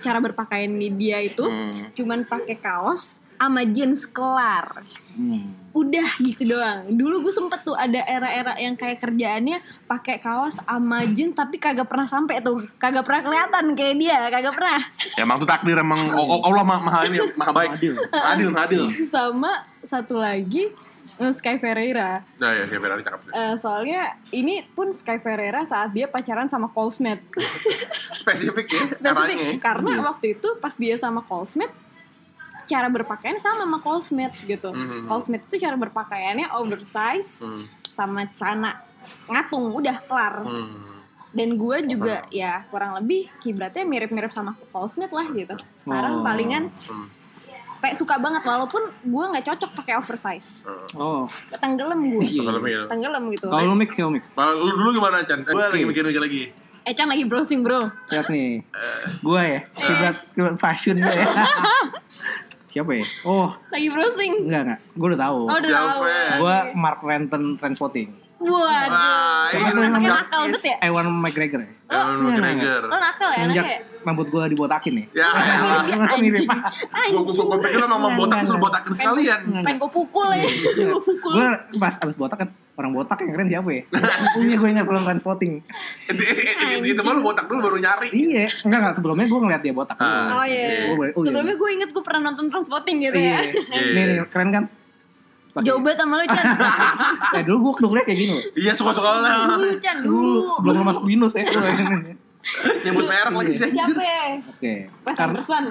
[0.00, 1.92] cara berpakaian di dia itu Hmm.
[1.92, 4.82] cuman pakai kaos sama jeans kelar.
[5.12, 5.52] Hmm.
[5.70, 6.88] Udah gitu doang.
[6.88, 11.84] Dulu gue sempet tuh ada era-era yang kayak kerjaannya pakai kaos sama jeans tapi kagak
[11.84, 14.80] pernah sampai tuh, kagak pernah kelihatan kayak dia, kagak pernah.
[15.16, 17.70] Ya, emang tuh takdir emang oh, oh, Allah maha, maha ini maha baik.
[17.76, 17.94] Adil.
[18.08, 18.84] Adil, adil.
[19.14, 19.52] sama
[19.84, 20.72] satu lagi
[21.16, 22.24] eh, Sky Ferreira.
[22.36, 23.20] Nah, ya, siapa yang cakep.
[23.32, 24.00] Eh, soalnya
[24.32, 27.20] ini pun Sky Ferreira saat dia pacaran sama Cole Smith.
[28.20, 29.60] Spesifik ya, Spesifik eranya.
[29.60, 30.02] karena Iya.
[30.08, 31.72] waktu itu pas dia sama Cole Smith
[32.66, 34.70] cara berpakaian sama sama Cole Smith gitu.
[34.70, 35.06] Mhm.
[35.06, 37.64] Cole Smith itu cara berpakaiannya oversize Hmm.
[37.86, 38.82] sama celana
[39.26, 40.42] ngatung udah kelar.
[40.42, 40.98] Hmm.
[41.30, 45.54] Dan gue juga ya kurang lebih kiblatnya mirip-mirip sama Cole Smith lah gitu.
[45.76, 46.24] Sekarang Oh.
[46.24, 47.06] palingan Hmm.
[47.76, 50.64] kayak suka banget walaupun gue nggak cocok pakai oversize.
[50.92, 51.28] Oh.
[51.54, 52.24] Tenggelam gue.
[52.24, 52.42] Iya.
[52.42, 52.80] Kalau mikir.
[52.88, 53.46] Tenggelam gitu.
[53.46, 54.24] Kalau lu mik, kalau mik.
[54.32, 55.44] Nah, lu dulu gimana Chan?
[55.44, 55.70] Gue Oke.
[55.70, 56.42] lagi mikir-mikir lagi.
[56.86, 57.82] Echan lagi browsing bro.
[58.08, 58.62] Lihat nih.
[59.18, 59.60] Gua ya.
[59.74, 61.26] Kiblat kiblat fashion gue ya.
[62.76, 63.08] Siapa ya?
[63.24, 64.52] Oh, Lagi browsing.
[64.52, 64.80] enggak enggak.
[65.00, 65.40] Gue udah tahu.
[65.48, 66.00] Oh udah tahu.
[66.44, 66.76] Gua Oke.
[66.76, 68.08] Mark Renton Transporting.
[68.36, 68.92] Waduh.
[68.92, 70.76] Wah, Lo ini nakal banget ya?
[70.84, 71.70] Ewan McGregor ya.
[71.88, 72.82] Ewan Iya, McGregor.
[72.84, 73.78] Lo nakal ya anaknya?
[74.06, 75.06] rambut gua dibotakin nih.
[75.10, 76.30] Ya, ya, anjing.
[76.36, 78.60] Gue gue gue pikir lo Enggak, botak enggak.
[78.60, 79.40] botakin sekalian.
[79.58, 80.46] Pengen gue pukul ya.
[80.86, 81.32] Gue pukul.
[81.34, 83.82] Gue pas abis botak kan orang botak yang keren siapa ya?
[84.36, 85.52] Iya gue ingat belum transporting.
[86.06, 88.08] Itu, itu, itu mah lo botak dulu baru nyari.
[88.12, 89.96] Iya, enggak enggak sebelumnya gue ngeliat dia botak.
[89.96, 90.38] Ah.
[90.38, 90.92] Oh iya.
[90.92, 91.26] Boleh- oh, iya.
[91.26, 93.42] Sebelumnya gue inget gue pernah nonton Transpotting gitu Iya.
[93.42, 93.80] ya.
[93.90, 94.64] Nih keren kan?
[95.56, 96.44] Pakai- Jauh banget sama lu Chan.
[97.34, 98.34] Eh dulu gue waktu ngeliat kayak gini.
[98.54, 99.32] Iya suka-suka lah.
[99.48, 100.52] Dulu Chan Dulu dulu.
[100.54, 101.44] sebelum lu masuk binus ya.
[102.84, 103.66] Nyebut merek lagi sih.
[103.66, 103.80] anjir.
[103.82, 104.22] Siapa ya?
[104.44, 104.72] Oke.
[105.02, 105.64] Pesan Karena pesan.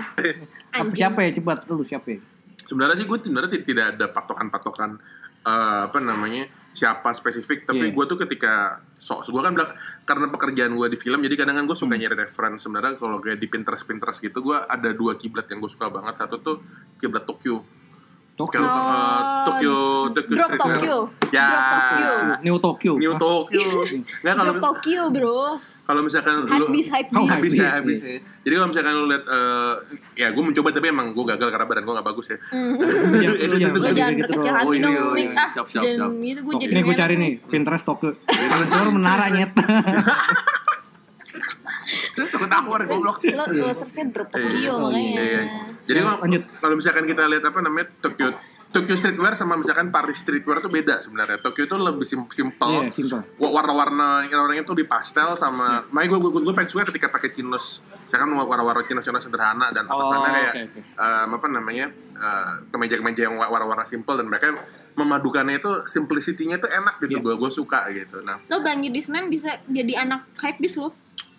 [0.74, 2.20] apa- siapa ya cepat lu siapa ya?
[2.66, 4.92] Sebenarnya sih gue sebenarnya ti- tidak ada patokan-patokan
[5.46, 7.64] eh, apa namanya siapa spesifik.
[7.64, 7.94] Tapi Iya.
[7.94, 8.54] gue tuh ketika
[8.98, 9.70] so, gue kan bilang
[10.02, 12.02] karena pekerjaan gue di film, jadi kadang kan gue suka Hmm.
[12.02, 12.66] nyari reference.
[12.66, 16.18] Sebenarnya kalau kayak di Pinterest Pinterest gitu, gue ada dua kiblat yang gue suka banget.
[16.18, 16.58] Satu tuh
[16.98, 17.62] kiblat Tokyo.
[18.36, 18.60] Tokyo.
[18.60, 19.76] Kalau eh, Tokyo
[20.10, 20.76] Tokyo Drop Streetwear.
[20.76, 20.98] Tokyo.
[21.32, 21.48] Ya.
[21.48, 22.12] Drop Tokyo.
[22.38, 22.94] New Tokyo.
[22.96, 23.14] New?
[23.16, 23.68] Tokyo.
[24.22, 25.40] Nggak kalau Drop Tokyo bro.
[25.86, 28.18] kalau misalkan Hype lu beast, hype Oh, habis Iya, ya habis ya.
[28.18, 29.74] Jadi kalau misalkan lu lihat eh,
[30.18, 32.38] ya gue mencoba tapi emang gue gagal karena badan gue gak bagus ya.
[32.50, 32.74] Hmm.
[33.22, 34.56] Jangan- lu Itu- jangan itu- Lo kayak jangan gitu berkecil dong.
[34.56, 35.30] hati Oh, iya, dong, iya, iya.
[35.38, 38.10] Ah, Siap, siap, dan itu gue jadi Ini gue cari nih Pinterest Tokyo.
[38.20, 39.52] Pinterest Tokyo menara nyet.
[42.16, 43.18] Takut tawar goblok.
[43.24, 45.14] Lo lo searchnya Drop Tokyo Oh, iya.
[45.14, 45.22] makanya.
[45.22, 45.42] Iya.
[45.86, 46.44] Jadi kalau Lanjut.
[46.58, 48.28] kalau misalkan kita lihat apa namanya Tokyo
[48.66, 51.40] Tokyo streetwear sama misalkan Paris streetwear tuh beda sebenarnya.
[51.40, 52.68] Tokyo itu lebih sim simple.
[52.82, 53.24] Iya, simple.
[53.38, 57.32] Wa- Warna-warna orangnya tuh lebih pastel sama makanya gue gue gue pengen suka ketika pakai
[57.32, 57.80] chinos.
[58.04, 60.80] Misalkan warna-warna chinos-chinos sederhana dan Oh, atasannya kayak oke, oke.
[60.98, 64.52] em, apa namanya eh, kemeja-kemeja yang wa- warna-warna simple dan mereka
[64.94, 67.24] memadukannya itu simplicity-nya tuh enak gitu Iya.
[67.24, 68.24] gue gue suka gitu.
[68.24, 70.92] Nah, Lo di Senin bisa jadi anak hype bis lo.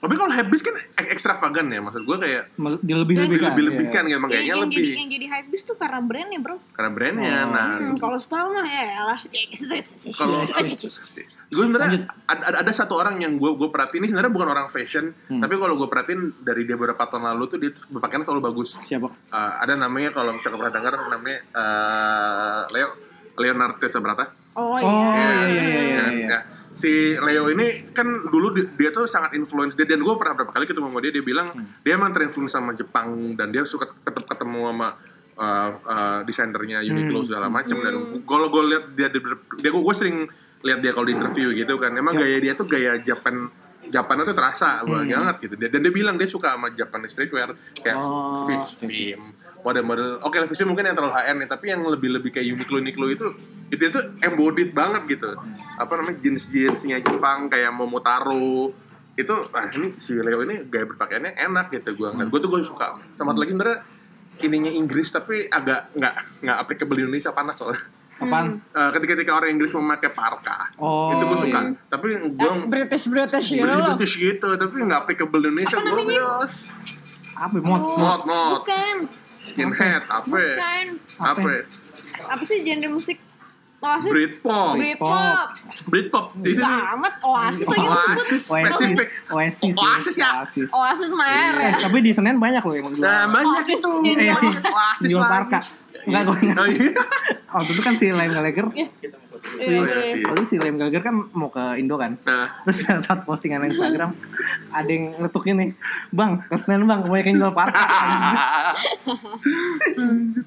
[0.06, 2.42] Tapi kalau habis kan ek- ekstravagan ya maksud gue kayak
[2.80, 3.50] Dia lebih lebih kan.
[3.50, 4.12] lebih-lebihkan Iya.
[4.12, 6.56] kan emang Iya, kayaknya yang lebih jadi yang jadi hype bis tuh karena brandnya bro.
[6.70, 7.50] karena brandnya Oh.
[7.50, 9.18] nah Hmm, kalau style mah ya lah.
[10.16, 10.38] kalau
[11.48, 11.90] gue sebenarnya
[12.24, 15.38] ada, ada, ada satu orang yang gue gue perhatiin ini sebenarnya bukan orang fashion Hmm.
[15.38, 18.78] tapi kalau gue perhatiin dari dia beberapa tahun lalu tuh dia tuh berpakaian selalu bagus
[18.80, 19.10] Siapa?
[19.10, 22.88] Eh, ada namanya kalau misalnya pernah dengar namanya eh, Leo
[23.36, 24.88] Leonardo Sabrata Oh Oh, iya.
[25.12, 26.38] iya, iya, iya, iya, Ya, iya.
[26.76, 30.52] Si Leo ini kan dulu di- dia tuh sangat influence dia dan gue pernah berapa
[30.52, 31.64] kali ketemu sama dia dia bilang Hmm.
[31.80, 34.88] dia emang terinfluence sama Jepang dan dia suka tetap ketemu sama
[35.34, 37.26] uh, uh, desainernya Uniqlo Hmm.
[37.26, 39.20] segala macam dan kalau gue lihat dia dia,
[39.58, 40.28] dia gue sering
[40.62, 42.20] lihat dia kalau di interview gitu kan emang Ya.
[42.22, 43.48] gaya dia tuh gaya Japan
[43.90, 45.06] Japan tuh terasa Hmm.
[45.06, 45.54] banget gitu.
[45.56, 48.82] Dan dia bilang dia suka sama Japanese streetwear kayak Oh, Fish.
[48.82, 49.32] Film
[49.66, 50.22] model-model.
[50.22, 53.06] Oke okay, Fish Film mungkin yang terlalu end nih tapi yang lebih-lebih kayak Uniqlo Uniqlo
[53.10, 53.26] itu
[53.74, 55.34] itu itu embodied banget gitu.
[55.74, 58.70] Apa namanya jeans jeansnya Jepang kayak Momotaro
[59.16, 62.28] itu ah ini si Leo ini gaya berpakaiannya enak gitu gue ngeliat.
[62.30, 62.94] Gue tuh gue suka.
[63.18, 63.78] Sama satu lagi sebenarnya
[64.44, 66.14] ininya Inggris tapi agak nggak
[66.44, 67.80] nggak applicable di Indonesia panas soalnya
[68.16, 68.64] Apaan?
[68.66, 71.72] Eh, ketika ketika orang Inggris memakai parka Oh, itu gue suka iya.
[71.86, 73.92] tapi gue British British gitu loh.
[73.92, 76.54] British gitu tapi nggak applicable di Indonesia gue bios
[77.34, 77.56] Apa?
[77.58, 77.76] Mod.
[77.78, 78.52] Oh, Mod, mod.
[78.58, 78.96] Bukan.
[79.38, 80.86] skinhead apa Bukan.
[81.18, 81.48] apa
[82.26, 83.20] Apa sih genre musik?
[83.76, 84.08] Oasis.
[84.08, 85.46] Britpop Britpop.
[85.86, 87.86] Britpop itu amat Oasis lagi.
[87.86, 89.74] Oasis spesifik Oasis.
[89.76, 90.30] Oasis ya?
[90.40, 90.66] Oasis.
[90.72, 91.68] Oasis mah air ya.
[91.68, 93.90] Eh, tapi di Senen banyak loh yang nah banyak Oasis itu.
[94.16, 94.32] Eh,
[94.64, 95.60] Oasis lagi.
[96.06, 96.08] Parka.
[96.08, 96.56] Enggak gue ingat.
[96.56, 96.90] oh iya
[97.48, 98.66] Waktu itu kan si Lem Gallagher.
[98.68, 98.86] Iya,
[99.36, 100.06] Oh, iya iya.
[100.10, 100.22] sih.
[100.22, 102.16] Waktu si Lem Gallagher kan mau ke Indo kan.
[102.22, 102.76] nah Terus
[103.06, 104.12] saat postingan Instagram
[104.70, 105.72] ada yang ngetuk ini,
[106.10, 107.80] Bang, ke Senen bang, banyak yang jual parka.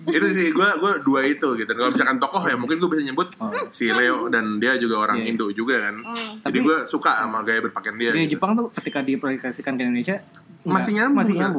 [0.09, 3.27] itu sih gue gue dua itu gitu kalau misalkan tokoh ya mungkin gue bisa nyebut
[3.39, 3.49] Oh.
[3.69, 5.29] si Leo dan dia juga orang Iya.
[5.29, 6.41] Indo juga kan Hmm.
[6.41, 8.35] jadi Tapi- gue suka sama gaya berpakaian dia Di gitu.
[8.35, 10.17] Jepang tuh ketika diaplikasikan ke Indonesia
[10.61, 11.51] Masih nyambung, masih kan?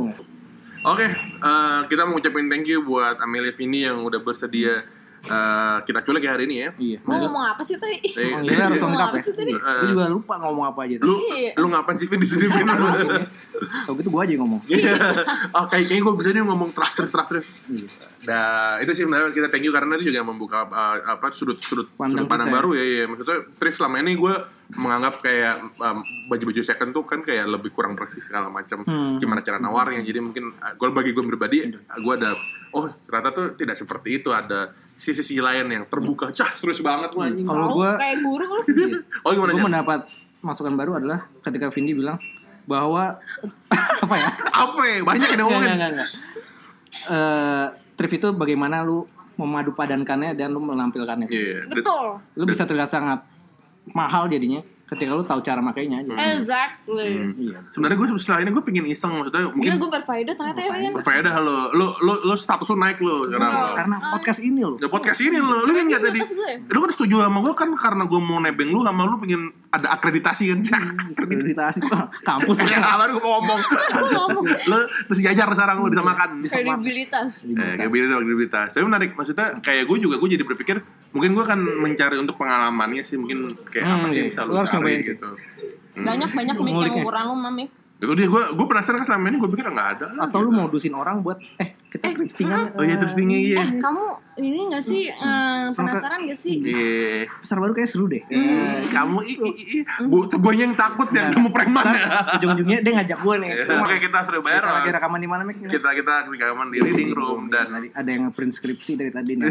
[0.81, 4.81] Oke, eh, kita mau ngucapin thank you buat Amelia Vini yang udah bersedia
[5.23, 6.68] eh, kita culik ya hari ini ya.
[6.75, 6.99] Iya.
[7.03, 8.01] Mau ngomong apa sih tadi?
[8.01, 9.25] Eh, Oh, iya, harus lengkap apa ya.
[9.25, 9.53] sih tadi?
[9.53, 10.97] Eh, Gue juga lupa ngomong apa aja.
[10.99, 11.53] lu Iya.
[11.57, 12.66] lu ngapain sih Vin di sini Vin?
[13.85, 14.61] Kalau gitu gue aja yang ngomong.
[14.66, 14.93] Iya.
[15.53, 17.49] Oh, kayak kayaknya gue bisa nih ngomong trust trust trust trust.
[17.66, 17.87] Iya.
[18.23, 18.41] Nah,
[18.79, 22.25] itu sih sebenarnya kita thank you karena dia juga membuka uh, apa sudut sudut Pandang
[22.25, 22.59] sudut pandang kita ya.
[22.59, 23.05] baru ya, ya.
[23.07, 24.35] Maksudnya Trif selama ini gue
[24.71, 25.99] menganggap kayak um,
[26.29, 28.87] baju-baju second tuh kan kayak lebih kurang persis segala macam.
[28.87, 29.18] Hmm.
[29.18, 30.01] Gimana cara nawarnya?
[30.01, 32.31] Jadi mungkin gue bagi gue pribadi gue ada
[32.71, 36.28] oh ternyata tuh tidak seperti itu ada sisi-sisi lain yang terbuka.
[36.28, 37.48] Cah, serius banget lu anjing.
[37.48, 38.62] Kalau gue kayak guru lu.
[39.24, 40.01] Oh gimana gue mendapat
[40.44, 42.20] masukan baru adalah ketika Vindi bilang
[42.68, 43.16] bahwa
[44.05, 44.28] apa ya?
[44.53, 44.96] Apa ya?
[45.01, 45.68] Banyak yang ngomongin.
[45.72, 46.11] enggak, enggak, enggak.
[47.09, 49.09] Eh, trip itu bagaimana lu
[49.40, 51.32] memadu padankannya dan lu menampilkannya.
[51.32, 51.64] Iya.
[51.72, 52.20] Betul.
[52.36, 53.24] Lu bisa terlihat sangat
[53.96, 54.61] mahal jadinya
[54.91, 56.12] ketika lu tahu cara makainya aja.
[56.34, 57.30] Exactly.
[57.38, 57.62] Iya.
[57.70, 60.91] Sebenarnya gue setelah ini gue pengen iseng maksudnya Gila mungkin gue berfaedah ternyata ya.
[60.91, 63.68] Berfaedah lo lu lu lu status lu naik lo sekarang lo.
[63.78, 64.76] Karena podcast ini loh.
[64.82, 66.53] Ya podcast ini lo, lu kan nggak tadi, gue.
[66.66, 69.87] lu kan setuju sama gue kan karena gue mau nebeng lu sama lu pengen ada
[69.93, 70.83] akreditasi kan, cak
[71.14, 71.79] Akreditasi
[72.27, 73.61] kampus Ya kabar gue mau ngomong,
[74.66, 76.43] lu terus jajar sekarang lu bisa makan.
[76.43, 77.47] kredibilitas.
[77.47, 78.68] Eh, beda kredibilitas.
[78.71, 83.03] Tapi menarik, maksudnya kayak gue juga gue jadi berpikir mungkin gue akan mencari untuk pengalamannya
[83.03, 84.21] sih mungkin kayak Hmm, apa sih iya.
[84.21, 85.29] yang bisa Lu lu harus cari gitu.
[85.93, 87.03] Banyak banyak mic yang Nguliknya.
[87.03, 87.37] ukuran lu
[88.01, 88.09] mami.
[88.09, 90.32] Itu dia gue gue penasaran kan selama ini gue pikir nggak ada lah.
[90.32, 92.72] Atau lu modusin orang buat eh kita thriftingan.
[92.80, 93.61] Oh iya terus bingung iya.
[93.61, 94.05] Eh kamu
[94.40, 96.57] ini gak sih eh, penasaran gak sih?
[96.64, 97.28] Iya.
[97.44, 98.24] Pasar baru kayak seru deh.
[98.32, 99.78] Ih, kamu i, i, i.
[100.09, 102.09] Gua, gue yang takut ya ketemu preman Ntar ya.
[102.40, 103.51] ujung-ujungnya dia ngajak gue nih.
[103.68, 104.62] Oke kita sudah bayar.
[104.64, 105.57] Kita lagi rekaman di mana Mik?
[105.68, 109.51] Kita kita rekaman di reading room dan Tadi ada yang print skripsi dari tadi nih.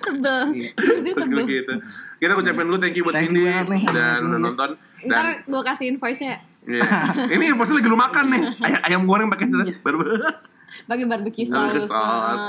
[0.00, 0.40] Tebel.
[0.74, 1.46] Terus dia tebel.
[1.46, 1.74] gitu.
[2.20, 3.84] Kita ucapin dulu thank you buat nih.
[3.92, 4.70] dan udah nonton
[5.06, 6.84] Ntar gue kasihin voice-nya Iya.
[7.32, 8.42] Ini pasti lagi lu makan nih.
[8.68, 9.48] Ayam, ayam goreng pakai
[9.80, 9.98] baru
[10.84, 11.88] bagi barbecue Barbecue sauce.
[11.88, 12.46] sauce.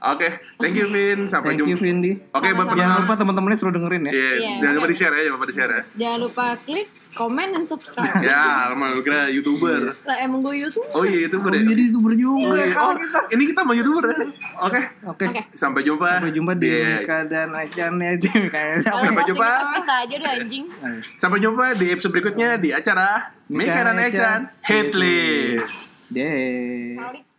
[0.00, 0.10] Ah.
[0.10, 1.26] Oke, thank you Vin.
[1.26, 1.82] Sampai Thank you jumpa.
[1.82, 2.12] Vindi.
[2.30, 2.78] Oke, buat Sama-sama.
[2.78, 4.12] Jangan lupa teman-temannya suruh dengerin ya.
[4.12, 4.54] Iya, Iya.
[4.58, 5.82] jangan lupa di-share ya, jangan lupa di-share ya.
[5.92, 8.14] Jangan lupa klik, komen, dan subscribe.
[8.22, 9.80] Ya, emang gue kira YouTuber.
[10.00, 10.86] Lah emang gue YouTube.
[10.90, 11.62] Oh iya, YouTuber ya.
[11.62, 12.66] Jadi youtuber juga Oh, iya.
[12.70, 13.18] kan Oh, kita.
[13.30, 14.16] ini kita mau YouTuber ya.
[14.62, 14.80] Oke.
[15.04, 15.24] Oke.
[15.28, 15.42] Oke.
[15.52, 16.08] Sampai jumpa.
[16.16, 16.88] Sampai jumpa di Iya.
[16.98, 18.12] Mika dan Acan ya
[18.80, 19.48] Sampai masih jumpa.
[19.80, 20.64] aja udah anjing.
[21.14, 25.92] Sampai jumpa di episode berikutnya di acara Mika dan Echan Hitlist.
[26.08, 27.29] Deh.